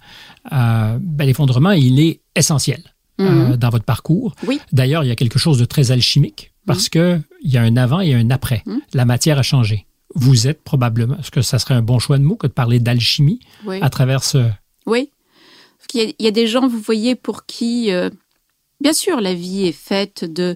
Euh, 0.51 0.97
ben, 1.01 1.25
l'effondrement, 1.25 1.71
il 1.71 1.99
est 1.99 2.21
essentiel 2.35 2.81
euh, 3.19 3.49
Mhm. 3.49 3.57
dans 3.57 3.69
votre 3.69 3.83
parcours. 3.85 4.33
Oui. 4.47 4.59
D'ailleurs, 4.71 5.03
il 5.03 5.07
y 5.07 5.11
a 5.11 5.15
quelque 5.15 5.37
chose 5.39 5.57
de 5.57 5.65
très 5.65 5.91
alchimique 5.91 6.53
parce 6.65 6.87
que 6.89 7.19
il 7.43 7.51
y 7.51 7.57
a 7.57 7.61
un 7.63 7.75
avant 7.77 7.99
et 7.99 8.13
un 8.13 8.29
après. 8.29 8.63
Mhm. 8.65 8.79
La 8.93 9.05
matière 9.05 9.37
a 9.39 9.43
changé. 9.43 9.85
Vous 10.15 10.47
êtes 10.47 10.61
probablement, 10.63 11.17
est-ce 11.19 11.31
que 11.31 11.41
ça 11.41 11.59
serait 11.59 11.75
un 11.75 11.81
bon 11.81 11.99
choix 11.99 12.17
de 12.17 12.23
mot 12.23 12.35
que 12.35 12.47
de 12.47 12.51
parler 12.51 12.79
d'alchimie 12.79 13.39
oui 13.65 13.79
à 13.81 13.89
travers 13.89 14.23
ce. 14.23 14.49
oui 14.85 15.11
Parce 15.77 15.87
qu'il 15.87 16.01
y, 16.01 16.05
a- 16.09 16.13
il 16.17 16.25
y 16.25 16.27
a 16.27 16.31
des 16.31 16.47
gens 16.47 16.67
vous 16.67 16.79
voyez 16.79 17.15
pour 17.15 17.45
qui 17.45 17.91
euh, 17.91 18.09
bien 18.81 18.93
sûr 18.93 19.21
la 19.21 19.33
vie 19.33 19.67
est 19.67 19.71
faite 19.71 20.25
de 20.25 20.55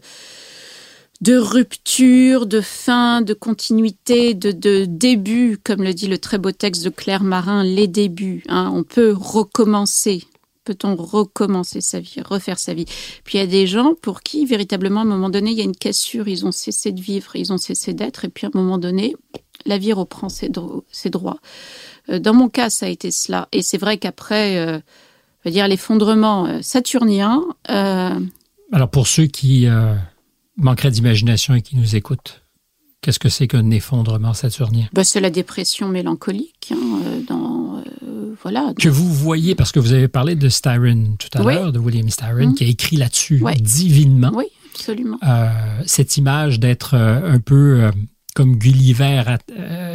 de 1.21 1.37
rupture, 1.37 2.45
de 2.47 2.59
fin, 2.59 3.21
de 3.21 3.33
continuité, 3.33 4.33
de, 4.33 4.51
de 4.51 4.83
début, 4.83 5.57
comme 5.63 5.81
le 5.81 5.93
dit 5.93 6.07
le 6.07 6.17
très 6.17 6.37
beau 6.37 6.51
texte 6.51 6.83
de 6.83 6.89
Claire 6.89 7.23
Marin, 7.23 7.63
les 7.63 7.87
débuts. 7.87 8.43
hein. 8.49 8.69
on 8.73 8.83
peut 8.83 9.13
recommencer. 9.17 10.25
Peut-on 10.65 10.95
recommencer 10.95 11.82
sa 11.82 11.99
vie, 11.99 12.21
refaire 12.23 12.58
sa 12.58 12.73
vie? 12.73 12.86
Puis 13.23 13.38
il 13.38 13.41
y 13.41 13.43
a 13.43 13.47
des 13.47 13.67
gens 13.67 13.93
pour 14.02 14.21
qui, 14.21 14.45
véritablement, 14.45 15.02
à 15.02 15.04
un 15.04 15.08
moment 15.08 15.30
donné, 15.30 15.52
il 15.52 15.58
y 15.58 15.62
a 15.62 15.65
une 15.65 15.76
cassure, 15.76 16.28
ils 16.28 16.45
ont 16.45 16.52
cessé 16.54 16.91
de 16.91 17.02
vivre, 17.02 17.36
ils 17.36 17.52
ont 17.52 17.58
cessé 17.58 17.93
d'être, 17.93 18.23
et 18.26 18.30
puis 18.30 18.45
à 18.47 18.49
un 18.54 18.58
moment 18.58 18.78
donné, 18.78 19.15
la 19.65 19.78
vie 19.78 19.93
reprend 19.93 20.30
ses, 20.30 20.49
dro- 20.49 20.86
ses 20.91 21.10
droits. 21.10 21.39
Euh, 22.10 22.19
Dans 22.19 22.34
mon 22.34 22.47
cas, 22.49 22.69
ça 22.69 22.86
a 22.86 22.89
été 22.89 23.12
cela. 23.12 23.47
Et 23.52 23.62
c'est 23.62 23.78
vrai 23.78 23.97
qu'après, 23.97 24.58
euh, 24.58 24.80
dire, 25.45 25.67
l'effondrement 25.67 26.45
euh, 26.45 26.60
saturnien, 26.62 27.43
Alors, 27.67 28.89
pour 28.89 29.08
ceux 29.08 29.26
qui 29.28 29.67
manqueraient 30.56 30.91
d'imagination 30.91 31.56
et 31.56 31.62
qui 31.62 31.76
nous 31.76 31.95
écoutent, 31.95 32.42
qu'est-ce 33.03 33.19
que 33.19 33.29
c'est 33.29 33.47
qu'un 33.47 33.69
effondrement 33.69 34.33
saturnien 34.33 34.87
bah, 34.93 35.03
c'est 35.03 35.19
la 35.19 35.29
dépression 35.29 35.87
mélancolique. 35.89 36.71
hein, 36.73 36.77
euh, 37.05 37.21
dans, 37.27 37.77
euh, 38.03 38.33
voilà. 38.41 38.73
que 38.79 38.89
vous 38.89 39.13
voyez, 39.13 39.53
parce 39.53 39.71
que 39.71 39.79
vous 39.79 39.93
avez 39.93 40.07
parlé 40.07 40.35
de 40.35 40.49
Styron 40.49 41.15
tout 41.19 41.27
à 41.37 41.43
Oui. 41.43 41.53
l'heure, 41.53 41.71
de 41.71 41.79
William 41.79 42.09
Styron, 42.09 42.47
Mhm. 42.47 42.55
qui 42.55 42.63
a 42.63 42.67
écrit 42.67 42.95
là-dessus 42.97 43.43
divinement 43.61 44.31
Oui, 44.33 44.45
absolument. 44.73 45.17
euh, 45.27 45.49
cette 45.85 46.17
image 46.17 46.59
d'être 46.59 46.95
un 46.95 47.39
peu 47.39 47.91
comme 48.35 48.55
Gulliver 48.55 49.23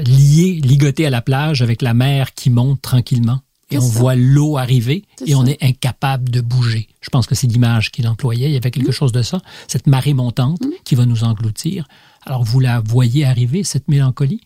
lié, 0.06 0.60
ligoté 0.62 1.06
à 1.06 1.10
la 1.10 1.22
plage 1.22 1.62
avec 1.62 1.82
la 1.82 1.94
mer 1.94 2.34
qui 2.34 2.50
monte 2.50 2.80
tranquillement. 2.82 3.40
Et 3.70 3.76
on 3.76 3.82
ça. 3.82 3.98
voit 3.98 4.14
l'eau 4.16 4.56
arriver 4.56 5.04
et 5.26 5.34
on 5.34 5.44
est 5.44 5.62
incapable 5.62 6.30
de 6.30 6.40
bouger. 6.40 6.88
Je 7.02 7.10
pense 7.10 7.26
que 7.26 7.34
c'est 7.34 7.46
l'image 7.48 7.90
qu'il 7.90 8.08
employait. 8.08 8.48
Il 8.48 8.52
y 8.54 8.56
avait 8.56 8.70
quelque 8.70 8.92
chose 8.92 9.12
de 9.12 9.20
ça, 9.20 9.42
cette 9.66 9.86
marée 9.86 10.14
montante 10.14 10.62
qui 10.84 10.94
va 10.94 11.04
nous 11.04 11.22
engloutir. 11.22 11.86
Alors 12.28 12.44
vous 12.44 12.60
la 12.60 12.80
voyez 12.80 13.24
arriver, 13.24 13.64
cette 13.64 13.88
mélancolie? 13.88 14.42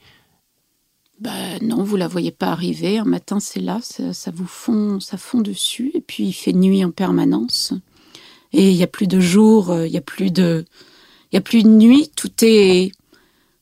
Ben 1.18 1.58
non, 1.62 1.82
vous 1.82 1.96
la 1.96 2.06
voyez 2.06 2.30
pas 2.30 2.52
arriver. 2.52 2.98
Un 2.98 3.04
matin, 3.04 3.40
c'est 3.40 3.58
là, 3.58 3.80
ça, 3.82 4.30
vous 4.30 4.46
fond, 4.46 5.00
ça 5.00 5.16
fond 5.16 5.40
dessus, 5.40 5.90
et 5.94 6.00
puis 6.00 6.26
il 6.26 6.32
fait 6.32 6.52
nuit 6.52 6.84
en 6.84 6.92
permanence. 6.92 7.74
Et 8.52 8.70
il 8.70 8.76
y 8.76 8.84
a 8.84 8.86
plus 8.86 9.08
de 9.08 9.18
jour, 9.18 9.72
euh, 9.72 9.88
il 9.88 9.92
y 9.92 9.96
a 9.96 10.00
plus 10.00 10.30
de, 10.30 10.64
il 11.32 11.34
y 11.34 11.38
a 11.38 11.40
plus 11.40 11.64
de 11.64 11.70
nuit. 11.70 12.08
Tout 12.14 12.30
est, 12.42 12.92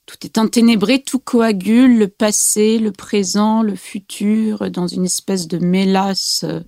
tout 0.04 0.18
est 0.22 0.36
enténébré, 0.36 1.02
tout 1.02 1.18
coagule, 1.18 1.96
le 1.96 2.08
passé, 2.08 2.78
le 2.78 2.92
présent, 2.92 3.62
le 3.62 3.74
futur, 3.74 4.70
dans 4.70 4.86
une 4.86 5.06
espèce 5.06 5.48
de 5.48 5.56
mélasse 5.56 6.44
euh, 6.44 6.60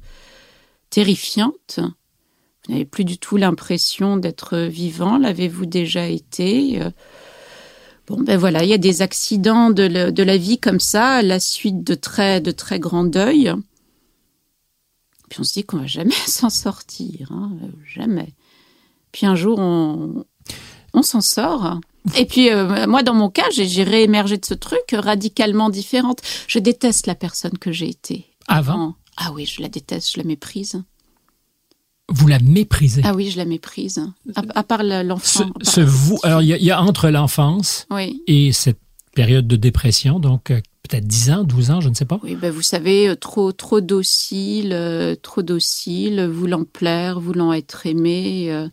terrifiante. 0.89 1.81
Vous 2.65 2.73
n'avez 2.73 2.87
plus 2.87 3.05
du 3.05 3.19
tout 3.19 3.37
l'impression 3.37 4.17
d'être 4.17 4.57
vivant. 4.57 5.19
L'avez-vous 5.19 5.67
déjà 5.67 6.09
été 6.09 6.81
Euh, 6.81 6.91
Bon, 8.09 8.21
ben 8.21 8.37
voilà, 8.37 8.65
il 8.65 8.69
y 8.71 8.75
a 8.75 8.79
des 8.79 9.01
accidents 9.03 9.71
de, 9.71 9.85
le- 9.85 10.13
de 10.13 10.23
la 10.23 10.37
vie 10.37 10.59
comme 10.59 10.81
ça, 10.81 11.17
à 11.17 11.23
la 11.23 11.39
suite 11.41 11.85
de 11.85 11.95
très, 11.95 12.41
de 12.41 12.51
très 12.51 12.81
grands 12.81 13.05
deuils. 13.05 13.53
Puis 15.31 15.41
on 15.41 15.45
se 15.45 15.53
dit 15.55 15.65
qu'on 15.65 15.79
va 15.79 15.87
jamais 15.87 16.11
s'en 16.27 16.51
sortir, 16.51 17.31
hein, 17.33 17.53
jamais. 17.95 18.35
Puis 19.13 19.27
un 19.27 19.35
jour, 19.35 19.59
on, 19.59 20.25
on 20.95 21.03
s'en 21.03 21.21
sort. 21.21 21.81
Et 22.17 22.27
puis, 22.27 22.51
euh, 22.51 22.87
moi, 22.89 23.03
dans 23.05 23.15
mon 23.15 23.31
cas, 23.31 23.49
j'ai 23.53 23.67
j'ai 23.69 23.85
réémergé 23.85 24.37
de 24.37 24.45
ce 24.45 24.55
truc 24.55 24.81
radicalement 24.93 25.71
différente. 25.71 26.21
Je 26.49 26.59
déteste 26.59 27.07
la 27.07 27.15
personne 27.15 27.57
que 27.59 27.71
j'ai 27.71 27.89
été. 27.89 28.27
Avant, 28.49 28.97
Ah 29.17 29.31
oui, 29.33 29.47
je 29.47 29.63
la 29.63 29.69
déteste, 29.69 30.13
je 30.15 30.19
la 30.19 30.25
méprise. 30.25 30.83
Vous 32.09 32.27
la 32.29 32.39
méprisez. 32.41 33.03
Ah 33.05 33.15
oui, 33.15 33.31
je 33.31 33.37
la 33.39 33.45
méprise. 33.45 34.01
À, 34.35 34.43
à 34.55 34.63
part 34.63 34.83
le- 34.83 34.91
ce, 35.03 35.07
l'enfant. 35.07 35.41
à 35.45 35.59
part- 35.59 35.73
ce 35.75 35.81
vous, 35.81 36.19
alors 36.25 36.43
il 36.43 36.49
y, 36.49 36.53
a- 36.53 36.59
il 36.59 36.65
y 36.65 36.71
a 36.71 36.81
entre 36.83 37.09
l'enfance 37.09 37.87
Oui. 37.91 38.23
et 38.27 38.53
cette 38.53 38.79
période 39.15 39.47
de 39.47 39.57
dépression, 39.57 40.19
donc 40.19 40.51
euh, 40.51 40.61
peut-être 40.89 41.07
10 41.07 41.31
ans, 41.31 41.45
12 41.45 41.71
ans, 41.71 41.81
je 41.81 41.89
ne 41.89 41.95
sais 41.95 42.05
pas. 42.05 42.19
Oui, 42.23 42.35
ben 42.35 42.51
vous 42.53 42.63
savez, 42.63 43.09
euh, 43.09 43.15
trop, 43.17 43.53
trop 43.53 43.81
docile, 43.81 44.73
euh, 44.73 45.15
trop 45.21 45.43
docile, 45.43 46.27
voulant 46.27 46.65
plaire, 46.65 47.21
voulant 47.21 47.53
être 47.53 47.87
aimé 47.87 48.47
euh, 48.51 48.69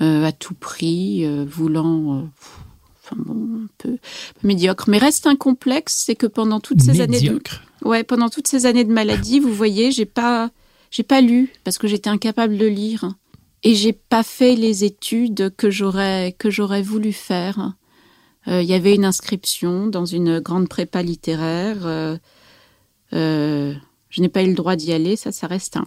euh, 0.00 0.24
à 0.24 0.32
tout 0.32 0.54
prix, 0.54 1.24
voulant, 1.46 2.22
pff, 2.38 2.58
enfin 3.04 3.16
bon, 3.24 3.34
un 3.64 3.68
peu, 3.78 3.88
un 3.90 3.96
peu 4.40 4.46
médiocre. 4.46 4.84
Mais 4.88 4.98
reste 4.98 5.26
un 5.26 5.36
complexe, 5.36 6.02
c'est 6.06 6.16
que 6.16 6.26
pendant 6.26 6.60
toutes 6.60 6.80
ces 6.80 7.00
années, 7.00 7.18
de, 7.18 7.24
Médiocre. 7.24 7.62
ouais, 7.84 8.02
pendant 8.04 8.28
toutes 8.28 8.48
ces 8.48 8.66
années 8.66 8.84
de 8.84 8.92
maladie, 8.92 9.40
vous 9.40 9.52
voyez, 9.52 9.90
j'ai 9.92 10.06
pas, 10.06 10.50
j'ai 10.92 11.02
pas 11.02 11.20
lu 11.20 11.52
parce 11.64 11.76
que 11.78 11.88
j'étais 11.88 12.08
incapable 12.10 12.56
de 12.56 12.66
lire. 12.66 13.14
et 13.64 13.74
j'ai 13.74 13.92
pas 13.92 14.22
fait 14.22 14.54
les 14.54 14.84
études 14.84 15.52
que 15.56 15.70
j'aurais 15.70 16.34
que 16.38 16.50
j'aurais 16.50 16.82
voulu 16.82 17.12
faire. 17.12 17.72
Euh, 18.48 18.60
Il 18.62 18.68
y 18.68 18.74
avait 18.74 18.94
une 18.94 19.04
inscription 19.04 19.86
dans 19.88 20.04
une 20.06 20.38
grande 20.40 20.68
prépa 20.68 21.02
littéraire. 21.02 21.78
euh, 21.86 22.16
euh, 23.14 23.72
je 24.10 24.20
n'ai 24.20 24.28
pas 24.28 24.42
eu 24.42 24.48
le 24.48 24.54
droit 24.54 24.76
d'y 24.76 24.92
aller, 24.92 25.16
ça, 25.16 25.32
ça 25.32 25.46
reste 25.46 25.76
un, 25.76 25.86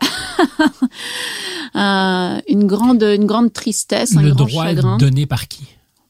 Un- 1.74 2.40
une 2.48 2.66
grande 2.66 3.02
une 3.02 3.26
grande 3.26 3.52
tristesse, 3.52 4.16
un 4.16 4.22
Le 4.22 4.30
grand 4.32 4.44
droit 4.46 4.64
chagrin. 4.66 4.96
donné 4.98 5.26
par 5.26 5.48
qui? 5.48 5.64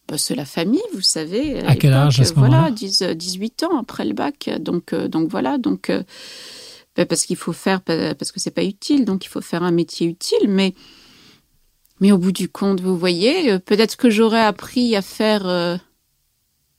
Bah, 0.09 0.18
c'est 0.18 0.37
la 0.37 0.45
famille, 0.45 0.83
vous 0.95 1.01
savez. 1.03 1.59
À 1.64 1.74
quel 1.74 1.93
âge, 1.93 2.20
à 2.20 2.24
ce 2.24 2.33
Voilà, 2.35 2.57
moment-là? 2.59 2.70
10, 2.70 3.03
euh, 3.03 3.14
18 3.14 3.64
ans 3.64 3.79
après 3.81 4.05
le 4.05 4.12
bac. 4.14 4.49
Donc, 4.61 4.93
euh, 4.93 5.09
donc 5.09 5.29
voilà. 5.29 5.59
Donc, 5.59 5.91
euh, 5.91 6.05
parce 7.05 7.27
qu'il 7.27 7.37
faut 7.37 7.53
faire, 7.53 7.83
parce 7.83 8.33
que 8.33 8.41
c'est 8.41 8.51
pas 8.51 8.65
utile, 8.65 9.05
donc 9.05 9.25
il 9.25 9.29
faut 9.29 9.43
faire 9.43 9.63
un 9.63 9.71
métier 9.71 10.07
utile. 10.07 10.49
Mais, 10.49 10.75
mais 12.01 12.13
au 12.13 12.19
bout 12.19 12.33
du 12.33 12.49
compte, 12.49 12.81
vous 12.81 12.97
voyez, 12.97 13.53
euh, 13.53 13.59
peut-être 13.59 13.97
que 13.97 14.09
j'aurais 14.09 14.43
appris 14.43 14.97
à 14.97 15.03
faire 15.03 15.47
euh, 15.47 15.77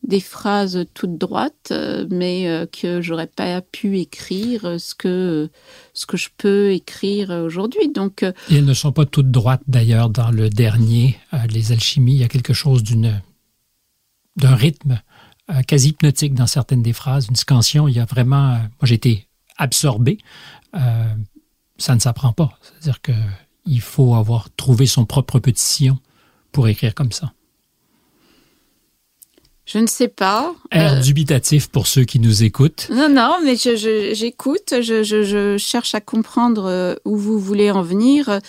des 0.03 0.20
phrases 0.20 0.86
toutes 0.93 1.18
droites, 1.18 1.70
euh, 1.72 2.07
mais 2.09 2.47
euh, 2.47 2.65
que 2.65 3.01
j'aurais 3.01 3.28
pas 3.28 3.61
pu 3.61 3.99
écrire 3.99 4.80
ce 4.80 4.95
que 4.95 5.49
ce 5.93 6.05
que 6.07 6.18
je 6.18 6.30
peux 6.36 6.72
écrire 6.72 7.30
aujourd'hui. 7.30 7.89
Donc, 7.89 8.26
elles 8.49 8.65
ne 8.65 8.74
sont 8.74 8.91
pas 8.91 9.05
toutes 9.05 9.32
droites 9.32 9.63
d'ailleurs 9.68 10.09
dans 10.09 10.32
le 10.32 10.49
dernier, 10.49 11.18
Les 11.51 11.72
Alchimies. 11.72 12.15
Il 12.15 12.22
y 12.22 12.24
a 12.24 12.30
quelque 12.30 12.53
chose 12.53 12.82
d'une 12.82 13.22
d'un 14.36 14.55
rythme 14.55 15.01
quasi 15.65 15.89
hypnotique 15.89 16.34
dans 16.34 16.45
certaines 16.45 16.84
des 16.84 16.93
phrases, 16.93 17.28
une 17.30 17.36
scansion. 17.36 17.88
Il 17.88 17.95
y 17.95 17.99
a 17.99 18.05
vraiment. 18.05 18.51
moi, 18.51 18.84
j'ai 18.84 18.95
été 18.95 19.26
absorbé. 19.57 20.17
Euh, 20.75 20.79
ça 21.77 21.95
ne 21.95 21.99
s'apprend 21.99 22.33
pas. 22.33 22.57
C'est-à-dire 22.61 23.01
que 23.01 23.11
il 23.65 23.81
faut 23.81 24.15
avoir 24.15 24.47
trouvé 24.55 24.85
son 24.85 25.05
propre 25.05 25.39
petit 25.39 25.61
sillon 25.63 25.97
pour 26.51 26.67
écrire 26.67 26.95
comme 26.95 27.11
ça. 27.11 27.33
je 29.65 29.79
ne 29.79 29.87
sais 29.87 30.07
pas. 30.07 30.53
Air 30.71 30.93
Euh, 30.93 31.01
dubitatif 31.01 31.67
pour 31.67 31.87
ceux 31.87 32.05
qui 32.05 32.19
nous 32.19 32.43
écoutent. 32.43 32.87
Non, 32.89 33.09
non, 33.09 33.35
mais 33.43 33.57
je- 33.57 34.13
j'écoute, 34.15 34.75
je, 34.81 35.03
je, 35.03 35.23
je 35.23 35.57
cherche 35.57 35.93
à 35.93 35.99
comprendre 35.99 36.65
euh, 36.67 36.95
où 37.03 37.17
vous 37.17 37.37
voulez 37.37 37.69
en 37.69 37.81
venir. 37.81 38.39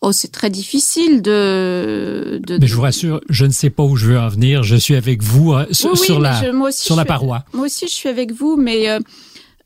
Oh, 0.00 0.10
c'est 0.12 0.32
très 0.32 0.48
difficile 0.50 1.20
de. 1.20 2.40
de 2.42 2.56
Mais 2.58 2.66
je 2.66 2.74
vous 2.74 2.80
rassure, 2.82 3.20
je 3.28 3.44
ne 3.44 3.52
sais 3.52 3.68
pas 3.70 3.82
où 3.82 3.94
je 3.96 4.06
veux 4.06 4.18
en 4.18 4.28
venir. 4.28 4.62
Je 4.62 4.76
suis 4.76 4.96
avec 4.96 5.22
vous 5.22 5.52
euh, 5.52 5.66
sur, 5.72 5.90
Oui, 5.92 5.98
oui, 6.00 6.06
sur 6.06 6.16
mais 6.20 6.28
la, 6.30 6.42
je- 6.46 6.50
moi 6.50 6.68
aussi, 6.70 6.84
sur 6.84 6.96
la 6.96 7.02
suis- 7.02 7.08
paroi. 7.08 7.44
Moi 7.52 7.66
aussi, 7.66 7.86
je 7.86 7.92
suis 7.92 8.08
avec 8.08 8.32
vous, 8.32 8.56
mais 8.56 8.88
euh, 8.88 8.98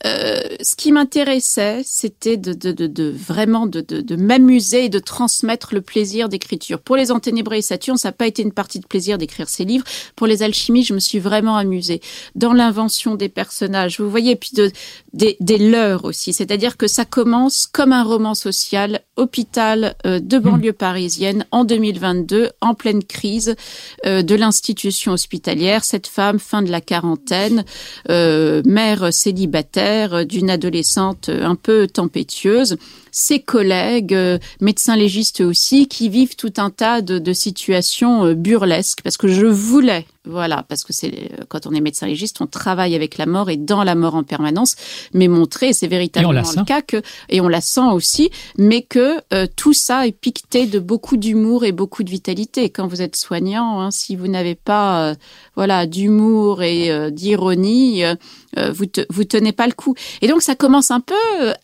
euh, 0.05 0.41
ce 0.61 0.77
qui 0.77 0.93
m'intéressait, 0.93 1.81
c'était 1.85 2.37
de, 2.37 2.53
de, 2.53 2.73
de, 2.73 2.87
de 2.87 3.11
vraiment 3.11 3.67
de, 3.67 4.17
m'amuser 4.17 4.87
et 4.87 4.89
de 4.89 4.99
transmettre 4.99 5.75
le 5.75 5.81
plaisir 5.81 6.29
d'écriture. 6.29 6.81
Pour 6.81 6.97
les 6.97 7.11
Enténébrés 7.11 7.59
et 7.59 7.63
Saturne, 7.63 7.97
ça 7.97 8.09
n'a 8.09 8.13
pas 8.13 8.27
été 8.27 8.43
une 8.43 8.53
partie 8.53 8.79
de 8.79 8.87
plaisir 8.87 9.17
d'écrire 9.17 9.49
ces 9.49 9.65
livres. 9.65 9.85
Pour 10.15 10.27
les 10.27 10.43
Alchimies, 10.43 10.85
je 10.85 10.93
me 10.93 10.99
suis 10.99 11.19
vraiment 11.19 11.57
amusée 11.57 12.01
dans 12.35 12.53
l'invention 12.53 13.15
des 13.15 13.29
personnages. 13.29 14.01
Vous 14.01 14.11
voyez, 14.11 14.33
et 14.33 14.37
puis 14.37 14.51
de, 14.55 14.71
des, 15.15 15.37
des 15.41 15.59
leurs 15.59 16.05
aussi. 16.05 16.33
C'est-à-dire 16.33 16.77
que 16.77 16.89
ça 16.89 17.05
commence 17.05 17.67
comme 17.67 17.93
un 17.93 18.05
roman 18.05 18.35
social, 18.35 19.01
hôpital 19.17 19.97
euh, 20.05 20.21
de 20.21 20.39
banlieue 20.39 20.73
parisienne 20.73 21.47
en 21.53 21.65
2022, 21.65 22.51
en 22.61 22.75
pleine 22.75 23.03
crise 23.03 23.57
euh, 24.05 24.23
de 24.23 24.35
l'institution 24.35 25.13
hospitalière. 25.13 25.85
Cette 25.85 26.07
femme, 26.07 26.39
fin 26.39 26.63
de 26.63 26.71
la 26.71 26.81
quarantaine, 26.81 27.65
mère 28.09 29.13
célibataire 29.13 29.86
d'une 30.25 30.51
adolescente 30.51 31.29
un 31.29 31.55
peu 31.55 31.87
tempétueuse, 31.87 32.77
ses 33.17 33.41
collègues, 33.41 34.13
euh, 34.13 34.39
médecins 34.61 34.95
légistes 34.95 35.41
aussi, 35.41 35.89
qui 35.89 36.11
vivent 36.11 36.37
tout 36.37 36.53
un 36.59 36.69
tas 36.69 37.01
de, 37.01 37.19
de 37.19 37.33
situations 37.33 38.27
euh, 38.27 38.35
burlesques, 38.35 39.01
parce 39.03 39.17
que 39.17 39.29
je 39.29 39.47
voulais, 39.47 40.07
voilà, 40.27 40.65
parce 40.69 40.85
que 40.85 40.93
c'est 40.93 41.09
euh, 41.09 41.45
quand 41.49 41.67
on 41.67 41.73
est 41.73 41.81
médecin 41.81 42.07
légiste, 42.07 42.41
on 42.41 42.47
travaille 42.47 42.95
avec 42.95 43.19
la 43.19 43.27
mort 43.27 43.51
et 43.51 43.57
dans 43.57 43.85
la 43.85 43.95
mort 43.95 44.15
en 44.15 44.25
permanence, 44.25 44.77
mais 45.13 45.29
montrer, 45.29 45.73
c'est 45.73 45.87
véritablement 45.87 46.33
le 46.33 46.65
cas 46.65 46.83
que, 46.83 47.03
et 47.29 47.41
on 47.41 47.49
la 47.49 47.61
sent 47.61 47.89
aussi, 47.93 48.31
mais 48.59 48.83
que 48.83 49.17
euh, 49.33 49.47
tout 49.57 49.73
ça 49.73 50.07
est 50.07 50.13
piqueté 50.13 50.67
de 50.67 50.79
beaucoup 50.79 51.17
d'humour 51.17 51.65
et 51.65 51.73
beaucoup 51.73 52.03
de 52.03 52.11
vitalité. 52.11 52.71
Quand 52.71 52.87
vous 52.87 53.03
êtes 53.03 53.17
soignant, 53.17 53.81
hein, 53.81 53.91
si 53.91 54.17
vous 54.17 54.29
n'avez 54.29 54.55
pas, 54.55 55.11
euh, 55.11 55.15
voilà, 55.55 55.87
d'humour 55.87 56.63
et 56.63 56.91
euh, 56.91 57.11
d'ironie, 57.11 58.05
euh, 58.05 58.15
euh, 58.59 58.73
vous 58.73 58.87
te, 58.87 59.03
vous 59.11 59.25
tenez 59.25 59.53
pas 59.53 59.67
le 59.67 59.73
coup. 59.73 59.95
Et 60.23 60.29
donc 60.29 60.43
ça 60.43 60.55
commence 60.55 60.91
un 60.91 61.01
peu 61.01 61.15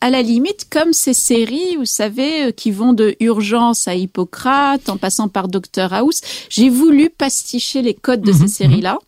à 0.00 0.10
la 0.10 0.22
limite 0.22 0.66
comme 0.70 0.92
ces 0.92 1.14
séries, 1.14 1.76
vous 1.76 1.86
savez, 1.86 2.52
qui 2.52 2.70
vont 2.70 2.92
de 2.92 3.16
Urgence 3.20 3.88
à 3.88 3.94
Hippocrate, 3.94 4.88
en 4.88 4.96
passant 4.96 5.28
par 5.28 5.48
Dr 5.48 5.92
House. 5.92 6.20
J'ai 6.48 6.68
voulu 6.68 7.10
pasticher 7.10 7.82
les 7.82 7.94
codes 7.94 8.22
de 8.22 8.32
Mhm, 8.32 8.38
ces 8.38 8.48
séries-là. 8.52 8.98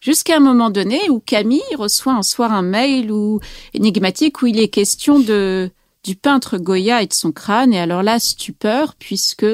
Jusqu'à 0.00 0.36
un 0.36 0.40
moment 0.40 0.70
donné 0.70 0.98
où 1.10 1.20
Camille 1.20 1.60
reçoit 1.76 2.14
un 2.14 2.22
soir 2.22 2.52
un 2.52 2.62
mail 2.62 3.12
ou 3.12 3.40
énigmatique 3.74 4.42
où 4.42 4.46
il 4.46 4.58
est 4.58 4.68
question 4.68 5.20
de 5.20 5.70
du 6.04 6.16
peintre 6.16 6.58
Goya 6.58 7.02
et 7.02 7.06
de 7.06 7.12
son 7.12 7.32
crâne. 7.32 7.72
Et 7.72 7.78
alors 7.78 8.02
là, 8.02 8.18
stupeur, 8.18 8.94
puisque 8.98 9.44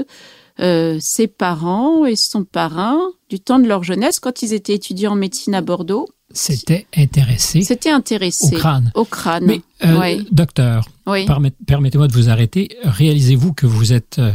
euh, 0.61 0.97
ses 1.01 1.27
parents 1.27 2.07
et 2.07 2.17
son 2.17 2.45
parrain, 2.45 2.99
du 3.29 3.41
temps 3.41 3.59
de 3.59 3.67
leur 3.67 3.83
jeunesse, 3.83 4.21
quand 4.21 4.43
ils 4.43 4.53
étaient 4.53 4.75
étudiants 4.75 5.13
en 5.13 5.17
médecine 5.17 5.55
à 5.55 5.61
Bordeaux, 5.61 6.09
C'était 6.33 6.87
intéressé 6.97 7.63
s'étaient 7.63 7.91
intéressés 7.91 8.55
au 8.55 8.59
crâne. 8.59 8.93
au 8.95 9.05
crâne. 9.05 9.45
Mais, 9.45 9.61
euh, 9.85 10.23
docteur, 10.31 10.89
oui. 11.07 11.27
permettez-moi 11.67 12.09
de 12.09 12.13
vous 12.13 12.29
arrêter. 12.29 12.77
Réalisez-vous 12.85 13.53
que 13.53 13.67
vous 13.67 13.93
êtes, 13.93 14.19
euh, 14.19 14.33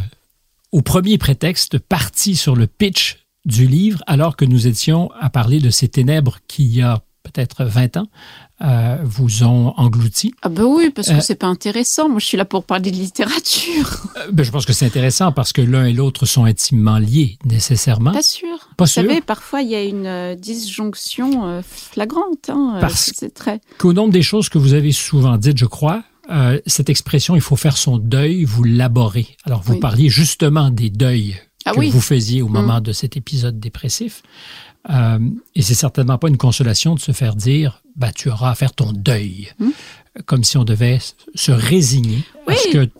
au 0.70 0.82
premier 0.82 1.18
prétexte, 1.18 1.78
parti 1.78 2.36
sur 2.36 2.56
le 2.56 2.66
pitch 2.66 3.21
du 3.44 3.66
livre, 3.66 4.02
alors 4.06 4.36
que 4.36 4.44
nous 4.44 4.66
étions 4.66 5.10
à 5.20 5.30
parler 5.30 5.58
de 5.60 5.70
ces 5.70 5.88
ténèbres 5.88 6.38
qui, 6.48 6.64
il 6.64 6.76
y 6.76 6.82
a 6.82 7.02
peut-être 7.24 7.64
20 7.64 7.96
ans, 7.98 8.06
euh, 8.62 8.96
vous 9.04 9.44
ont 9.44 9.72
englouti. 9.76 10.34
Ah 10.42 10.48
ben 10.48 10.64
oui, 10.64 10.90
parce 10.90 11.08
que 11.08 11.14
Euh, 11.14 11.20
c'est 11.20 11.36
pas 11.36 11.46
intéressant. 11.46 12.08
Moi, 12.08 12.18
je 12.18 12.26
suis 12.26 12.36
là 12.36 12.44
pour 12.44 12.64
parler 12.64 12.90
de 12.90 12.96
littérature. 12.96 14.06
Euh, 14.18 14.28
ben, 14.32 14.42
je 14.44 14.50
pense 14.50 14.66
que 14.66 14.72
c'est 14.72 14.84
intéressant 14.86 15.32
parce 15.32 15.52
que 15.52 15.62
l'un 15.62 15.86
et 15.86 15.92
l'autre 15.92 16.26
sont 16.26 16.44
intimement 16.44 16.98
liés, 16.98 17.38
nécessairement. 17.44 18.12
Pas 18.12 18.22
sûr. 18.22 18.68
Pas 18.76 18.84
Vous 18.84 18.90
sûr. 18.90 19.02
savez, 19.02 19.20
parfois, 19.20 19.62
il 19.62 19.68
y 19.70 19.74
a 19.74 19.82
une 19.82 20.34
disjonction 20.36 21.62
flagrante. 21.62 22.48
Hein, 22.50 22.78
Parce- 22.80 23.12
C'est 23.16 23.32
très... 23.34 23.60
Qu'au 23.78 23.92
nombre 23.92 24.12
des 24.12 24.22
choses 24.22 24.48
que 24.48 24.58
vous 24.58 24.74
avez 24.74 24.92
souvent 24.92 25.36
dites, 25.38 25.58
je 25.58 25.64
crois, 25.66 26.02
euh, 26.30 26.60
cette 26.66 26.90
expression, 26.90 27.34
il 27.34 27.40
faut 27.40 27.56
faire 27.56 27.76
son 27.76 27.98
deuil, 27.98 28.44
vous 28.44 28.64
l'aborez. 28.64 29.26
Alors, 29.44 29.62
vous 29.62 29.74
Oui. 29.74 29.80
parliez 29.80 30.08
justement 30.08 30.70
des 30.70 30.90
deuils 30.90 31.36
Ah 31.64 31.72
que 31.72 31.78
oui. 31.78 31.90
vous 31.90 32.00
faisiez 32.00 32.42
au 32.42 32.48
moment 32.48 32.80
de 32.80 32.92
cet 32.92 33.16
épisode 33.16 33.58
dépressif. 33.60 34.22
Euh, 34.90 35.18
et 35.54 35.62
c'est 35.62 35.74
certainement 35.74 36.18
pas 36.18 36.28
une 36.28 36.36
consolation 36.38 36.94
de 36.94 37.00
se 37.00 37.12
faire 37.12 37.36
dire, 37.36 37.82
bah, 37.96 38.10
tu 38.12 38.28
auras 38.30 38.50
à 38.50 38.54
faire 38.54 38.72
ton 38.72 38.92
deuil. 38.92 39.48
Mm. 39.58 39.68
Comme 40.26 40.44
si 40.44 40.56
on 40.58 40.64
devait 40.64 40.98
se 41.34 41.52
résigner 41.52 42.18
à 42.46 42.50
Oui. 42.50 42.56
ce 42.64 42.68
que 42.72 42.90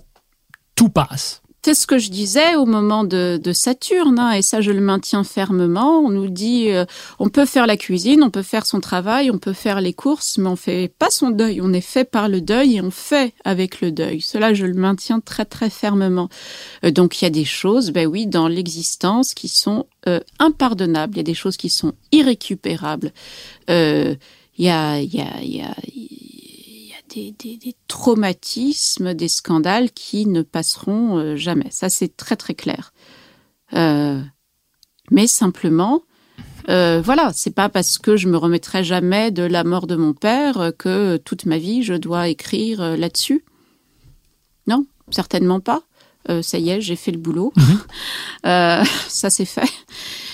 tout 0.77 0.89
passe. 0.89 1.42
C'est 1.65 1.75
ce 1.75 1.87
que 1.87 1.99
je 1.99 2.11
disais 2.11 2.57
au 2.57 2.67
moment 2.67 3.05
de, 3.05 3.39
de 3.41 3.53
Saturne, 3.53 4.19
hein, 4.19 4.33
et 4.33 4.43
ça 4.43 4.61
je 4.61 4.73
le 4.73 4.81
maintiens 4.81 5.23
fermement. 5.23 6.01
On 6.01 6.09
nous 6.09 6.29
dit, 6.29 6.71
euh, 6.71 6.85
on 7.21 7.29
peut 7.29 7.47
faire 7.47 7.69
la 7.69 7.77
cuisine, 7.77 8.25
on 8.25 8.31
peut 8.31 8.43
faire 8.43 8.67
son 8.67 8.81
travail, 8.81 9.31
on 9.31 9.39
peut 9.39 9.53
faire 9.53 9.81
les 9.81 9.93
courses, 9.93 10.39
mais 10.39 10.49
on 10.49 10.57
fait 10.57 10.93
pas 10.99 11.09
son 11.09 11.31
deuil. 11.31 11.61
On 11.63 11.73
est 11.73 11.81
fait 11.81 12.05
par 12.05 12.29
le 12.29 12.41
deuil 12.41 12.79
et 12.79 12.81
on 12.81 12.91
fait 12.91 13.33
avec 13.45 13.81
le 13.81 13.93
deuil. 13.93 14.21
Cela 14.21 14.55
je 14.55 14.67
le 14.67 14.75
maintiens 14.75 15.21
très 15.21 15.45
très 15.45 15.71
fermement. 15.71 16.29
Euh, 16.85 16.91
donc 16.91 17.23
il 17.23 17.27
y 17.27 17.29
a 17.29 17.31
des 17.31 17.45
choses, 17.45 17.93
ben 17.93 18.09
oui, 18.09 18.27
dans 18.27 18.49
l'existence 18.49 19.33
qui 19.33 19.47
sont 19.47 19.87
euh, 20.09 20.19
impardonnables. 20.41 21.15
Il 21.15 21.19
y 21.19 21.21
a 21.21 21.23
des 21.23 21.33
choses 21.33 21.57
qui 21.57 21.71
sont 21.71 21.93
irrécupérables. 22.11 23.13
Il 23.69 24.19
y 24.59 24.69
a, 24.69 24.99
il 24.99 25.15
y 25.15 25.21
a, 25.21 25.41
il 25.41 25.57
y 25.57 25.61
a 25.63 25.77
des, 27.15 27.33
des, 27.39 27.57
des 27.57 27.75
traumatismes, 27.89 29.15
des 29.15 29.29
scandales 29.29 29.91
qui 29.91 30.27
ne 30.27 30.43
passeront 30.43 31.19
euh, 31.19 31.37
jamais. 31.37 31.69
Ça, 31.71 31.89
c'est 31.89 32.17
très 32.17 32.37
très 32.37 32.55
clair. 32.55 32.93
Euh, 33.75 34.21
mais 35.11 35.27
simplement, 35.27 36.03
euh, 36.69 37.01
voilà, 37.05 37.33
c'est 37.35 37.55
pas 37.55 37.69
parce 37.69 37.99
que 37.99 38.17
je 38.17 38.29
me 38.29 38.37
remettrai 38.37 38.85
jamais 38.85 39.31
de 39.31 39.43
la 39.43 39.65
mort 39.65 39.87
de 39.87 39.97
mon 39.97 40.15
père 40.15 40.73
que 40.79 41.17
toute 41.17 41.47
ma 41.47 41.59
vie 41.59 41.83
je 41.83 41.95
dois 41.95 42.29
écrire 42.29 42.97
là-dessus. 42.97 43.45
Non, 44.67 44.87
certainement 45.11 45.61
pas. 45.61 45.83
Euh, 46.29 46.43
ça 46.43 46.59
y 46.59 46.71
est, 46.71 46.81
j'ai 46.81 46.97
fait 46.97 47.13
le 47.13 47.19
boulot. 47.19 47.53
Euh, 48.45 48.83
ça 49.07 49.31
c'est 49.31 49.45
fait. 49.45 49.71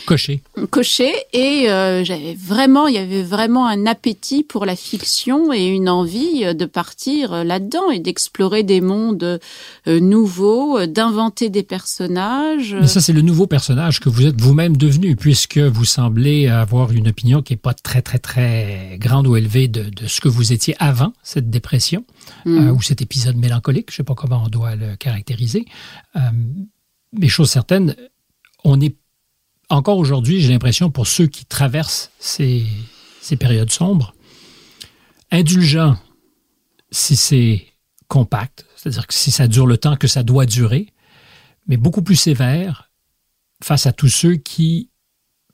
Coché. 0.08 0.42
coché 0.70 1.12
et 1.32 1.70
euh, 1.70 2.02
j'avais 2.02 2.34
vraiment, 2.34 2.86
il 2.86 2.94
y 2.94 2.98
avait 2.98 3.22
vraiment 3.22 3.66
un 3.66 3.86
appétit 3.86 4.42
pour 4.42 4.64
la 4.66 4.74
fiction 4.74 5.52
et 5.52 5.66
une 5.66 5.88
envie 5.88 6.44
euh, 6.44 6.54
de 6.54 6.64
partir 6.64 7.32
euh, 7.32 7.44
là-dedans 7.44 7.90
et 7.90 7.98
d'explorer 8.00 8.62
des 8.62 8.80
mondes 8.80 9.38
nouveaux, 9.86 10.86
d'inventer 10.86 11.50
des 11.50 11.62
personnages. 11.62 12.74
Mais 12.80 12.86
ça, 12.86 13.00
c'est 13.00 13.12
le 13.12 13.22
nouveau 13.22 13.46
personnage 13.46 14.00
que 14.00 14.08
vous 14.08 14.26
êtes 14.26 14.40
vous-même 14.40 14.76
devenu, 14.76 15.16
puisque 15.16 15.58
vous 15.58 15.84
semblez 15.84 16.48
avoir 16.48 16.92
une 16.92 17.08
opinion 17.08 17.42
qui 17.42 17.52
n'est 17.52 17.58
pas 17.58 17.74
très, 17.74 18.02
très, 18.02 18.18
très 18.18 18.96
grande 18.98 19.26
ou 19.26 19.36
élevée 19.36 19.68
de, 19.68 19.84
de 19.90 20.06
ce 20.06 20.20
que 20.20 20.28
vous 20.28 20.52
étiez 20.52 20.74
avant 20.78 21.12
cette 21.22 21.50
dépression 21.50 22.04
Mm. 22.44 22.68
euh, 22.68 22.72
ou 22.72 22.82
cet 22.82 23.02
épisode 23.02 23.36
mélancolique. 23.36 23.90
Je 23.90 23.94
ne 23.94 23.96
sais 23.98 24.04
pas 24.04 24.14
comment 24.14 24.42
on 24.44 24.48
doit 24.48 24.76
le 24.76 24.96
caractériser. 24.96 25.64
Euh, 26.16 26.20
mais 27.12 27.28
chose 27.28 27.50
certaine, 27.50 27.94
on 28.64 28.80
est 28.80 28.96
encore 29.70 29.98
aujourd'hui, 29.98 30.40
j'ai 30.40 30.50
l'impression, 30.50 30.90
pour 30.90 31.06
ceux 31.06 31.26
qui 31.26 31.44
traversent 31.44 32.10
ces, 32.18 32.64
ces 33.20 33.36
périodes 33.36 33.70
sombres, 33.70 34.14
indulgent 35.30 35.96
si 36.90 37.16
c'est 37.16 37.66
compact, 38.08 38.64
c'est-à-dire 38.76 39.06
que 39.06 39.14
si 39.14 39.30
ça 39.30 39.46
dure 39.48 39.66
le 39.66 39.76
temps 39.76 39.96
que 39.96 40.06
ça 40.08 40.22
doit 40.22 40.46
durer, 40.46 40.92
mais 41.66 41.76
beaucoup 41.76 42.00
plus 42.02 42.16
sévère 42.16 42.90
face 43.62 43.86
à 43.86 43.92
tous 43.92 44.08
ceux 44.08 44.36
qui 44.36 44.88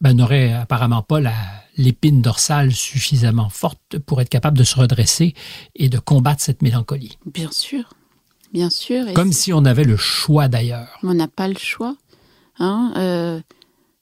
ben, 0.00 0.12
n'auraient 0.12 0.52
apparemment 0.52 1.02
pas 1.02 1.20
la- 1.20 1.34
l'épine 1.76 2.22
dorsale 2.22 2.72
suffisamment 2.72 3.48
forte 3.48 3.98
pour 4.06 4.20
être 4.20 4.28
capable 4.28 4.56
de 4.56 4.62
se 4.62 4.76
redresser 4.78 5.34
et 5.74 5.88
de 5.88 5.98
combattre 5.98 6.40
cette 6.42 6.62
mélancolie. 6.62 7.18
Bien 7.26 7.50
sûr, 7.50 7.94
bien 8.52 8.70
sûr. 8.70 9.08
et 9.08 9.14
Comme 9.14 9.32
si 9.32 9.52
on 9.52 9.64
avait 9.64 9.82
le 9.84 9.96
choix 9.96 10.46
d'ailleurs. 10.46 10.98
On 11.02 11.14
n'a 11.14 11.26
pas 11.26 11.48
le 11.48 11.58
choix. 11.58 11.96
Hein, 12.60 12.92
euh, 12.96 13.40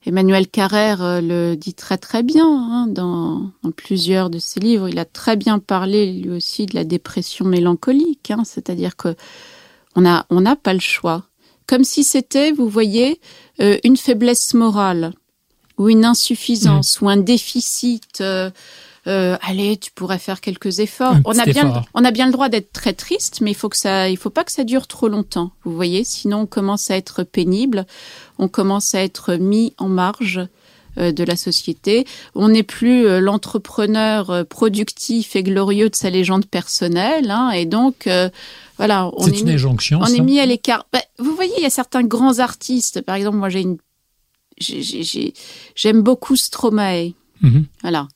Emmanuel 0.05 0.49
Carrère 0.49 1.03
euh, 1.03 1.21
le 1.21 1.55
dit 1.55 1.75
très 1.75 1.97
très 1.99 2.23
bien 2.23 2.47
hein, 2.47 2.87
dans, 2.89 3.51
dans 3.63 3.71
plusieurs 3.71 4.31
de 4.31 4.39
ses 4.39 4.61
livres. 4.61 4.89
Il 4.89 4.99
a 4.99 5.05
très 5.05 5.37
bien 5.37 5.59
parlé 5.59 6.13
lui 6.13 6.31
aussi 6.31 6.67
de 6.67 6.75
la 6.75 6.85
dépression 6.85 7.45
mélancolique. 7.45 8.31
hein, 8.31 8.43
C'est-à-dire 8.45 8.97
que 8.97 9.15
on 9.95 10.05
a 10.07 10.27
on 10.31 10.41
n'a 10.41 10.57
pas 10.57 10.75
le 10.75 10.81
choix. 10.81 11.25
Comme 11.67 11.85
si 11.85 12.03
c'était, 12.05 12.51
vous 12.53 12.69
voyez, 12.69 13.21
euh, 13.61 13.79
une 13.85 13.97
faiblesse 13.97 14.55
morale 14.55 15.13
ou 15.79 15.89
une 15.89 16.05
insuffisance 16.05 17.01
ou 17.01 17.09
un 17.09 17.17
déficit. 17.17 18.21
euh, 18.21 18.51
euh, 19.07 19.37
allez, 19.43 19.77
tu 19.77 19.91
pourrais 19.91 20.19
faire 20.19 20.41
quelques 20.41 20.79
efforts. 20.79 21.17
On 21.25 21.39
a 21.39 21.45
bien, 21.45 21.69
effort. 21.69 21.85
on 21.95 22.05
a 22.05 22.11
bien 22.13 22.27
le 22.27 22.33
droit 22.33 22.49
d'être 22.49 22.73
très 22.73 22.93
triste, 22.93 23.41
mais 23.41 23.51
il 23.51 23.55
faut 23.57 23.69
que 23.69 23.77
ça, 23.77 24.09
il 24.09 24.17
faut 24.17 24.31
pas 24.31 24.45
que 24.45 24.53
ça 24.53 24.65
dure 24.65 24.87
trop 24.87 25.09
longtemps. 25.09 25.51
Vous 25.65 25.75
voyez, 25.75 26.05
sinon 26.05 26.41
on 26.43 26.47
commence 26.47 26.91
à 26.91 26.97
être 26.97 27.25
pénible, 27.25 27.87
on 28.39 28.49
commence 28.49 28.95
à 28.95 29.03
être 29.03 29.35
mis 29.35 29.75
en 29.79 29.89
marge 29.89 30.41
euh, 30.99 31.11
de 31.11 31.25
la 31.25 31.37
société. 31.37 32.07
On 32.35 32.49
n'est 32.51 32.63
plus 32.63 33.07
euh, 33.07 33.19
l'entrepreneur 33.21 34.31
euh, 34.31 34.45
productif 34.45 35.35
et 35.37 35.43
glorieux 35.43 35.89
de 35.91 35.97
sa 35.97 36.11
légende 36.11 36.47
personnelle, 36.47 37.31
hein, 37.31 37.51
et 37.51 37.67
donc 37.67 38.07
euh, 38.07 38.29
voilà, 38.77 39.11
on 39.15 39.25
C'est 39.25 39.31
est 39.31 39.41
une 39.41 39.47
mis- 39.47 39.53
injonction. 39.55 39.99
on 40.01 40.07
ça? 40.07 40.15
est 40.15 40.21
mis 40.21 40.39
à 40.39 40.47
l'écart. 40.47 40.87
Bah, 40.93 41.01
vous 41.19 41.35
voyez, 41.35 41.53
il 41.57 41.63
y 41.63 41.67
a 41.67 41.71
certains 41.71 42.03
grands 42.05 42.39
artistes. 42.39 43.01
Par 43.03 43.17
exemple, 43.17 43.37
moi, 43.39 43.49
j'ai 43.49 43.61
une, 43.63 43.79
j'ai- 44.59 44.83
j'ai- 44.83 45.03
j'ai- 45.03 45.35
j'aime 45.75 46.03
beaucoup 46.03 46.37
Stromae. 46.37 47.13
Mhm. 47.43 47.65
Voilà. 47.83 48.07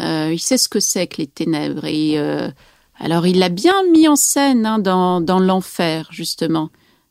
Euh, 0.00 0.30
il 0.32 0.38
sait 0.40 0.58
ce 0.58 0.68
que 0.68 0.80
c'est 0.80 1.06
que 1.06 1.18
les 1.18 1.26
ténèbres. 1.26 1.84
Et 1.84 2.18
euh, 2.18 2.50
alors, 2.98 3.26
il 3.26 3.38
l'a 3.38 3.48
bien 3.48 3.74
mis 3.92 4.08
en 4.08 4.16
scène 4.16 4.66
hein, 4.66 4.78
dans, 4.78 5.20
dans 5.20 5.38
l'enfer, 5.38 6.08
justement. 6.10 6.70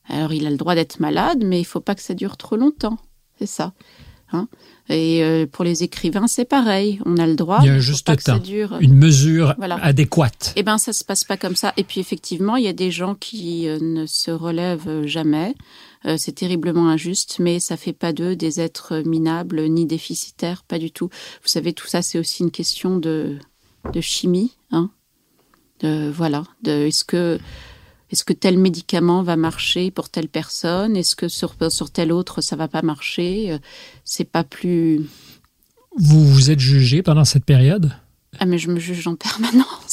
Alors, 0.10 0.34
il 0.34 0.46
a 0.46 0.50
le 0.50 0.58
droit 0.58 0.76
d'être 0.76 1.00
malade, 1.00 1.44
mais 1.46 1.60
il 1.60 1.64
faut 1.66 1.80
pas 1.80 1.96
que 1.96 2.02
ça 2.02 2.14
dure 2.14 2.38
trop 2.38 2.56
longtemps. 2.56 2.98
C'est 3.40 3.46
ça. 3.48 3.74
Hein 4.34 4.48
et 4.90 5.24
euh, 5.24 5.46
pour 5.46 5.64
les 5.64 5.84
écrivains, 5.84 6.28
c'est 6.28 6.46
pareil. 6.46 7.00
On 7.06 7.18
a 7.18 7.26
le 7.28 7.36
droit. 7.36 7.60
Il 7.62 7.68
y 7.68 7.70
a 7.70 7.74
un 7.74 7.80
juste 7.80 8.06
temps, 8.24 8.38
dure. 8.40 8.78
une 8.82 8.94
mesure 8.94 9.54
Voilà. 9.58 9.76
adéquate. 9.82 10.54
Eh 10.58 10.64
ben, 10.64 10.78
ça 10.78 10.92
se 10.92 11.06
passe 11.06 11.24
pas 11.24 11.38
comme 11.38 11.56
ça. 11.56 11.72
Et 11.78 11.84
puis, 11.84 12.02
effectivement, 12.02 12.56
il 12.58 12.66
y 12.66 12.68
a 12.68 12.74
des 12.74 12.92
gens 12.92 13.16
qui 13.16 13.68
ne 13.68 14.06
se 14.06 14.32
relèvent 14.32 15.06
jamais. 15.06 15.56
Euh, 16.06 16.16
c'est 16.18 16.32
terriblement 16.32 16.90
injuste, 16.90 17.38
mais 17.40 17.60
ça 17.60 17.78
fait 17.78 17.94
pas 17.94 18.12
d'eux 18.12 18.36
des 18.36 18.60
êtres 18.60 19.04
minables 19.06 19.62
ni 19.68 19.86
déficitaires, 19.86 20.64
pas 20.64 20.80
du 20.80 20.90
tout. 20.92 21.10
Vous 21.44 21.48
savez, 21.50 21.74
tout 21.74 21.86
ça, 21.88 22.02
c'est 22.02 22.18
aussi 22.18 22.42
une 22.44 22.52
question 22.52 22.98
de, 22.98 23.38
de 23.94 24.02
chimie, 24.02 24.52
hein. 24.72 24.90
De, 25.82 26.10
voilà. 26.10 26.44
De, 26.64 26.72
est-ce 26.88 27.04
que, 27.04 27.40
est-ce 28.12 28.24
que 28.24 28.34
tel 28.34 28.58
médicament 28.58 29.24
va 29.24 29.36
marcher 29.36 29.90
pour 29.92 30.10
telle 30.10 30.28
personne? 30.28 30.96
Est-ce 30.98 31.16
que 31.16 31.28
sur, 31.28 31.56
sur 31.70 31.90
tel 31.92 32.12
autre, 32.12 32.42
ça 32.42 32.56
va 32.56 32.68
pas 32.68 32.82
marcher? 32.84 33.52
Euh, 33.52 33.58
C'est 34.04 34.30
pas 34.30 34.44
plus, 34.44 35.02
Vous 35.98 36.26
vous 36.28 36.50
êtes 36.52 36.60
jugé 36.60 37.02
pendant 37.04 37.26
cette 37.26 37.46
période? 37.46 37.92
ah, 38.40 38.46
mais 38.46 38.58
je 38.58 38.70
me 38.70 38.80
juge 38.80 39.08
en 39.08 39.16
permanence. 39.16 39.91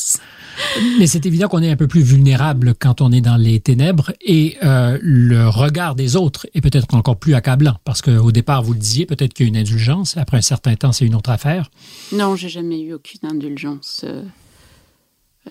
Mais 0.99 1.07
c'est 1.07 1.25
évident 1.27 1.49
qu'on 1.49 1.63
est 1.63 1.71
un 1.71 1.77
peu 1.77 1.89
plus 1.89 2.03
vulnérable 2.03 2.75
quand 2.79 3.01
on 3.01 3.11
est 3.13 3.21
dans 3.21 3.37
les 3.37 3.61
ténèbres 3.61 4.13
et 4.21 4.57
euh, 4.65 4.99
le 5.03 5.49
regard 5.49 5.95
des 5.95 6.17
autres 6.17 6.47
est 6.55 6.61
peut-être 6.61 6.95
encore 6.95 7.17
plus 7.19 7.35
accablant 7.35 7.77
parce 7.85 8.03
qu'au 8.03 8.33
départ, 8.33 8.63
vous 8.63 8.73
le 8.73 8.79
disiez, 8.79 9.07
peut-être 9.07 9.35
qu'il 9.35 9.47
y 9.47 9.49
a 9.49 9.51
une 9.51 9.57
indulgence. 9.57 10.17
Après 10.17 10.37
un 10.37 10.43
certain 10.43 10.75
temps, 10.77 10.93
c'est 10.93 11.05
une 11.07 11.15
autre 11.15 11.31
affaire. 11.31 11.71
Non, 12.13 12.37
j'ai 12.37 12.49
jamais 12.49 12.81
eu 12.81 12.93
aucune 12.95 13.21
indulgence. 13.29 14.03
euh, 14.05 14.23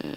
euh, 0.04 0.14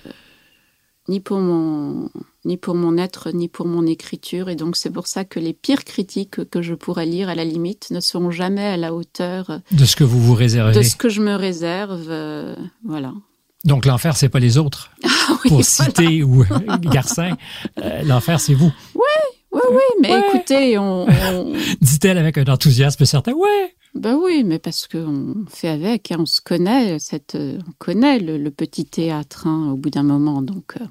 ni 1.09 1.19
pour 1.21 1.39
mon 1.41 2.09
ni 2.45 2.57
pour 2.57 2.75
mon 2.75 2.97
être 2.97 3.31
ni 3.33 3.49
pour 3.49 3.67
mon 3.67 3.85
écriture 3.87 4.49
et 4.49 4.55
donc 4.55 4.77
c'est 4.77 4.91
pour 4.91 5.07
ça 5.07 5.25
que 5.25 5.41
les 5.41 5.53
pires 5.55 5.85
critiques 5.85 6.49
que 6.51 6.63
je 6.63 6.75
pourrais 6.75 7.07
lire 7.07 7.29
à 7.29 7.35
la 7.35 7.45
limite 7.45 7.91
ne 7.91 8.01
seront 8.01 8.31
jamais 8.31 8.65
à 8.65 8.77
la 8.77 8.95
hauteur 8.95 9.61
De 9.73 9.85
ce 9.85 9.97
que 9.97 10.05
vous 10.05 10.21
vous 10.21 10.35
réservez. 10.35 10.73
de 10.75 10.83
ce 10.83 10.95
que 10.97 11.09
je 11.09 11.21
me 11.21 11.35
réserve 11.35 12.07
euh, 12.11 12.55
voilà 12.85 13.13
Donc 13.65 13.85
l'enfer, 13.87 14.17
c'est 14.17 14.29
pas 14.29 14.41
les 14.41 14.57
autres. 14.59 14.91
oui, 15.05 15.49
Pour 15.49 15.65
citer 15.65 16.23
ou 16.25 16.45
Garcin, 16.83 17.37
euh, 17.83 18.03
l'enfer, 18.03 18.41
c'est 18.41 18.55
vous. 18.55 18.73
oui 18.95 19.01
oui 19.53 19.81
mais 20.01 20.13
Ouais. 20.15 20.23
écoutez 20.29 20.79
on, 20.79 21.09
on- 21.09 21.53
Dit-elle 21.81 22.19
avec 22.19 22.39
un 22.39 22.45
enthousiasme 22.45 23.05
certain. 23.05 23.33
Ouais. 23.33 23.75
ben 23.97 24.15
oui 24.15 24.45
mais 24.45 24.61
parce 24.61 24.87
qu'on 24.87 25.45
fait 25.51 25.69
avec 25.69 26.13
hein, 26.13 26.17
on 26.21 26.27
se 26.27 26.41
connaît 26.41 26.99
cette 27.01 27.35
euh, 27.35 27.59
on 27.69 27.73
connaît 27.79 28.21
le, 28.21 28.39
le 28.39 28.51
petit 28.53 28.85
théâtre 28.85 29.49
hein, 29.49 29.71
au 29.73 29.77
bout 29.77 29.91
d'un 29.91 30.05
moment 30.05 30.41
donc 30.41 30.75
euh, 30.81 30.85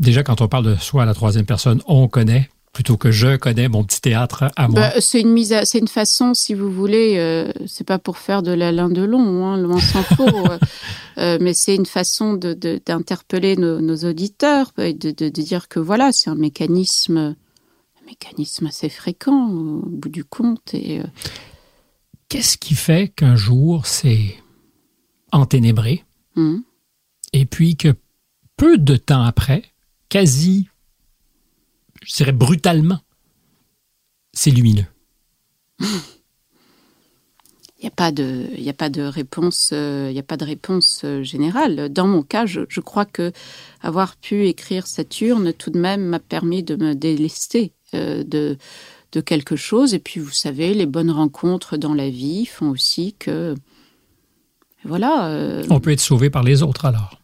Déjà, 0.00 0.24
quand 0.24 0.40
on 0.40 0.48
parle 0.48 0.64
de 0.64 0.74
soi 0.74 1.04
à 1.04 1.06
la 1.06 1.14
troisième 1.14 1.46
personne, 1.46 1.80
on 1.86 2.08
connaît 2.08 2.50
plutôt 2.74 2.96
que 2.98 3.10
je 3.10 3.36
connais 3.36 3.68
mon 3.68 3.84
petit 3.84 4.00
théâtre 4.02 4.50
à 4.56 4.68
moi. 4.68 4.80
Bah, 4.80 5.00
c'est 5.00 5.20
une 5.20 5.32
mise, 5.32 5.52
à- 5.54 5.64
c'est 5.64 5.78
une 5.78 5.88
façon, 5.88 6.34
si 6.34 6.52
vous 6.52 6.70
voulez, 6.70 7.14
euh, 7.16 7.50
c'est 7.66 7.86
pas 7.86 7.98
pour 7.98 8.18
faire 8.18 8.42
de 8.42 8.50
l'Alain 8.52 8.90
Delon, 8.90 9.46
hein, 9.46 9.56
loin 9.56 9.80
s'en 9.80 10.02
faut, 10.02 10.50
euh, 10.50 10.58
euh, 11.18 11.38
mais 11.40 11.54
c'est 11.54 11.76
une 11.76 11.86
façon 11.86 12.34
de, 12.34 12.52
de- 12.52 12.80
d'interpeller 12.84 13.56
nos, 13.56 13.80
nos 13.80 13.96
auditeurs, 14.04 14.72
et 14.78 14.92
de, 14.92 15.12
de, 15.12 15.28
dire 15.28 15.68
que 15.68 15.78
voilà, 15.78 16.10
c'est 16.12 16.28
un 16.30 16.34
mécanisme, 16.34 17.16
un 17.16 18.06
mécanisme 18.06 18.66
assez 18.66 18.88
fréquent 18.90 19.48
au 19.50 19.82
bout 19.86 20.08
du 20.10 20.24
compte. 20.24 20.74
Et 20.74 21.00
euh, 21.00 21.04
Qu'est-ce 22.28 22.58
qui 22.58 22.74
fait 22.74 23.08
qu'un 23.14 23.36
jour, 23.36 23.86
c'est 23.86 24.34
enténébré 25.30 26.04
hum, 26.36 26.62
et 27.32 27.46
puis 27.46 27.76
que 27.76 27.94
peu 28.56 28.78
de 28.78 28.96
temps 28.96 29.22
après, 29.22 29.62
quasi, 30.08 30.68
je 32.04 32.14
dirais 32.14 32.32
brutalement, 32.32 33.00
c'est 34.32 34.50
lumineux. 34.50 34.86
Il 37.78 37.82
n'y 37.82 37.88
a 37.88 37.90
pas 37.90 38.12
de, 38.12 38.46
il 38.56 38.66
a 38.68 38.72
pas 38.72 38.88
de 38.88 39.02
réponse, 39.02 39.70
euh, 39.74 40.08
il 40.10 40.16
y 40.16 40.18
a 40.18 40.22
pas 40.22 40.38
de 40.38 40.44
réponse 40.44 41.02
euh, 41.04 41.22
générale. 41.22 41.90
Dans 41.90 42.06
mon 42.06 42.22
cas, 42.22 42.46
je, 42.46 42.62
je 42.68 42.80
crois 42.80 43.04
que 43.04 43.30
avoir 43.82 44.16
pu 44.16 44.46
écrire 44.46 44.86
Saturne 44.86 45.52
tout 45.52 45.68
de 45.70 45.78
même 45.78 46.02
m'a 46.02 46.18
permis 46.18 46.62
de 46.62 46.76
me 46.76 46.94
délester 46.94 47.72
euh, 47.94 48.24
de 48.24 48.56
de 49.12 49.20
quelque 49.20 49.54
chose. 49.54 49.94
Et 49.94 49.98
puis, 49.98 50.18
vous 50.18 50.30
savez, 50.32 50.74
les 50.74 50.86
bonnes 50.86 51.10
rencontres 51.10 51.76
dans 51.76 51.94
la 51.94 52.10
vie 52.10 52.46
font 52.46 52.70
aussi 52.70 53.14
que, 53.18 53.54
voilà. 54.84 55.28
euh, 55.28 55.64
On 55.70 55.78
peut 55.78 55.92
être 55.92 56.00
sauvé 56.00 56.30
par 56.30 56.42
les 56.42 56.62
autres 56.62 56.84
alors. 56.86 57.20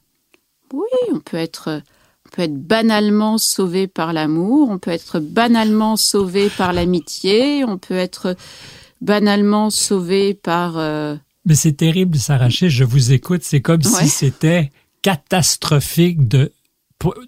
oui, 0.73 0.87
on 1.13 1.19
peut 1.21 1.37
être, 1.37 1.83
peut 2.31 2.43
être 2.43 2.57
banalement 2.57 3.37
sauvé 3.37 3.87
par 3.87 4.13
l'amour, 4.15 4.71
on 4.71 4.79
peut 4.79 4.91
être 4.91 5.21
banalement 5.21 5.97
sauvé 5.97 6.49
par 6.49 6.73
l'amitié, 6.73 7.65
on 7.65 7.77
peut 7.77 7.97
être 7.97 8.37
banalement 9.03 9.69
sauvé 9.71 10.35
par 10.35 10.79
euh, 10.79 11.17
Mais 11.45 11.55
c'est 11.55 11.73
terrible 11.75 12.13
de 12.13 12.19
s'arracher, 12.19 12.71
je 12.71 12.85
vous 12.85 13.13
écoute, 13.13 13.43
c'est 13.45 13.61
comme 13.61 13.83
Ouais. 13.85 14.05
si 14.05 14.09
c'était 14.09 14.71
catastrophique 15.03 16.29
de 16.29 16.53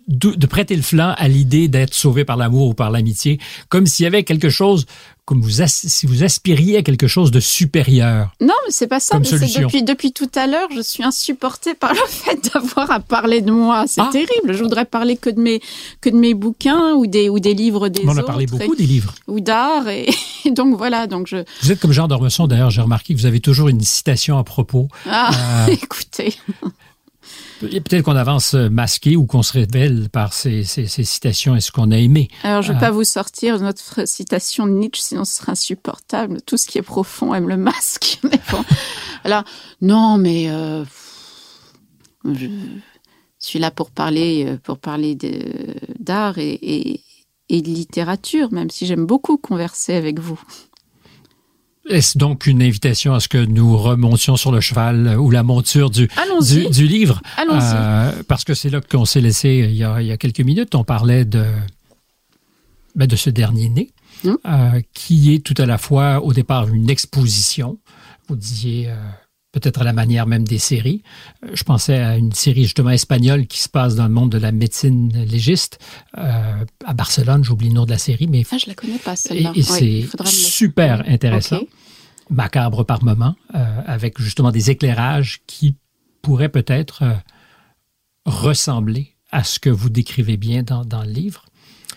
de, 0.09 0.31
de 0.33 0.47
prêter 0.47 0.77
le 0.77 0.83
flanc 0.83 1.15
à 1.17 1.29
l'idée 1.29 1.69
d'être 1.69 1.95
sauvé 1.95 2.25
par 2.25 2.37
l'amour 2.37 2.69
ou 2.69 2.75
par 2.75 2.91
l'amitié, 2.91 3.39
comme 3.69 3.87
s'il 3.87 4.05
y 4.05 4.07
avait 4.07 4.23
quelque 4.23 4.51
chose, 4.51 4.87
comme 5.25 5.41
vous 5.41 5.63
as- 5.63 5.87
si 5.89 6.07
vous 6.07 6.25
aspiriez 6.25 6.79
à 6.79 6.83
quelque 6.83 7.07
chose 7.07 7.31
de 7.31 7.41
supérieur. 7.41 8.33
Non, 8.41 8.55
mais 8.67 8.71
c'est 8.73 8.87
pas 8.89 9.01
ça. 9.01 9.19
Mais 9.19 9.29
depuis, 9.31 9.83
depuis 9.83 10.13
tout 10.13 10.31
à 10.35 10.47
l'heure, 10.47 10.69
je 10.75 10.81
suis 10.83 11.03
insupportée 11.03 11.75
par 11.75 11.93
le 11.95 12.01
fait 12.09 12.51
d'avoir 12.53 12.91
à 12.91 13.01
parler 13.01 13.41
de 13.41 13.51
moi. 13.53 13.85
C'est 13.87 14.01
Ah. 14.03 14.11
terrible. 14.13 14.53
Je 14.53 14.63
voudrais 14.63 14.85
parler 14.85 15.17
que 15.17 15.31
de 15.31 15.41
mes, 15.41 15.61
que 16.01 16.11
de 16.11 16.17
mes 16.17 16.35
bouquins 16.35 16.93
ou 16.95 17.07
des, 17.07 17.29
ou 17.29 17.39
des 17.41 17.55
livres 17.55 17.89
des 17.89 18.03
On 18.05 18.09
autres. 18.11 18.21
a 18.21 18.25
parlé 18.25 18.47
beaucoup 18.47 18.75
et- 18.75 18.77
des 18.77 18.87
livres. 18.87 19.15
ou 19.29 19.41
d'art. 19.41 19.89
Et, 19.89 20.09
et 20.45 20.51
donc 20.51 20.77
voilà, 20.77 21.07
donc 21.07 21.27
je. 21.29 21.45
Vous 21.63 21.73
êtes 21.73 21.81
comme 21.81 21.93
Jean 21.93 22.09
d'Ormesson, 22.09 22.47
d'ailleurs, 22.47 22.71
j'ai 22.71 22.83
remarqué 22.83 23.15
que 23.15 23.19
vous 23.19 23.27
avez 23.27 23.41
toujours 23.41 23.69
une 23.69 23.81
citation 23.81 24.37
à 24.39 24.45
propos. 24.45 24.89
Ah, 25.09 25.31
Euh, 25.69 25.73
écoutez. 25.83 26.35
Peut-être 27.69 28.03
qu'on 28.03 28.17
avance 28.17 28.55
masqué 28.55 29.17
ou 29.17 29.27
qu'on 29.27 29.43
se 29.43 29.53
révèle 29.53 30.09
par 30.11 30.33
ces, 30.33 30.65
ces- 30.65 30.87
ces 30.87 31.05
citations 31.05 31.55
et 31.57 31.61
ce 31.61 31.71
qu'on 31.73 31.91
a 31.91 31.97
aimé. 31.99 32.29
Alors, 32.43 32.63
je 32.63 32.69
ne 32.73 32.79
vais 32.79 32.85
Ah. 32.85 32.89
pas 32.89 32.93
vous 32.93 33.05
sortir 33.05 33.59
notre 33.61 34.07
citation 34.09 34.67
de 34.67 34.73
Nietzsche, 34.73 35.03
sinon 35.03 35.25
ce 35.25 35.37
sera 35.39 35.53
insupportable. 35.53 36.43
Tout 36.43 36.57
ce 36.57 36.67
qui 36.67 36.79
est 36.79 36.83
profond 36.83 37.35
aime 37.35 37.49
le 37.49 37.57
masque. 37.57 38.19
Mais 38.25 38.41
bon. 38.51 38.65
Alors, 39.25 39.45
non, 39.81 40.19
mais 40.19 40.51
euh, 40.51 40.85
je 42.25 42.47
suis 43.39 43.59
là 43.59 43.71
pour 43.71 43.91
parler, 43.91 44.45
euh, 44.47 44.57
pour 44.63 44.79
parler 44.79 45.17
d'art 45.99 46.39
et, 46.39 46.59
et- 46.63 47.01
et 47.49 47.61
de 47.63 47.69
littérature, 47.69 48.51
même 48.53 48.71
si 48.71 48.87
j'aime 48.87 49.05
beaucoup 49.05 49.37
converser 49.37 49.95
avec 49.95 50.19
vous. 50.19 50.41
Est-ce 51.89 52.17
donc 52.17 52.47
une 52.47 52.63
invitation 52.63 53.13
à 53.15 53.21
ce 53.21 53.29
que 53.29 53.39
nous 53.45 53.77
remontions 53.77 54.37
sur 54.37 54.53
le 54.53 54.61
cheval 54.61 55.17
ou 55.19 55.31
la 55.31 55.43
monture 55.43 55.91
du, 55.91 56.09
Allons-y. 56.17 56.67
du, 56.67 56.71
du 56.71 56.87
livre? 56.87 57.21
Allons-y. 57.37 57.75
Euh, 57.75 58.23
parce 58.29 58.45
que 58.45 58.55
c'est 58.55 58.71
là 58.71 58.81
qu'on 58.81 59.05
s'est 59.05 59.21
laissé 59.21 59.67
il 59.69 59.75
y, 59.77 59.83
a, 59.85 60.01
il 60.01 60.07
y 60.07 60.13
a 60.13 60.17
quelques 60.17 60.41
minutes. 60.41 60.75
On 60.77 60.85
parlait 60.85 61.25
de, 61.25 61.45
ben, 62.95 63.07
de 63.07 63.17
ce 63.17 63.31
dernier 63.31 63.69
né, 63.69 63.91
Hum. 64.25 64.39
euh, 64.47 64.81
qui 64.95 65.35
est 65.35 65.41
tout 65.45 65.55
à 65.61 65.67
la 65.67 65.79
fois 65.79 66.23
au 66.23 66.33
départ 66.33 66.69
une 66.69 66.89
exposition. 66.89 67.79
Vous 68.29 68.37
disiez 68.37 68.89
euh, 68.89 68.95
peut-être 69.53 69.83
à 69.83 69.85
la 69.85 69.93
manière 69.93 70.27
même 70.27 70.45
des 70.45 70.59
séries. 70.59 71.03
Euh, 71.45 71.51
Je 71.55 71.63
pensais 71.63 71.99
à 71.99 72.17
une 72.17 72.33
série 72.33 72.65
justement 72.65 72.91
espagnole 72.91 73.47
qui 73.47 73.61
se 73.61 73.69
passe 73.69 73.95
dans 73.95 74.07
le 74.07 74.13
monde 74.13 74.31
de 74.33 74.39
la 74.39 74.51
médecine 74.53 75.13
légiste 75.25 75.79
euh, 76.19 76.65
à 76.85 76.95
Barcelone. 76.95 77.45
J'oublie 77.45 77.69
le 77.69 77.75
nom 77.75 77.85
de 77.85 77.91
la 77.91 77.99
série, 77.99 78.27
mais 78.27 78.45
Ah, 78.51 78.59
je 78.59 78.67
la 78.67 78.75
connais 78.75 78.99
pas 78.99 79.15
celle-là. 79.15 79.53
et 79.55 79.61
Ouais, 79.61 79.63
c'est 79.63 80.27
super 80.27 81.05
intéressant 81.09 81.61
macabre 82.31 82.85
par 82.87 83.05
moment, 83.05 83.35
euh, 83.55 83.81
avec 83.87 84.19
justement 84.21 84.51
des 84.53 84.71
éclairages 84.71 85.41
qui 85.47 85.75
pourraient 86.23 86.49
peut-être 86.49 87.03
euh, 87.03 87.13
ressembler 88.25 89.15
à 89.31 89.45
ce 89.45 89.59
que 89.59 89.71
vous 89.71 89.91
décrivez 89.91 90.37
bien 90.37 90.63
dans, 90.63 90.85
dans 90.85 91.03
le 91.03 91.11
livre. 91.11 91.45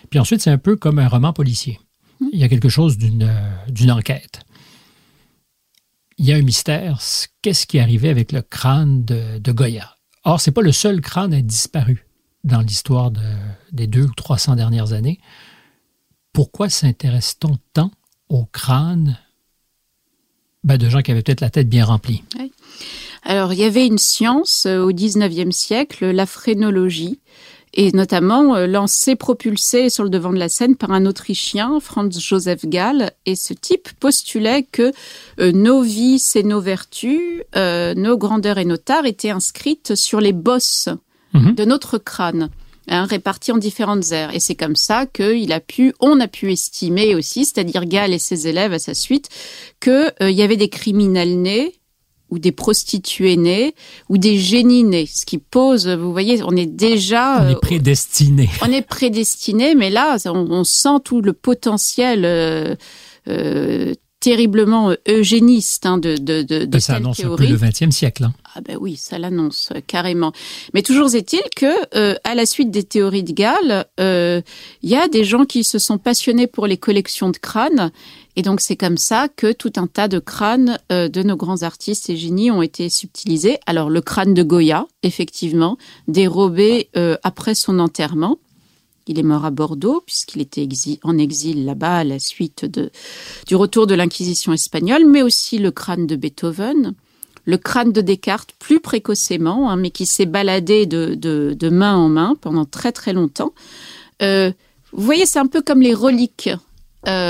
Puis 0.09 0.19
ensuite, 0.19 0.41
c'est 0.41 0.49
un 0.51 0.57
peu 0.57 0.75
comme 0.75 0.99
un 0.99 1.07
roman 1.07 1.33
policier. 1.33 1.79
Il 2.33 2.39
y 2.39 2.43
a 2.43 2.49
quelque 2.49 2.69
chose 2.69 2.97
d'une 2.97 3.23
euh, 3.23 3.55
d'une 3.69 3.91
enquête. 3.91 4.41
Il 6.17 6.25
y 6.25 6.33
a 6.33 6.35
un 6.35 6.41
mystère. 6.41 6.99
Qu'est-ce 7.41 7.65
qui 7.67 7.79
arrivé 7.79 8.09
avec 8.09 8.31
le 8.31 8.41
crâne 8.41 9.03
de, 9.03 9.51
Goya? 9.51 9.95
Or, 10.23 10.39
c'est 10.39 10.51
pas 10.51 10.61
le 10.61 10.71
seul 10.71 11.01
crâne 11.01 11.33
à 11.33 11.37
être 11.39 11.45
disparu 11.45 12.05
dans 12.43 12.61
l'histoire 12.61 13.11
de- 13.11 13.21
des 13.71 13.87
deux 13.87 14.03
ou 14.03 14.13
300 14.13 14.55
dernières 14.55 14.93
années. 14.93 15.19
Pourquoi 16.33 16.69
s'intéresse-t-on 16.69 17.57
tant 17.73 17.91
au 18.29 18.45
crâne 18.45 19.17
ben, 20.63 20.77
de 20.77 20.89
gens 20.89 21.01
qui 21.01 21.11
avaient 21.11 21.21
peut-être 21.21 21.41
la 21.41 21.49
tête 21.49 21.69
bien 21.69 21.85
remplie? 21.85 22.23
Alors, 23.23 23.53
il 23.53 23.59
y 23.59 23.63
avait 23.63 23.85
une 23.85 23.97
science 23.97 24.65
euh, 24.65 24.79
au 24.79 24.91
19e 24.91 25.51
siècle, 25.51 26.09
la 26.11 26.25
phrénologie, 26.25 27.19
et 27.75 27.91
notamment 27.91 28.55
euh, 28.55 28.67
lancée, 28.67 29.15
propulsée 29.15 29.89
sur 29.89 30.03
le 30.03 30.09
devant 30.09 30.33
de 30.33 30.39
la 30.39 30.49
scène 30.49 30.75
par 30.75 30.91
un 30.91 31.05
Autrichien, 31.05 31.79
Franz 31.79 32.19
Joseph 32.19 32.65
Gall. 32.65 33.11
Et 33.25 33.35
ce 33.35 33.53
type 33.53 33.89
postulait 33.99 34.63
que 34.63 34.91
euh, 35.39 35.51
nos 35.51 35.81
vies 35.81 36.23
et 36.35 36.43
nos 36.43 36.61
vertus, 36.61 37.43
euh, 37.55 37.93
nos 37.93 38.17
grandeurs 38.17 38.57
et 38.57 38.65
nos 38.65 38.77
tares 38.77 39.05
étaient 39.05 39.29
inscrites 39.29 39.95
sur 39.95 40.21
les 40.21 40.33
bosses 40.33 40.89
Mhm. 41.33 41.53
de 41.53 41.65
notre 41.65 41.97
crâne. 41.97 42.49
Hein, 42.87 43.05
répartis 43.05 43.51
en 43.51 43.57
différentes 43.57 44.11
aires. 44.11 44.33
Et 44.35 44.39
c'est 44.39 44.53
comme 44.53 44.75
ça 44.75 45.07
qu'il 45.07 45.51
a 45.51 45.59
pu, 45.59 45.93
on 45.99 46.19
a 46.19 46.27
pu 46.27 46.51
estimer 46.51 47.15
aussi, 47.15 47.43
c'est-à-dire 47.43 47.83
Gall 47.85 48.13
et 48.13 48.19
ses 48.19 48.47
élèves 48.47 48.73
à 48.73 48.79
sa 48.79 48.93
suite, 48.93 49.27
qu'il 49.81 50.13
y 50.21 50.43
avait 50.43 50.55
des 50.55 50.69
criminels 50.69 51.41
nés 51.41 51.73
ou 52.29 52.39
des 52.39 52.51
prostituées 52.51 53.37
nées 53.37 53.75
ou 54.09 54.17
des 54.17 54.37
génies 54.37 54.83
nés. 54.83 55.05
Ce 55.05 55.25
qui 55.25 55.37
pose, 55.37 55.87
vous 55.87 56.11
voyez, 56.11 56.41
on 56.43 56.55
est 56.55 56.65
déjà... 56.65 57.41
On 57.41 57.45
euh, 57.45 57.49
est 57.51 57.61
prédestiné. 57.61 58.49
on 58.61 58.71
est 58.71 58.81
prédestiné, 58.81 59.75
mais 59.75 59.89
là, 59.89 60.17
on, 60.25 60.47
on 60.49 60.63
sent 60.63 60.99
tout 61.03 61.21
le 61.21 61.33
potentiel 61.33 62.25
euh, 62.25 62.75
euh, 63.27 63.93
terriblement 64.19 64.89
euh, 64.91 64.95
eugéniste 65.07 65.85
hein, 65.85 65.97
de, 65.97 66.17
de, 66.17 66.41
de, 66.41 66.65
de 66.65 66.79
ça 66.79 66.95
annonce 66.95 67.19
un 67.23 67.35
peu 67.35 67.45
le 67.45 67.57
20e 67.57 67.91
siècle. 67.91 68.23
hein. 68.23 68.33
Ah 68.57 68.61
ben 68.61 68.77
oui, 68.79 68.95
ça 68.95 69.19
l'annonce 69.19 69.69
euh, 69.75 69.81
carrément. 69.85 70.31
Mais 70.73 70.81
toujours 70.81 71.13
est-il 71.13 71.41
que, 71.57 71.65
euh, 71.97 72.15
à 72.23 72.35
la 72.35 72.45
suite 72.45 72.71
des 72.71 72.83
théories 72.83 73.23
de 73.23 73.33
Gall, 73.33 73.85
euh, 73.99 74.41
il 74.81 74.89
y 74.89 74.95
a 74.95 75.09
des 75.09 75.25
gens 75.25 75.43
qui 75.43 75.65
se 75.65 75.77
sont 75.77 75.97
passionnés 75.97 76.47
pour 76.47 76.65
les 76.65 76.77
collections 76.77 77.29
de 77.29 77.35
crânes, 77.35 77.91
et 78.37 78.43
donc 78.43 78.61
c'est 78.61 78.77
comme 78.77 78.95
ça 78.95 79.27
que 79.27 79.51
tout 79.51 79.73
un 79.75 79.87
tas 79.87 80.07
de 80.07 80.19
crânes 80.19 80.79
de 80.89 81.23
nos 81.23 81.35
grands 81.35 81.63
artistes 81.63 82.09
et 82.09 82.15
génies 82.15 82.49
ont 82.51 82.61
été 82.61 82.89
subtilisés. 82.89 83.59
Alors 83.65 83.89
le 83.89 84.01
crâne 84.01 84.33
de 84.33 84.43
Goya, 84.43 84.87
effectivement, 85.03 85.77
dérobé 86.09 86.89
après 87.23 87.55
son 87.55 87.79
enterrement. 87.79 88.37
Il 89.07 89.19
est 89.19 89.23
mort 89.23 89.45
à 89.45 89.51
Bordeaux 89.51 90.01
puisqu'il 90.05 90.41
était 90.41 90.67
en 91.03 91.17
exil 91.17 91.63
là-bas 91.63 91.99
à 91.99 92.03
la 92.03 92.19
suite 92.19 92.65
du 93.47 93.55
retour 93.55 93.87
de 93.87 93.95
l'Inquisition 93.95 94.51
espagnole, 94.51 95.05
mais 95.05 95.21
aussi 95.21 95.57
le 95.57 95.71
crâne 95.71 96.05
de 96.05 96.17
Beethoven, 96.17 96.93
le 97.45 97.57
crâne 97.57 97.91
de 97.91 98.01
Descartes 98.01 98.53
plus 98.59 98.79
précocement, 98.79 99.69
hein, 99.69 99.75
mais 99.75 99.91
qui 99.91 100.05
s'est 100.05 100.25
baladé 100.25 100.85
de, 100.85 101.13
de, 101.15 101.55
de 101.57 101.69
main 101.69 101.95
en 101.95 102.09
main 102.09 102.35
pendant 102.41 102.65
très 102.65 102.91
très 102.91 103.13
longtemps. 103.13 103.53
Euh, 104.21 104.51
vous 104.91 105.03
voyez, 105.03 105.25
c'est 105.25 105.39
un 105.39 105.45
peu 105.47 105.61
comme 105.61 105.81
les 105.81 105.93
reliques 105.93 106.49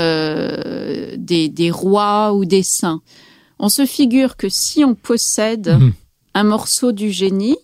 euh, 0.06 1.14
des, 1.16 1.48
des 1.48 1.70
rois 1.70 2.32
ou 2.34 2.44
des 2.44 2.62
saints. 2.62 3.00
On 3.58 3.68
se 3.68 3.86
figure 3.86 4.36
que 4.36 4.48
si 4.48 4.84
on 4.84 4.94
possède 4.94 5.68
Mhm. 5.80 5.92
un 6.34 6.44
morceau 6.44 6.92
du 6.92 7.10
génie, 7.10 7.56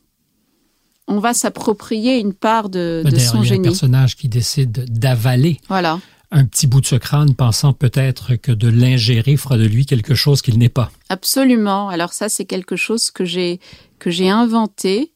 on 1.08 1.18
va 1.18 1.34
s'approprier 1.34 2.18
une 2.18 2.32
part 2.32 2.68
de, 2.68 3.02
de 3.04 3.10
son 3.10 3.16
il 3.16 3.20
y 3.20 3.26
a 3.26 3.40
un 3.40 3.42
génie. 3.44 3.62
personnage 3.68 4.16
qui 4.16 4.28
décide 4.28 4.86
d'avaler 4.90 5.60
Voilà. 5.68 6.00
Un 6.32 6.46
petit 6.46 6.66
bout 6.66 6.80
de 6.80 6.86
ce 6.86 6.96
crâne, 6.96 7.34
pensant 7.34 7.74
peut-être 7.74 8.36
que 8.36 8.50
de 8.50 8.68
l'ingérer 8.68 9.36
fera 9.36 9.58
de 9.58 9.66
lui 9.66 9.86
quelque 9.86 10.14
chose 10.14 10.40
qu'il 10.42 10.58
n'est 10.58 10.70
pas. 10.70 10.90
Absolument. 11.10 11.90
Alors 11.90 12.12
ça, 12.14 12.28
c'est 12.28 12.46
quelque 12.46 12.74
chose 12.74 13.10
que 13.10 13.24
j'ai 13.24 13.60
inventé. 14.06 15.12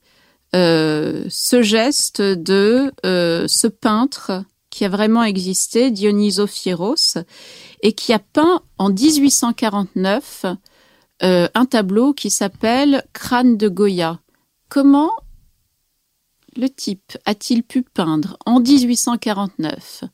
Euh, 0.54 1.24
ce 1.28 1.62
geste 1.62 2.20
de 2.20 2.92
euh, 3.04 3.46
ce 3.48 3.66
peintre 3.66 4.44
qui 4.70 4.84
a 4.84 4.88
vraiment 4.88 5.24
existé, 5.24 5.90
Dionyso 5.90 6.46
Fieros, 6.46 7.18
et 7.82 7.92
qui 7.94 8.12
a 8.12 8.18
peint 8.18 8.60
en 8.78 8.90
1849 8.90 10.44
euh, 11.22 11.48
un 11.54 11.64
tableau 11.64 12.12
qui 12.12 12.30
s'appelle 12.30 13.04
Crâne 13.14 13.56
de 13.56 13.68
Goya. 13.68 14.20
Comment 14.68 15.10
le 16.56 16.68
type 16.68 17.16
a-t-il 17.24 17.62
pu 17.62 17.82
peindre 17.82 18.36
en 18.46 18.60
1849 18.60 20.04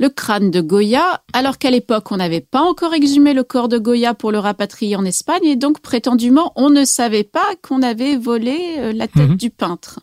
le 0.00 0.08
crâne 0.08 0.50
de 0.50 0.60
Goya, 0.60 1.22
alors 1.34 1.58
qu'à 1.58 1.70
l'époque 1.70 2.10
on 2.10 2.16
n'avait 2.16 2.40
pas 2.40 2.62
encore 2.62 2.94
exhumé 2.94 3.34
le 3.34 3.44
corps 3.44 3.68
de 3.68 3.78
Goya 3.78 4.14
pour 4.14 4.32
le 4.32 4.38
rapatrier 4.38 4.96
en 4.96 5.04
Espagne, 5.04 5.44
et 5.44 5.56
donc 5.56 5.80
prétendument 5.80 6.52
on 6.56 6.70
ne 6.70 6.84
savait 6.84 7.22
pas 7.22 7.46
qu'on 7.62 7.82
avait 7.82 8.16
volé 8.16 8.58
euh, 8.78 8.92
la 8.92 9.06
tête 9.06 9.28
Mhm. 9.30 9.36
du 9.36 9.50
peintre. 9.50 10.00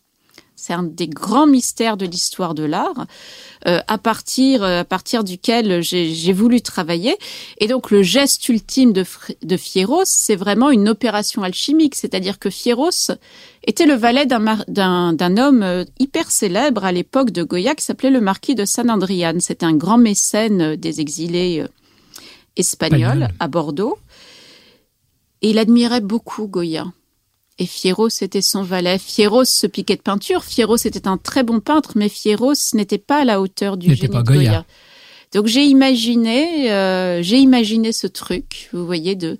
C'est 0.59 0.73
un 0.73 0.81
des 0.81 1.07
grands 1.07 1.45
mystères 1.45 1.97
de 1.97 2.07
l'histoire 2.07 2.55
de 2.55 2.63
l'art, 2.63 3.05
euh, 3.67 3.79
à 3.87 3.99
partir 3.99 4.63
euh, 4.63 4.79
à 4.79 4.83
partir 4.83 5.23
duquel 5.23 5.83
j'ai 5.83 6.33
voulu 6.33 6.61
travailler. 6.61 7.15
Et 7.59 7.67
donc 7.67 7.91
le 7.91 8.01
geste 8.01 8.49
ultime 8.49 8.91
de, 8.91 9.03
Fieros, 9.55 10.01
c'est 10.05 10.35
vraiment 10.35 10.71
une 10.71 10.89
opération 10.89 11.43
alchimique, 11.43 11.93
c'est-à-dire 11.93 12.39
que 12.39 12.49
Fieros 12.49 13.11
était 13.65 13.85
le 13.85 13.93
valet 13.93 14.25
d'un 14.25 15.37
homme 15.37 15.61
euh, 15.61 15.85
hyper 15.99 16.31
célèbre 16.31 16.85
à 16.85 16.91
l'époque 16.91 17.29
de 17.29 17.43
Goya 17.43 17.75
qui 17.75 17.85
s'appelait 17.85 18.09
le 18.09 18.21
marquis 18.21 18.55
de 18.55 18.65
San 18.65 18.89
Andrian. 18.89 19.39
C'était 19.39 19.67
un 19.67 19.75
grand 19.75 19.99
mécène 19.99 20.75
des 20.75 21.01
exilés 21.01 21.65
espagnols 22.55 23.21
Espagnol. 23.21 23.27
à 23.39 23.47
Bordeaux. 23.47 23.99
Et 25.43 25.51
il 25.51 25.59
admirait 25.59 26.01
beaucoup 26.01 26.47
Goya. 26.47 26.87
Et 27.59 27.65
Fieros 27.65 28.09
était 28.21 28.41
son 28.41 28.61
valet. 28.61 28.99
Fieros 28.99 29.45
se 29.45 29.65
piquait 29.67 29.95
de 29.95 30.01
peinture. 30.01 30.43
Fieros 30.43 30.75
était 30.77 31.07
un 31.07 31.17
très 31.17 31.43
bon 31.43 31.59
peintre, 31.59 31.93
mais 31.95 32.07
Fieros 32.09 32.53
n'était 32.73 32.99
pas 32.99 33.21
à 33.21 33.25
la 33.25 33.41
hauteur 33.41 33.77
du 33.77 33.95
génie 33.95 34.09
pas 34.13 34.21
de 34.21 34.27
Goya. 34.27 34.39
Goya. 34.49 34.65
Donc 35.33 35.47
j'ai 35.47 35.65
imaginé, 35.65 36.71
euh, 36.71 37.21
j'ai 37.23 37.37
imaginé 37.39 37.91
ce 37.91 38.07
truc, 38.07 38.69
vous 38.73 38.85
voyez, 38.85 39.15
de 39.15 39.37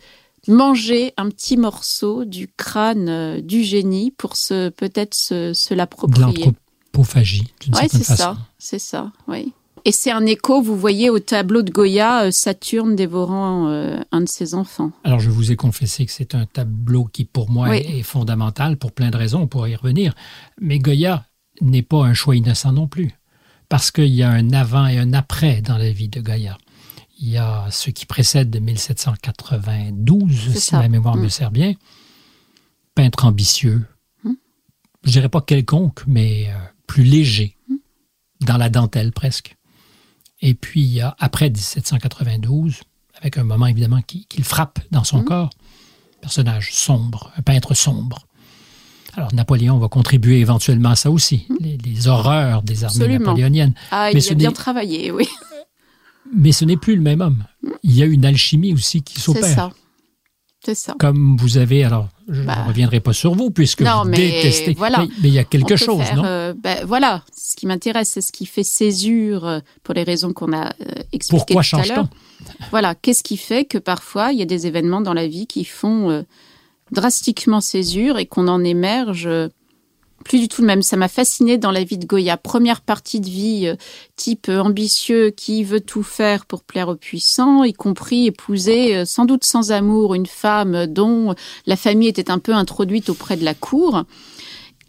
manger 0.48 1.14
un 1.18 1.30
petit 1.30 1.58
morceau 1.58 2.26
du 2.26 2.48
crâne 2.48 3.08
euh, 3.10 3.42
du 3.42 3.64
génie 3.64 4.12
pour 4.12 4.36
se 4.36 4.70
peut-être 4.70 5.14
se, 5.14 5.54
se 5.54 5.74
De 5.74 5.78
l'approprier. 5.78 6.26
l'anthro- 6.26 6.54
l'anthropophagie, 6.94 7.44
d'une 7.62 7.74
Oui, 7.76 7.82
certaine 7.82 8.00
c'est 8.00 8.04
façon. 8.06 8.24
ça, 8.24 8.38
c'est 8.58 8.80
ça, 8.80 9.12
oui. 9.28 9.54
Et 9.88 9.94
c'est 9.94 10.12
un 10.12 10.26
écho, 10.26 10.62
vous 10.62 10.76
voyez, 10.78 11.10
au 11.10 11.20
tableau 11.20 11.62
de 11.62 11.72
Goya, 11.72 12.26
euh, 12.26 12.32
Saturne 12.32 12.94
dévorant 12.98 13.70
euh, 13.70 13.98
un 14.12 14.20
de 14.20 14.28
ses 14.28 14.54
enfants. 14.54 14.92
Alors, 15.06 15.22
je 15.22 15.30
vous 15.30 15.50
ai 15.50 15.56
confessé 15.56 16.06
que 16.06 16.12
c'est 16.12 16.36
un 16.36 16.46
tableau 16.46 17.06
qui, 17.06 17.24
pour 17.24 17.50
moi, 17.50 17.70
Oui. 17.70 17.78
est, 17.78 18.00
est 18.00 18.04
fondamental 18.04 18.76
pour 18.76 18.92
plein 18.92 19.12
de 19.12 19.16
raisons, 19.16 19.44
on 19.44 19.48
pourra 19.48 19.70
y 19.70 19.76
revenir. 19.78 20.14
Mais 20.60 20.80
Goya 20.80 21.26
n'est 21.62 21.84
pas 21.84 22.04
un 22.04 22.14
choix 22.14 22.36
innocent 22.36 22.74
non 22.74 22.88
plus, 22.90 23.14
parce 23.70 23.90
qu'il 23.92 24.14
y 24.14 24.24
a 24.24 24.30
un 24.30 24.52
avant 24.52 24.88
et 24.88 24.98
un 24.98 25.14
après 25.14 25.62
dans 25.62 25.78
la 25.78 25.90
vie 25.90 26.10
de 26.10 26.20
Goya. 26.20 26.58
Il 27.20 27.30
y 27.30 27.38
a 27.38 27.66
ce 27.72 27.90
qui 27.90 28.06
précède 28.06 28.50
de 28.50 28.60
1792, 28.60 30.50
C'est 30.54 30.60
si 30.60 30.66
ça. 30.68 30.80
ma 30.80 30.90
mémoire 30.90 31.16
me 31.16 31.28
Mm. 31.28 31.30
sert 31.30 31.52
bien. 31.52 31.74
Peintre 32.94 33.24
ambitieux. 33.24 33.86
Mm. 34.26 34.34
Je 35.06 35.12
dirais 35.12 35.30
pas 35.30 35.42
quelconque, 35.42 36.02
mais 36.08 36.48
euh, 36.50 36.58
plus 36.88 37.04
léger, 37.06 37.56
Mm. 37.70 37.76
dans 38.46 38.58
la 38.58 38.70
dentelle 38.70 39.14
presque. 39.14 39.54
Et 40.42 40.54
puis, 40.54 40.82
il 40.82 40.94
y 40.94 41.02
a 41.02 41.16
après 41.20 41.50
1792, 41.50 42.82
avec 43.20 43.38
un 43.38 43.44
moment 43.44 43.66
évidemment 43.68 44.02
qui, 44.02 44.26
qui 44.26 44.38
le 44.40 44.44
frappe 44.44 44.80
dans 44.92 45.04
son 45.04 45.24
corps, 45.24 45.50
personnage 46.22 46.74
sombre, 46.74 47.32
un 47.38 47.42
peintre 47.42 47.74
sombre. 47.74 48.28
Alors, 49.16 49.34
Napoléon 49.34 49.80
va 49.80 49.88
contribuer 49.88 50.40
éventuellement 50.40 50.90
à 50.90 50.96
ça 50.96 51.10
aussi, 51.10 51.48
les, 51.60 51.78
les 51.78 52.08
horreurs 52.08 52.62
des 52.62 52.84
armées. 52.84 52.96
Absolument. 52.98 53.26
napoléoniennes. 53.26 53.74
Ah, 53.90 54.10
Mais 54.14 54.24
il 54.24 54.32
a 54.32 54.36
bien 54.36 54.52
travaillé, 54.52 55.12
oui. 55.12 55.28
Mais 56.36 56.52
ce 56.52 56.66
n'est 56.66 56.78
plus 56.78 56.96
le 56.96 57.02
même 57.02 57.22
homme. 57.22 57.44
Il 57.84 57.96
y 57.96 58.04
a 58.04 58.06
une 58.06 58.26
alchimie 58.26 58.74
aussi 58.74 59.02
qui 59.02 59.16
C'est 59.16 59.22
s'opère. 59.22 59.72
Ça. 60.76 60.76
C'est 60.76 60.92
ça. 60.92 60.96
Comme 61.00 61.38
vous 61.40 61.58
avez, 61.58 61.84
alors, 61.84 62.08
je 62.30 62.42
Bah. 62.44 62.58
ne 62.64 62.68
reviendrai 62.68 63.00
pas 63.00 63.14
sur 63.14 63.36
vous 63.36 63.52
puisque 63.52 63.82
Non, 63.82 64.04
vous 64.04 64.10
mais 64.10 64.18
détestez. 64.18 64.74
voilà. 64.74 65.00
Mais, 65.00 65.08
mais 65.22 65.28
il 65.30 65.34
y 65.34 65.40
a 65.40 65.44
quelque 65.44 65.76
chose, 65.76 66.02
faire, 66.04 66.16
non 66.18 66.24
euh, 66.26 66.54
ben, 66.62 66.84
Voilà, 66.86 67.24
ce 67.36 67.56
qui 67.56 67.68
m'intéresse, 67.68 68.10
c'est 68.14 68.22
ce 68.22 68.32
qui 68.32 68.46
fait 68.46 68.64
césure, 68.64 69.46
euh, 69.46 69.60
pour 69.84 69.94
les 69.94 70.04
raisons 70.04 70.34
qu'on 70.34 70.54
a 70.54 70.68
euh, 70.68 70.72
expliquées 71.14 71.30
Pourquoi 71.56 71.64
tout 71.64 71.76
à 71.78 71.86
l'heure. 71.86 71.88
change-t-on 71.98 72.66
Voilà, 72.72 72.96
qu'est-ce 72.96 73.24
qui 73.24 73.38
fait 73.38 73.66
que 73.66 73.78
parfois 73.78 74.32
il 74.34 74.40
y 74.40 74.42
a 74.42 74.46
des 74.46 74.68
événements 74.68 75.02
dans 75.02 75.14
la 75.14 75.28
vie 75.28 75.48
qui 75.48 75.64
font 75.66 76.10
euh, 76.10 76.22
drastiquement 76.92 77.62
césure 77.62 78.18
et 78.18 78.26
qu'on 78.26 78.48
en 78.48 78.64
émerge 78.64 79.28
plus 80.28 80.40
du 80.40 80.48
tout 80.48 80.62
le 80.62 80.68
même. 80.68 80.82
Ça 80.82 80.98
m'a 80.98 81.08
fasciné 81.08 81.58
dans 81.58 81.72
la 81.72 81.84
vie 81.84 81.98
de 81.98 82.06
Goya. 82.06 82.38
Première 82.38 82.82
partie 82.82 83.20
de 83.20 83.30
vie, 83.30 83.68
euh, 83.68 83.76
type 84.16 84.50
euh, 84.50 84.60
ambitieux 84.62 85.30
qui 85.32 85.64
veut 85.64 85.80
tout 85.80 86.04
faire 86.04 86.46
pour 86.46 86.64
plaire 86.64 86.90
aux 86.90 86.96
puissants, 86.96 87.64
y 87.64 87.74
compris 87.74 88.28
épouser, 88.28 88.96
euh, 88.98 89.06
sans 89.06 89.26
doute 89.26 89.46
sans 89.46 89.72
amour, 89.72 90.14
une 90.16 90.26
femme 90.26 90.86
dont 90.88 91.34
la 91.66 91.76
famille 91.78 92.10
était 92.10 92.30
un 92.30 92.40
peu 92.40 92.54
introduite 92.54 93.10
auprès 93.10 93.38
de 93.38 93.46
la 93.46 93.54
cour. 93.54 94.04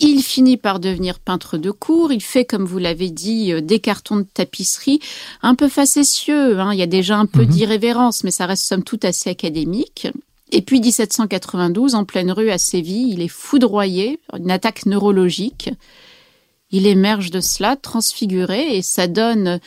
Il 0.01 0.22
finit 0.22 0.57
par 0.57 0.78
devenir 0.78 1.18
peintre 1.18 1.59
de 1.59 1.70
cour. 1.72 2.12
Il 2.12 2.22
fait, 2.22 2.45
comme 2.45 2.64
vous 2.64 2.78
l'avez 2.78 3.11
dit, 3.11 3.53
des 3.62 3.80
cartons 3.80 4.16
de 4.16 4.22
tapisserie, 4.22 5.01
un 5.43 5.57
peu 5.57 5.68
facétieux. 5.68 6.61
hein. 6.61 6.72
Il 6.72 6.78
y 6.78 6.82
a 6.82 6.86
déjà 6.86 7.16
un 7.18 7.26
peu 7.26 7.43
Mhm. 7.43 7.49
d'irrévérence, 7.49 8.22
mais 8.22 8.30
ça 8.30 8.47
reste 8.47 8.64
somme 8.64 8.84
toute 8.84 9.05
assez 9.05 9.28
académique. 9.30 10.07
Et 10.51 10.62
puis 10.62 10.80
1792, 10.80 11.94
en 11.94 12.05
pleine 12.05 12.30
rue 12.30 12.51
à 12.51 12.59
Séville, 12.59 13.12
il 13.12 13.20
est 13.20 13.28
foudroyé, 13.28 14.18
une 14.36 14.51
attaque 14.51 14.86
neurologique. 14.86 15.70
Il 16.70 16.86
émerge 16.86 17.30
de 17.30 17.40
cela, 17.40 17.76
transfiguré, 17.76 18.76
et 18.76 18.82
ça 18.82 19.07
donne 19.07 19.61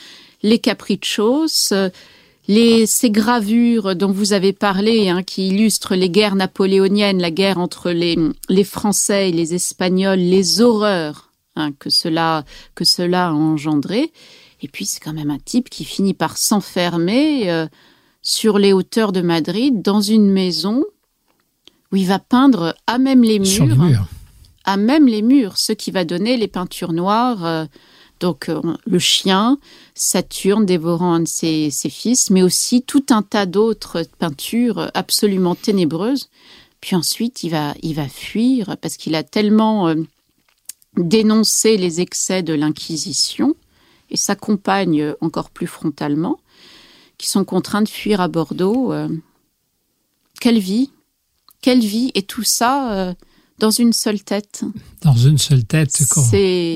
les 0.44 0.60
capriccios, 0.60 1.72
euh, 1.72 1.90
les, 2.48 2.86
ces 2.88 3.12
gravures 3.12 3.96
dont 3.96 4.12
vous 4.12 4.34
avez 4.34 4.54
parlé, 4.54 5.10
hein, 5.10 5.24
qui 5.24 5.50
illustrent 5.50 5.96
les 5.96 6.10
guerres 6.10 6.36
napoléoniennes, 6.36 7.22
la 7.22 7.32
guerre 7.32 7.60
entre 7.60 7.92
les, 7.92 8.18
les 8.50 8.64
Français 8.64 9.30
et 9.30 9.32
les 9.32 9.54
Espagnols, 9.54 10.20
les 10.20 10.62
horreurs 10.62 11.30
hein, 11.56 11.72
que, 11.78 11.90
cela, 11.90 12.44
que 12.76 12.86
cela 12.86 13.28
a 13.28 13.34
engendré. 13.34 14.12
Et 14.62 14.68
puis 14.68 14.86
c'est 14.86 15.00
quand 15.00 15.14
même 15.14 15.32
un 15.32 15.40
type 15.40 15.70
qui 15.70 15.86
finit 15.86 16.14
par 16.14 16.38
s'enfermer 16.38 17.52
euh, 17.52 17.68
sur 18.22 18.60
les 18.60 18.74
hauteurs 18.74 19.12
de 19.12 19.22
Madrid, 19.22 19.82
dans 19.82 20.02
une 20.02 20.30
maison 20.32 20.84
où 21.92 21.96
il 21.96 22.08
va 22.08 22.20
peindre 22.20 22.76
à 22.88 22.98
même 22.98 23.24
les 23.24 23.40
murs, 23.40 23.48
Sur 23.48 23.66
les 23.66 23.76
murs. 23.76 24.06
à 24.64 24.78
même 24.78 25.08
les 25.08 25.22
murs, 25.22 25.58
ce 25.58 25.74
qui 25.74 25.92
va 25.92 26.06
donner 26.06 26.38
les 26.38 26.48
peintures 26.48 26.94
noires. 26.94 27.46
euh, 27.46 27.66
donc 28.20 28.50
euh, 28.50 28.62
le 28.86 29.00
chien, 29.00 29.58
Saturne 29.96 30.66
dévorant 30.68 31.14
un 31.14 31.20
de 31.22 31.28
ses, 31.28 31.72
ses 31.72 31.90
fils, 31.90 32.30
mais 32.30 32.44
aussi 32.44 32.84
tout 32.84 33.04
un 33.10 33.24
tas 33.24 33.48
d'autres 33.48 34.04
peintures 34.20 34.92
absolument 34.94 35.56
ténébreuses. 35.56 36.30
Puis 36.82 36.96
ensuite, 36.96 37.42
il 37.44 37.50
va, 37.50 37.74
il 37.82 37.96
va 37.96 38.08
fuir 38.08 38.78
parce 38.80 38.98
qu'il 38.98 39.16
a 39.16 39.24
tellement 39.24 39.88
euh, 39.88 39.96
dénoncé 40.98 41.78
les 41.78 42.00
excès 42.02 42.44
de 42.44 42.54
l'Inquisition 42.54 43.56
et 44.12 44.18
sa 44.18 44.36
compagne 44.36 45.02
euh, 45.02 45.14
encore 45.22 45.50
plus 45.50 45.68
frontalement, 45.68 46.40
qui 47.22 47.28
sont 47.28 47.46
contraints 47.46 47.84
de 47.84 47.88
fuir 47.90 48.20
à 48.20 48.28
Bordeaux. 48.28 48.92
euh. 48.92 49.08
Quelle 50.40 50.58
vie 50.60 50.90
Quelle 51.62 51.80
vie 51.82 52.12
Et 52.16 52.24
tout 52.24 52.42
ça 52.44 52.92
euh, 52.94 53.14
dans 53.60 53.70
une 53.70 53.94
seule 53.94 54.24
tête. 54.24 54.64
Dans 55.04 55.16
une 55.16 55.38
seule 55.38 55.64
tête 55.64 55.96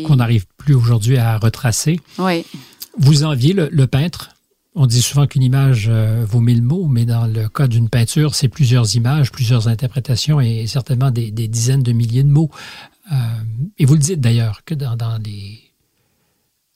qu'on 0.05 0.15
n'arrive 0.17 0.45
plus 0.57 0.75
aujourd'hui 0.75 1.17
à 1.17 1.39
retracer. 1.39 1.99
Ouais. 2.19 2.45
Vous 2.99 3.23
enviez 3.23 3.53
le, 3.53 3.69
le 3.71 3.87
peintre. 3.87 4.29
On 4.75 4.85
dit 4.85 5.01
souvent 5.01 5.25
qu'une 5.25 5.41
image 5.41 5.87
euh, 5.89 6.25
vaut 6.27 6.41
mille 6.41 6.61
mots, 6.61 6.85
mais 6.87 7.05
dans 7.05 7.25
le 7.25 7.49
cas 7.49 7.67
d'une 7.67 7.89
peinture, 7.89 8.35
c'est 8.35 8.49
plusieurs 8.49 8.95
images, 8.95 9.31
plusieurs 9.31 9.67
interprétations 9.67 10.39
et 10.39 10.67
certainement 10.67 11.09
des, 11.09 11.31
des 11.31 11.47
dizaines 11.47 11.81
de 11.81 11.91
milliers 11.91 12.23
de 12.23 12.29
mots. 12.29 12.51
Euh, 13.11 13.15
et 13.79 13.85
vous 13.85 13.93
le 13.95 13.99
dites 13.99 14.19
d'ailleurs 14.21 14.63
que 14.63 14.75
dans, 14.75 14.95
dans 14.95 15.17
les, 15.17 15.59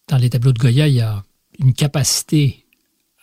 dans 0.08 0.18
les 0.18 0.30
tableaux 0.32 0.54
de 0.54 0.60
Goya, 0.60 0.88
il 0.88 0.96
y 0.96 1.02
a 1.02 1.24
une 1.60 1.74
capacité 1.74 2.66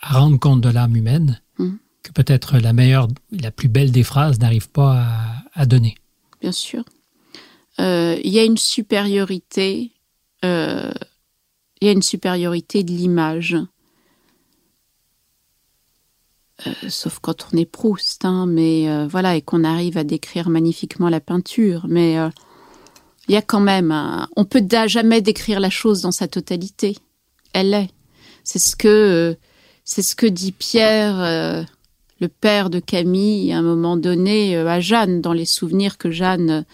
à 0.02 0.18
rendre 0.18 0.38
compte 0.38 0.60
de 0.60 0.68
l'âme 0.68 0.96
humaine 0.96 1.40
Mhm. 1.58 1.78
que 2.02 2.12
peut-être 2.12 2.58
la 2.58 2.72
meilleure, 2.72 3.08
la 3.30 3.50
plus 3.50 3.68
belle 3.68 3.90
des 3.92 4.02
phrases 4.02 4.38
n'arrive 4.38 4.68
pas 4.68 5.00
à, 5.02 5.60
à 5.62 5.66
donner. 5.66 5.94
bien 6.40 6.52
sûr. 6.52 6.84
Euh, 7.80 8.16
Il 8.24 8.30
y 8.32 8.38
a 8.38 8.44
une 8.44 8.56
supériorité, 8.58 9.92
euh, 10.44 10.92
il 11.80 11.86
y 11.86 11.88
a 11.88 11.92
une 11.92 12.02
supériorité 12.02 12.84
de 12.84 12.90
l'image. 12.90 13.56
Euh, 16.66 16.72
sauf 16.88 17.18
quand 17.20 17.48
on 17.52 17.56
est 17.58 17.66
Proust, 17.66 18.24
hein, 18.24 18.46
mais 18.46 19.06
voilà, 19.08 19.36
et 19.36 19.42
qu'on 19.42 19.62
arrive 19.64 19.98
à 19.98 20.04
décrire 20.04 20.48
magnifiquement 20.48 21.08
la 21.10 21.20
peinture. 21.20 21.84
Mais 21.88 22.14
il 23.28 23.32
y 23.34 23.36
a 23.36 23.42
quand 23.42 23.60
même, 23.60 23.90
un- 23.92 24.28
on 24.36 24.44
peut 24.44 24.62
jamais 24.86 25.20
décrire 25.20 25.60
la 25.60 25.70
chose 25.70 26.00
dans 26.02 26.12
sa 26.12 26.28
totalité. 26.28 26.96
Elle 27.52 27.74
est. 27.74 27.90
C'est 28.44 28.58
ce 28.58 28.74
que, 28.76 29.36
c'est 29.86 30.02
ce 30.02 30.14
que 30.16 30.26
dit 30.26 30.52
Pierre, 30.52 31.18
euh, 31.20 31.62
le 32.20 32.28
père 32.28 32.68
de 32.68 32.80
Camille, 32.80 33.52
à 33.52 33.58
un 33.58 33.62
moment 33.62 33.96
donné 33.96 34.56
euh, 34.56 34.68
à 34.68 34.80
Jeanne, 34.80 35.22
dans 35.22 35.32
les 35.32 35.46
souvenirs 35.46 35.96
que 35.96 36.10
Jeanne 36.10 36.66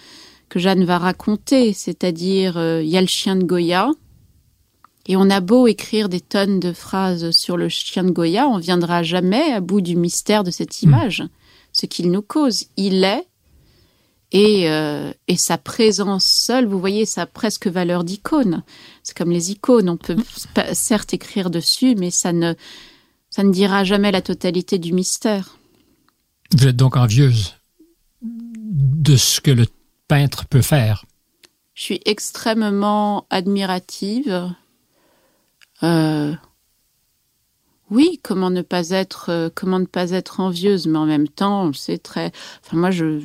que 0.48 0.58
Jeanne 0.58 0.84
va 0.84 0.98
raconter, 0.98 1.72
c'est-à-dire 1.72 2.58
euh, 2.58 2.82
il 2.82 2.88
y 2.90 2.98
a 2.98 3.00
le 3.00 3.06
chien 3.06 3.36
de 3.36 3.44
Goya, 3.44 3.90
et 5.06 5.16
on 5.16 5.30
a 5.30 5.40
beau 5.40 5.66
écrire 5.66 6.10
des 6.10 6.20
tonnes 6.20 6.60
de 6.60 6.72
phrases 6.72 7.30
sur 7.30 7.56
le 7.56 7.70
chien 7.70 8.04
de 8.04 8.10
Goya, 8.10 8.48
on 8.48 8.58
viendra 8.58 9.02
jamais 9.02 9.52
à 9.52 9.60
bout 9.60 9.80
du 9.80 9.96
mystère 9.96 10.44
de 10.44 10.50
cette 10.50 10.82
image, 10.82 11.22
ce 11.72 11.86
qu'il 11.86 12.10
nous 12.10 12.20
cause. 12.20 12.66
Il 12.76 13.02
est, 13.02 13.26
et, 14.30 14.70
euh, 14.70 15.12
et 15.26 15.36
sa 15.36 15.56
présence 15.56 16.26
seule, 16.26 16.66
vous 16.66 16.78
voyez, 16.78 17.06
ça 17.06 17.22
a 17.22 17.26
presque 17.26 17.66
valeur 17.66 18.04
d'icône. 18.04 18.62
C'est 19.02 19.16
comme 19.16 19.30
les 19.30 19.52
icônes, 19.52 19.88
on 19.88 19.96
peut 19.96 20.16
certes 20.72 21.14
écrire 21.14 21.48
dessus, 21.48 21.94
mais 21.96 22.10
ça 22.10 22.34
ne, 22.34 22.54
ça 23.32 23.42
ne 23.42 23.50
dira 23.50 23.82
jamais 23.82 24.12
la 24.12 24.20
totalité 24.20 24.78
du 24.78 24.92
mystère. 24.92 25.56
Vous 26.54 26.66
êtes 26.66 26.76
donc 26.76 26.96
envieuse 26.98 27.54
de 28.20 29.16
ce 29.16 29.40
que 29.40 29.50
le 29.50 29.66
peintre 30.06 30.46
peut 30.46 30.60
faire. 30.60 31.06
Je 31.72 31.82
suis 31.82 32.00
extrêmement 32.04 33.26
admirative. 33.30 34.52
Euh, 35.82 36.34
oui, 37.90 38.20
comment 38.22 38.50
ne 38.50 38.60
pas 38.60 38.90
être, 38.90 39.30
euh, 39.30 39.48
comment 39.54 39.78
ne 39.78 39.86
pas 39.86 40.10
être 40.10 40.40
envieuse, 40.40 40.86
mais 40.86 40.98
en 40.98 41.06
même 41.06 41.28
temps, 41.28 41.72
c'est 41.72 42.02
très. 42.02 42.32
Enfin, 42.62 42.76
moi, 42.76 42.90
je 42.90 43.22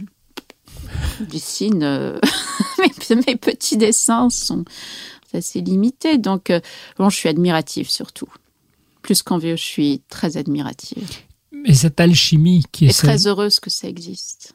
dessine. 1.20 1.84
euh, 1.84 2.18
mes, 2.80 3.16
mes 3.28 3.36
petits 3.36 3.76
dessins 3.76 4.30
sont 4.30 4.64
assez 5.34 5.60
limités, 5.60 6.18
donc 6.18 6.50
euh, 6.50 6.62
bon, 6.98 7.10
je 7.10 7.18
suis 7.18 7.28
admirative 7.28 7.90
surtout. 7.90 8.30
Plus 9.08 9.24
qu'envieuse, 9.24 9.60
je 9.60 9.64
suis 9.66 10.02
très 10.10 10.36
admirative 10.36 11.08
Mais 11.54 11.74
cette 11.74 12.02
alchimie 12.02 12.66
qui 12.74 12.86
est 12.86 12.90
et 12.90 12.92
celle- 12.92 13.10
très 13.10 13.26
heureuse 13.28 13.62
que 13.62 13.70
ça 13.70 13.88
existe. 13.88 14.54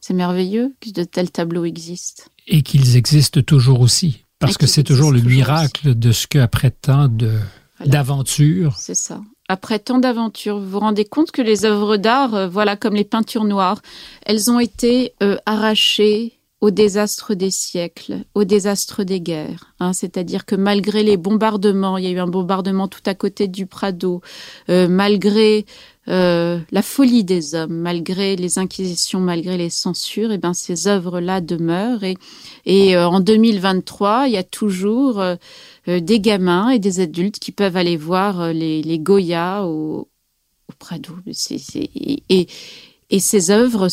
C'est 0.00 0.14
merveilleux 0.14 0.74
que 0.80 0.88
de 0.90 1.04
tels 1.04 1.30
tableaux 1.30 1.66
existent. 1.66 2.24
et 2.48 2.62
qu'ils 2.62 2.96
existent 2.96 3.42
toujours 3.42 3.80
aussi. 3.82 4.24
Parce 4.38 4.54
Et 4.54 4.56
que 4.56 4.66
c'est 4.66 4.82
toujours 4.84 5.12
le 5.12 5.20
miracle 5.20 5.94
de 5.94 6.12
ce 6.12 6.26
qu'après 6.26 6.70
tant 6.70 7.08
Voilà. 7.08 7.38
d'aventures, 7.86 8.74
C'est 8.78 8.94
ça. 8.96 9.20
Après 9.48 9.78
tant 9.78 9.98
d'aventures, 9.98 10.58
vous 10.58 10.70
vous 10.70 10.78
rendez 10.80 11.04
compte 11.04 11.30
que 11.30 11.42
les 11.42 11.66
œuvres 11.66 11.98
d'art, 11.98 12.34
euh, 12.34 12.48
voilà, 12.48 12.74
comme 12.76 12.94
les 12.94 13.04
peintures 13.04 13.44
noires, 13.44 13.82
elles 14.24 14.50
ont 14.50 14.58
été 14.60 15.12
euh, 15.22 15.36
arrachées 15.44 16.38
au 16.62 16.70
désastre 16.70 17.34
des 17.34 17.50
siècles, 17.50 18.24
au 18.36 18.44
désastre 18.44 19.02
des 19.02 19.20
guerres. 19.20 19.74
Hein, 19.80 19.92
C'est-à-dire 19.92 20.46
que 20.46 20.54
malgré 20.54 21.02
les 21.02 21.16
bombardements, 21.16 21.98
il 21.98 22.04
y 22.04 22.06
a 22.06 22.10
eu 22.10 22.20
un 22.20 22.28
bombardement 22.28 22.86
tout 22.86 23.02
à 23.04 23.14
côté 23.14 23.48
du 23.48 23.66
Prado, 23.66 24.20
euh, 24.70 24.86
malgré 24.86 25.66
euh, 26.06 26.60
la 26.70 26.82
folie 26.82 27.24
des 27.24 27.56
hommes, 27.56 27.74
malgré 27.74 28.36
les 28.36 28.60
inquisitions, 28.60 29.18
malgré 29.18 29.58
les 29.58 29.70
censures, 29.70 30.30
et 30.30 30.38
ben 30.38 30.54
ces 30.54 30.86
œuvres-là 30.86 31.40
demeurent. 31.40 32.04
Et, 32.64 32.96
euh, 32.96 33.08
en 33.08 33.18
2023, 33.18 34.28
il 34.28 34.34
y 34.34 34.36
a 34.36 34.44
toujours 34.44 35.20
des 35.88 36.20
gamins 36.20 36.70
et 36.70 36.78
des 36.78 37.00
adultes 37.00 37.40
qui 37.40 37.50
peuvent 37.50 37.76
aller 37.76 37.96
voir 37.96 38.52
les, 38.52 38.98
Goya 39.00 39.66
au, 39.66 40.08
Prado. 40.78 41.14
Et, 41.26 42.46
ces 43.18 43.50
œuvres 43.50 43.88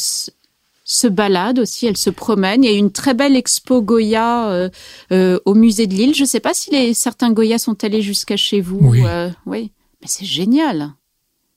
se 0.92 1.06
baladent 1.06 1.60
aussi, 1.60 1.86
elles 1.86 1.98
se 1.98 2.10
promènent. 2.10 2.64
Il 2.64 2.72
y 2.72 2.74
a 2.74 2.78
une 2.78 2.92
très 2.92 3.14
belle 3.14 3.36
expo 3.36 3.84
Goya 3.84 4.50
euh, 4.50 4.70
euh, 5.12 5.40
au 5.46 5.54
musée 5.54 5.86
de 5.86 5.94
Lille. 5.94 6.16
Je 6.16 6.24
ne 6.24 6.28
sais 6.28 6.40
pas 6.40 6.56
si 6.56 6.72
les, 6.72 6.96
certains 6.96 7.32
Goya 7.32 7.60
sont 7.60 7.84
allés 7.84 8.02
jusqu'à 8.02 8.38
chez 8.38 8.60
vous. 8.60 8.80
Oui. 8.82 9.04
euh, 9.06 9.30
oui. 9.46 9.72
Mais 10.02 10.08
c'est 10.08 10.26
génial 10.26 10.94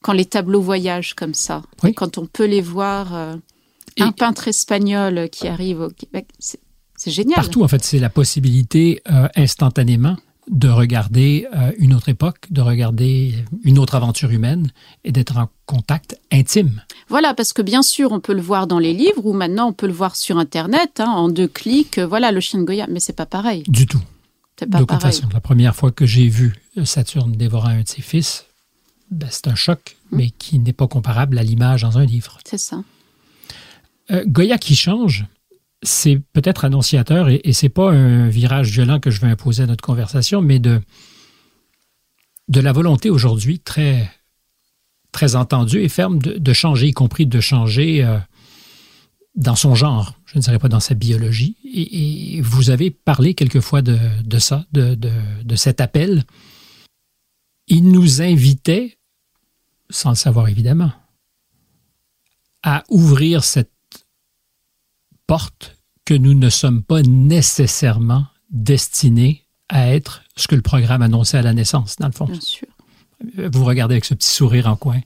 quand 0.02 0.12
les 0.12 0.26
tableaux 0.26 0.60
voyagent 0.60 1.14
comme 1.14 1.32
ça. 1.32 1.62
Oui. 1.82 1.90
Et 1.90 1.94
quand 1.94 2.18
on 2.18 2.26
peut 2.26 2.44
les 2.44 2.60
voir. 2.60 3.38
Et- 3.96 4.02
un 4.02 4.12
peintre 4.12 4.48
espagnol 4.48 5.28
qui 5.30 5.48
arrive 5.48 5.80
au 5.80 5.90
Québec, 5.90 6.26
c'est 6.38 7.10
génial. 7.10 7.36
Partout, 7.36 7.62
en 7.62 7.68
fait, 7.68 7.82
c'est 7.84 7.98
la 7.98 8.10
possibilité 8.10 9.02
instantanément 9.34 10.16
de 10.50 10.68
regarder 10.68 11.46
euh, 11.54 11.70
une 11.78 11.94
autre 11.94 12.08
époque, 12.08 12.46
de 12.50 12.60
regarder 12.60 13.34
une 13.62 13.78
autre 13.78 13.94
aventure 13.94 14.30
humaine 14.30 14.70
et 15.04 15.12
d'être 15.12 15.36
en 15.36 15.48
contact 15.66 16.18
intime. 16.32 16.82
Voilà, 17.08 17.32
parce 17.34 17.52
que 17.52 17.62
bien 17.62 17.82
sûr, 17.82 18.10
on 18.12 18.20
peut 18.20 18.34
le 18.34 18.42
voir 18.42 18.66
dans 18.66 18.78
les 18.80 18.92
livres 18.92 19.24
ou 19.24 19.32
maintenant 19.32 19.68
on 19.68 19.72
peut 19.72 19.86
le 19.86 19.92
voir 19.92 20.16
sur 20.16 20.38
Internet, 20.38 20.98
hein, 21.00 21.10
en 21.10 21.28
deux 21.28 21.46
clics. 21.48 21.98
euh, 21.98 22.06
Voilà, 22.06 22.32
le 22.32 22.40
chien 22.40 22.58
de 22.60 22.64
Goya, 22.64 22.86
mais 22.90 22.98
c'est 23.00 23.12
pas 23.12 23.26
pareil. 23.26 23.62
Du 23.68 23.86
tout. 23.86 24.02
C'est 24.58 24.66
De 24.66 24.72
pas 24.72 24.78
toute 24.78 24.88
pareil. 24.88 25.02
façon, 25.12 25.28
la 25.32 25.40
première 25.40 25.74
fois 25.76 25.92
que 25.92 26.06
j'ai 26.06 26.28
vu 26.28 26.54
Saturne 26.84 27.32
dévorant 27.32 27.68
un 27.68 27.82
de 27.82 27.88
ses 27.88 28.02
fils, 28.02 28.44
ben, 29.10 29.28
c'est 29.30 29.48
un 29.48 29.54
choc, 29.54 29.96
Mmh. 30.10 30.16
mais 30.18 30.30
qui 30.30 30.58
n'est 30.58 30.74
pas 30.74 30.88
comparable 30.88 31.38
à 31.38 31.42
l'image 31.42 31.82
dans 31.82 31.96
un 31.98 32.04
livre. 32.04 32.38
C'est 32.44 32.58
ça. 32.58 32.82
Euh, 34.10 34.24
Goya 34.26 34.58
qui 34.58 34.74
change, 34.76 35.24
c'est 35.82 36.20
peut-être 36.32 36.64
annonciateur, 36.64 37.28
et, 37.28 37.52
c'est 37.52 37.68
pas 37.68 37.90
un 37.90 38.28
virage 38.28 38.70
violent 38.70 39.00
que 39.00 39.10
je 39.10 39.20
veux 39.20 39.28
imposer 39.28 39.64
à 39.64 39.66
notre 39.66 39.82
conversation, 39.82 40.40
mais 40.40 40.58
de, 40.58 40.80
la 42.48 42.72
volonté 42.72 43.10
aujourd'hui 43.10 43.58
très, 43.58 44.10
très 45.10 45.34
entendue 45.34 45.80
et 45.80 45.88
ferme 45.88 46.18
de, 46.18 46.52
changer, 46.52 46.88
y 46.88 46.92
compris 46.92 47.26
de 47.26 47.40
changer 47.40 48.04
euh, 48.04 48.18
dans 49.34 49.56
son 49.56 49.74
genre, 49.74 50.14
je 50.26 50.38
ne 50.38 50.42
dirais 50.42 50.58
pas 50.58 50.68
dans 50.68 50.80
sa 50.80 50.94
biologie. 50.94 51.56
Et, 51.64 52.40
vous 52.42 52.70
avez 52.70 52.90
parlé 52.90 53.34
quelquefois 53.34 53.82
de, 53.82 53.98
de 54.24 54.38
ça, 54.38 54.64
de 54.72 55.56
cet 55.56 55.80
appel. 55.80 56.24
Il 57.66 57.90
nous 57.90 58.22
invitait, 58.22 58.98
sans 59.90 60.10
le 60.10 60.16
savoir 60.16 60.48
évidemment, 60.48 60.92
à 62.62 62.84
ouvrir 62.88 63.42
cette 63.42 63.71
porte 65.32 65.78
que 66.04 66.12
nous 66.12 66.34
ne 66.34 66.50
sommes 66.50 66.82
pas 66.82 67.00
nécessairement 67.00 68.26
destinés 68.50 69.46
à 69.70 69.88
être 69.94 70.24
ce 70.36 70.46
que 70.46 70.54
le 70.54 70.60
programme 70.60 71.00
annonçait 71.00 71.38
à 71.38 71.42
la 71.42 71.54
naissance, 71.54 71.96
dans 71.96 72.08
le 72.08 72.12
fond. 72.12 72.26
Bien 72.26 72.38
sûr. 72.38 72.68
Vous 73.50 73.64
regardez 73.64 73.94
avec 73.94 74.04
ce 74.04 74.12
petit 74.12 74.28
sourire 74.28 74.66
en 74.66 74.76
coin. 74.76 75.00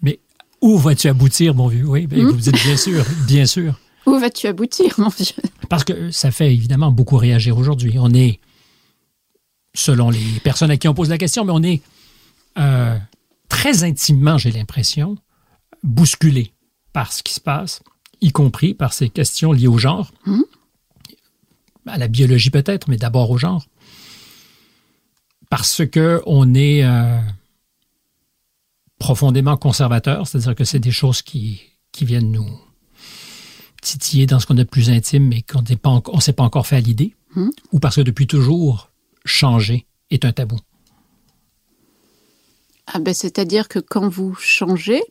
Mais 0.00 0.20
où 0.62 0.78
vas-tu 0.78 1.08
aboutir, 1.08 1.54
mon 1.54 1.68
vieux? 1.68 1.86
Oui, 1.86 2.06
ben, 2.06 2.18
Hmm? 2.18 2.30
vous 2.30 2.36
dites 2.38 2.64
bien 2.64 2.78
sûr, 2.78 3.04
bien 3.26 3.44
sûr. 3.44 3.78
Où 4.06 4.18
vas-tu 4.18 4.46
aboutir, 4.46 4.94
mon 4.96 5.10
vieux? 5.10 5.36
Parce 5.68 5.84
que 5.84 6.10
ça 6.12 6.30
fait 6.30 6.50
évidemment 6.50 6.90
beaucoup 6.90 7.18
réagir 7.18 7.58
aujourd'hui. 7.58 7.98
On 7.98 8.14
est, 8.14 8.40
selon 9.74 10.08
les 10.08 10.40
personnes 10.42 10.70
à 10.70 10.78
qui 10.78 10.88
on 10.88 10.94
pose 10.94 11.10
la 11.10 11.18
question, 11.18 11.44
mais 11.44 11.52
on 11.52 11.62
est 11.62 11.82
euh, 12.56 12.96
très 13.50 13.84
intimement, 13.84 14.38
j'ai 14.38 14.50
l'impression, 14.50 15.18
bousculé 15.82 16.54
par 16.94 17.12
ce 17.12 17.22
qui 17.22 17.34
se 17.34 17.40
passe, 17.40 17.82
y 18.20 18.32
compris 18.32 18.74
par 18.74 18.92
ces 18.92 19.08
questions 19.08 19.52
liées 19.52 19.68
au 19.68 19.78
genre, 19.78 20.10
Mhm. 20.26 20.44
à 21.86 21.98
la 21.98 22.08
biologie 22.08 22.50
peut-être, 22.50 22.88
mais 22.88 22.96
d'abord 22.96 23.30
au 23.30 23.38
genre. 23.38 23.64
Parce 25.50 25.86
que 25.86 26.20
on 26.26 26.52
est 26.54 26.84
euh, 26.84 27.18
profondément 28.98 29.56
conservateur, 29.56 30.26
c'est-à-dire 30.26 30.54
que 30.54 30.64
c'est 30.64 30.80
des 30.80 30.90
choses 30.90 31.22
qui, 31.22 31.62
qui 31.92 32.04
viennent 32.04 32.30
nous 32.30 32.46
titiller 33.80 34.26
dans 34.26 34.40
ce 34.40 34.46
qu'on 34.46 34.58
a 34.58 34.64
de 34.64 34.68
plus 34.68 34.90
intime, 34.90 35.28
mais 35.28 35.40
qu'on 35.42 35.62
ne 35.62 36.20
s'est 36.20 36.32
pas 36.32 36.42
encore 36.42 36.66
fait 36.66 36.76
à 36.76 36.80
l'idée, 36.80 37.14
Mhm. 37.36 37.50
ou 37.72 37.78
parce 37.78 37.96
que 37.96 38.00
depuis 38.02 38.26
toujours, 38.26 38.90
changer 39.24 39.86
est 40.10 40.24
un 40.24 40.32
tabou. 40.32 40.58
ah 42.86 42.98
ben, 42.98 43.14
C'est-à-dire 43.14 43.68
que 43.68 43.78
quand 43.78 44.08
vous 44.08 44.34
changez, 44.34 45.02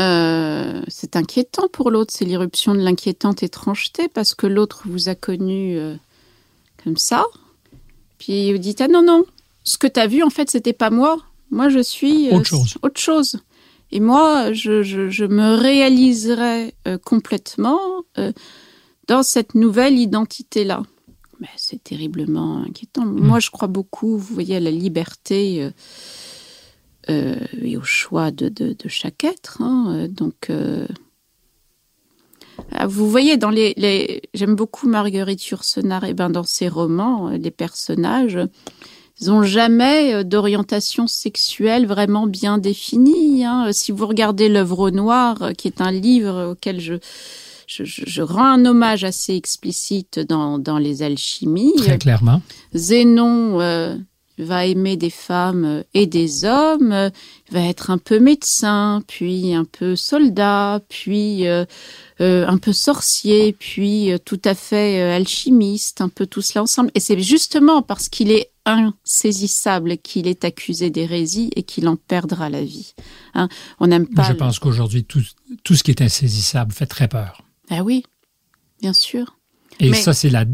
euh, 0.00 0.82
c'est 0.88 1.16
inquiétant 1.16 1.68
pour 1.68 1.90
l'autre. 1.90 2.12
C'est 2.16 2.24
l'irruption 2.24 2.74
de 2.74 2.80
l'inquiétante 2.80 3.42
étrangeté 3.42 4.08
parce 4.08 4.34
que 4.34 4.46
l'autre 4.46 4.82
vous 4.86 5.08
a 5.08 5.14
connu 5.14 5.76
euh, 5.76 5.94
comme 6.82 6.96
ça. 6.96 7.24
Puis 8.18 8.52
vous 8.52 8.58
dites 8.58 8.80
Ah 8.80 8.88
non, 8.88 9.02
non, 9.02 9.24
ce 9.64 9.78
que 9.78 9.86
tu 9.86 10.00
as 10.00 10.06
vu, 10.06 10.22
en 10.22 10.30
fait, 10.30 10.50
c'était 10.50 10.72
pas 10.72 10.90
moi. 10.90 11.18
Moi, 11.50 11.68
je 11.68 11.82
suis 11.82 12.30
euh, 12.30 12.36
Autre 12.36 12.46
chose. 12.46 12.78
autre 12.82 13.00
chose. 13.00 13.40
Et 13.92 14.00
moi, 14.00 14.52
je, 14.52 14.82
je, 14.82 15.10
je 15.10 15.24
me 15.24 15.54
réaliserai 15.54 16.74
complètement 17.04 17.80
dans 19.08 19.24
cette 19.24 19.56
nouvelle 19.56 19.98
identité-là. 19.98 20.84
Mais 21.40 21.48
c'est 21.56 21.82
terriblement 21.82 22.62
inquiétant. 22.62 23.04
Moi, 23.04 23.40
je 23.40 23.50
crois 23.50 23.66
beaucoup, 23.66 24.16
vous 24.16 24.32
voyez, 24.34 24.54
à 24.56 24.60
la 24.60 24.70
liberté 24.70 25.68
euh, 27.10 27.34
et 27.62 27.76
au 27.76 27.82
choix 27.82 28.30
de, 28.30 28.48
de, 28.48 28.72
de 28.72 28.88
chaque 28.88 29.24
être. 29.24 29.60
hein. 29.60 29.92
Euh, 29.96 30.08
Donc, 30.08 30.48
euh, 30.50 30.86
ah, 32.72 32.86
vous 32.86 33.08
voyez, 33.10 33.36
dans 33.36 33.50
les, 33.50 33.74
les... 33.76 34.22
j'aime 34.34 34.54
beaucoup 34.54 34.88
Marguerite 34.88 35.44
Yourcenar, 35.48 36.04
et 36.04 36.14
ben 36.14 36.30
dans 36.30 36.44
ses 36.44 36.68
romans, 36.68 37.30
les 37.30 37.50
personnages, 37.50 38.38
ils 39.20 39.28
n'ont 39.28 39.42
jamais 39.42 40.24
d'orientation 40.24 41.06
sexuelle 41.06 41.86
vraiment 41.86 42.26
bien 42.26 42.58
définie. 42.58 43.44
hein. 43.44 43.68
Si 43.72 43.92
vous 43.92 44.06
regardez 44.06 44.48
l'œuvre 44.48 44.78
au 44.80 44.90
noir, 44.90 45.42
euh, 45.42 45.52
qui 45.52 45.68
est 45.68 45.80
un 45.80 45.90
livre 45.90 46.52
auquel 46.52 46.80
je, 46.80 46.94
je, 47.66 47.84
je- 47.84 48.04
je 48.06 48.22
rends 48.22 48.44
un 48.52 48.64
hommage 48.66 49.04
assez 49.04 49.34
explicite 49.34 50.18
dans, 50.20 50.58
dans 50.58 50.78
les 50.78 51.02
alchimies, 51.02 51.74
Très 51.76 51.98
clairement. 51.98 52.40
Zénon 52.74 53.60
euh, 53.60 53.96
va 54.40 54.66
aimer 54.66 54.96
des 54.96 55.10
femmes 55.10 55.84
et 55.94 56.06
des 56.06 56.44
hommes, 56.44 57.10
va 57.50 57.60
être 57.62 57.90
un 57.90 57.98
peu 57.98 58.18
médecin, 58.18 59.02
puis 59.06 59.54
un 59.54 59.64
peu 59.64 59.96
soldat, 59.96 60.80
puis 60.88 61.46
euh, 61.46 61.64
euh, 62.20 62.46
un 62.46 62.58
peu 62.58 62.72
sorcier, 62.72 63.52
puis 63.52 64.12
euh, 64.12 64.18
tout 64.18 64.40
à 64.44 64.54
fait 64.54 65.00
alchimiste, 65.12 66.00
un 66.00 66.08
peu 66.08 66.26
tout 66.26 66.42
cela 66.42 66.62
ensemble. 66.62 66.90
Et 66.94 67.00
c'est 67.00 67.18
justement 67.20 67.82
parce 67.82 68.08
qu'il 68.08 68.30
est 68.30 68.50
insaisissable 68.66 69.98
qu'il 69.98 70.26
est 70.26 70.44
accusé 70.44 70.90
d'hérésie 70.90 71.50
et 71.56 71.62
qu'il 71.62 71.88
en 71.88 71.96
perdra 71.96 72.48
la 72.50 72.62
vie. 72.62 72.94
Hein, 73.34 73.48
on 73.80 73.86
n'aime 73.86 74.06
pas. 74.06 74.22
Je 74.24 74.32
le- 74.32 74.36
pense 74.38 74.58
qu'aujourd'hui, 74.58 75.04
tout, 75.04 75.22
tout 75.64 75.74
ce 75.74 75.82
qui 75.82 75.90
est 75.90 76.02
insaisissable 76.02 76.72
fait 76.72 76.86
très 76.86 77.08
peur. 77.08 77.42
Ah 77.70 77.82
oui, 77.82 78.04
bien 78.80 78.92
sûr. 78.92 79.36
Et 79.78 79.90
Mais- 79.90 80.00
ça, 80.00 80.12
c'est 80.12 80.30
la 80.30 80.44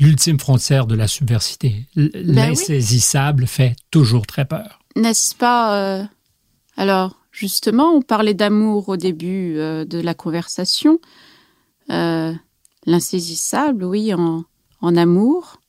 l'ultime 0.00 0.40
frontière 0.40 0.86
de 0.86 0.94
la 0.94 1.06
subversité. 1.06 1.86
Ben 1.94 2.10
oui. 2.14 2.22
L'insaisissable 2.24 3.46
fait 3.46 3.76
toujours 3.90 4.26
très 4.26 4.46
peur. 4.46 4.80
N'est-ce 4.96 5.34
pas 5.34 5.76
euh, 5.76 6.04
Alors, 6.76 7.20
justement, 7.30 7.92
on 7.94 8.02
parlait 8.02 8.34
d'amour 8.34 8.88
au 8.88 8.96
début 8.96 9.56
euh, 9.58 9.84
de 9.84 10.00
la 10.00 10.14
conversation. 10.14 10.98
Euh, 11.90 12.32
l'insaisissable, 12.86 13.84
oui, 13.84 14.14
en, 14.14 14.44
en 14.80 14.96
amour, 14.96 15.60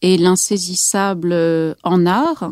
et 0.00 0.16
l'insaisissable 0.16 1.34
en 1.82 2.06
art. 2.06 2.50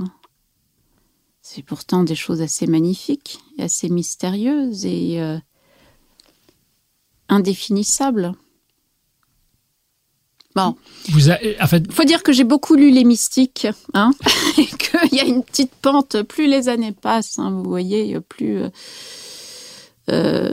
C'est 1.40 1.62
pourtant 1.62 2.02
des 2.02 2.16
choses 2.16 2.42
assez 2.42 2.66
magnifiques, 2.66 3.38
et 3.56 3.62
assez 3.62 3.88
mystérieuses 3.88 4.84
et 4.84 5.18
indéfinissables. 7.30 8.34
Bon, 10.64 10.76
Vous 11.10 11.30
a- 11.30 11.38
en 11.60 11.66
fait, 11.66 11.90
faut 11.92 12.04
dire 12.04 12.22
que 12.22 12.32
j'ai 12.32 12.44
beaucoup 12.44 12.74
lu 12.74 12.90
les 12.90 13.04
mystiques, 13.04 13.66
hein, 13.94 14.10
et 14.58 14.66
qu'il 14.66 15.16
y 15.18 15.20
a 15.20 15.24
une 15.24 15.42
petite 15.44 15.72
pente. 15.80 16.22
Plus 16.22 16.46
les 16.48 16.68
années 16.68 16.92
passent, 16.92 17.38
hein, 17.38 17.50
vous 17.50 17.68
voyez, 17.68 18.18
plus 18.20 18.58
euh, 18.62 18.68
euh, 20.10 20.50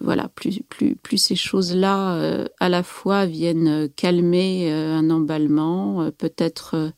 voilà, 0.00 0.28
plus 0.34 0.60
plus 0.68 0.96
plus 0.96 1.18
ces 1.18 1.36
choses-là 1.36 2.14
euh, 2.16 2.46
à 2.60 2.68
la 2.68 2.82
fois 2.82 3.26
viennent 3.26 3.68
euh, 3.68 3.88
calmer 3.94 4.70
euh, 4.72 4.96
un 4.96 5.10
emballement, 5.10 6.02
euh, 6.02 6.10
peut-être 6.10 6.74
euh, 6.74 6.90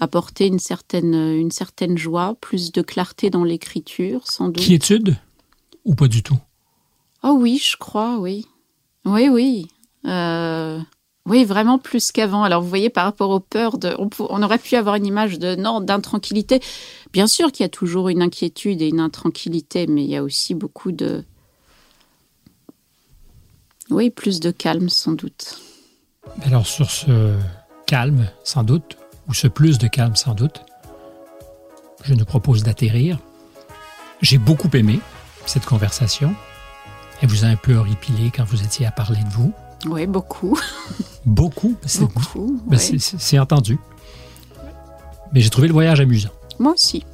apporter 0.00 0.46
une 0.46 0.58
certaine 0.58 1.14
une 1.14 1.50
certaine 1.50 1.96
joie, 1.98 2.36
plus 2.40 2.72
de 2.72 2.82
clarté 2.82 3.30
dans 3.30 3.44
l'écriture, 3.44 4.26
sans 4.30 4.48
doute. 4.48 4.64
quiétude 4.64 5.16
ou 5.84 5.94
pas 5.94 6.08
du 6.08 6.22
tout? 6.22 6.38
Oh 7.22 7.36
oui, 7.38 7.58
je 7.62 7.76
crois, 7.76 8.18
oui. 8.18 8.46
Oui, 9.06 9.28
oui. 9.28 9.68
Oui, 11.26 11.44
vraiment 11.44 11.78
plus 11.78 12.12
qu'avant. 12.12 12.44
Alors, 12.44 12.60
vous 12.60 12.68
voyez, 12.68 12.90
par 12.90 13.04
rapport 13.04 13.30
aux 13.30 13.40
peurs, 13.40 13.78
on, 13.98 14.42
aurait 14.42 14.58
pu 14.58 14.76
avoir 14.76 14.96
une 14.96 15.06
image 15.06 15.38
de 15.38 15.54
d'intranquillité. 15.82 16.60
Bien 17.12 17.26
sûr 17.26 17.50
qu'il 17.50 17.64
y 17.64 17.66
a 17.66 17.70
toujours 17.70 18.10
une 18.10 18.20
inquiétude 18.20 18.82
et 18.82 18.88
une 18.88 19.00
intranquillité, 19.00 19.86
mais 19.86 20.04
il 20.04 20.10
y 20.10 20.16
a 20.16 20.22
aussi 20.22 20.54
beaucoup 20.54 20.92
de. 20.92 21.24
Oui, 23.90 24.10
plus 24.10 24.40
de 24.40 24.50
calme, 24.50 24.90
sans 24.90 25.12
doute. 25.12 25.60
Alors, 26.42 26.66
sur 26.66 26.90
ce 26.90 27.34
calme, 27.86 28.28
sans 28.42 28.62
doute, 28.62 28.98
ou 29.28 29.34
ce 29.34 29.46
plus 29.46 29.78
de 29.78 29.88
calme, 29.88 30.16
sans 30.16 30.34
doute, 30.34 30.60
je 32.04 32.12
nous 32.12 32.24
propose 32.26 32.64
d'atterrir. 32.64 33.18
J'ai 34.20 34.38
beaucoup 34.38 34.70
aimé 34.74 35.00
cette 35.46 35.64
conversation. 35.64 36.34
Elle 37.22 37.28
vous 37.28 37.44
a 37.44 37.48
un 37.48 37.56
peu 37.56 37.74
horripilé 37.76 38.30
quand 38.34 38.44
vous 38.44 38.62
étiez 38.62 38.84
à 38.84 38.90
parler 38.90 39.22
de 39.22 39.30
vous. 39.30 39.54
Oui, 39.86 40.06
beaucoup. 40.06 40.58
Beaucoup? 41.24 41.76
Beaucoup. 42.00 42.60
Ben. 42.66 42.78
C'est 42.78 43.38
entendu. 43.38 43.78
Mais 45.32 45.40
j'ai 45.40 45.50
trouvé 45.50 45.68
le 45.68 45.72
voyage 45.72 46.00
amusant. 46.00 46.30
Moi 46.58 46.72
aussi. 46.72 47.04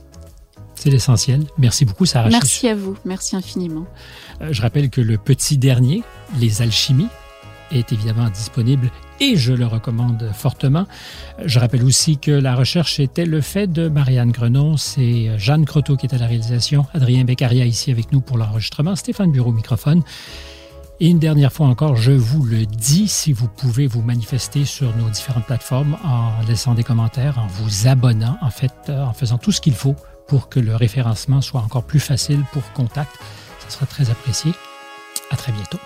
C'est 0.75 0.91
l'essentiel. 0.91 1.45
Merci 1.59 1.85
beaucoup, 1.85 2.07
Sarah. 2.07 2.31
Merci 2.31 2.69
à 2.69 2.75
vous. 2.75 2.97
Merci 3.05 3.37
infiniment. 3.37 3.87
Euh, 4.41 4.49
je 4.51 4.63
rappelle 4.63 4.89
que 4.91 5.01
le 5.01 5.19
petit 5.19 5.59
dernier, 5.59 6.03
Les 6.39 6.63
Alchimies, 6.63 7.09
est 7.71 7.93
évidemment 7.93 8.29
disponible 8.31 8.91
et 9.21 9.37
je 9.37 9.53
le 9.53 9.67
recommande 9.67 10.31
fortement. 10.35 10.87
Je 11.45 11.59
rappelle 11.59 11.85
aussi 11.85 12.19
que 12.19 12.31
la 12.31 12.55
recherche 12.55 12.99
était 12.99 13.27
le 13.27 13.41
fait 13.41 13.67
de 13.67 13.89
Marianne 13.89 14.33
Grenon, 14.33 14.77
c'est 14.77 15.39
Jeanne 15.39 15.65
Croteau 15.65 15.97
qui 15.97 16.07
est 16.07 16.15
à 16.15 16.19
la 16.19 16.27
réalisation, 16.27 16.87
Adrien 16.95 17.25
Beccaria 17.25 17.65
ici 17.65 17.91
avec 17.91 18.13
nous 18.13 18.21
pour 18.21 18.39
l'enregistrement, 18.39 18.97
Stéphane 18.97 19.31
Bureau 19.31 19.53
microphone. 19.53 20.03
Et 21.03 21.09
une 21.09 21.19
dernière 21.19 21.51
fois 21.51 21.67
encore, 21.67 21.97
je 21.97 22.13
vous 22.13 22.45
le 22.45 22.67
dis, 22.67 23.09
si 23.09 23.33
vous 23.33 23.49
pouvez 23.49 23.87
vous 23.87 24.03
manifester 24.03 24.67
sur 24.67 24.95
nos 24.97 25.09
différentes 25.09 25.47
plateformes 25.47 25.97
en 26.05 26.33
laissant 26.47 26.75
des 26.75 26.85
commentaires, 26.85 27.39
en 27.39 27.47
vous 27.47 27.89
abonnant, 27.89 28.37
en 28.43 28.51
fait, 28.51 28.91
en 28.91 29.15
faisant 29.15 29.39
tout 29.39 29.51
ce 29.51 29.63
qu'il 29.63 29.75
faut 29.75 29.97
pour 30.29 30.51
que 30.51 30.61
le 30.61 30.77
référencement 30.77 31.41
soit 31.41 31.63
encore 31.63 31.85
plus 31.85 32.01
facile 32.01 32.45
pour 32.53 32.71
Contact, 32.75 33.13
ça 33.61 33.71
sera 33.71 33.87
très 33.87 34.11
apprécié. 34.11 34.53
À 35.31 35.37
très 35.37 35.53
bientôt. 35.53 35.79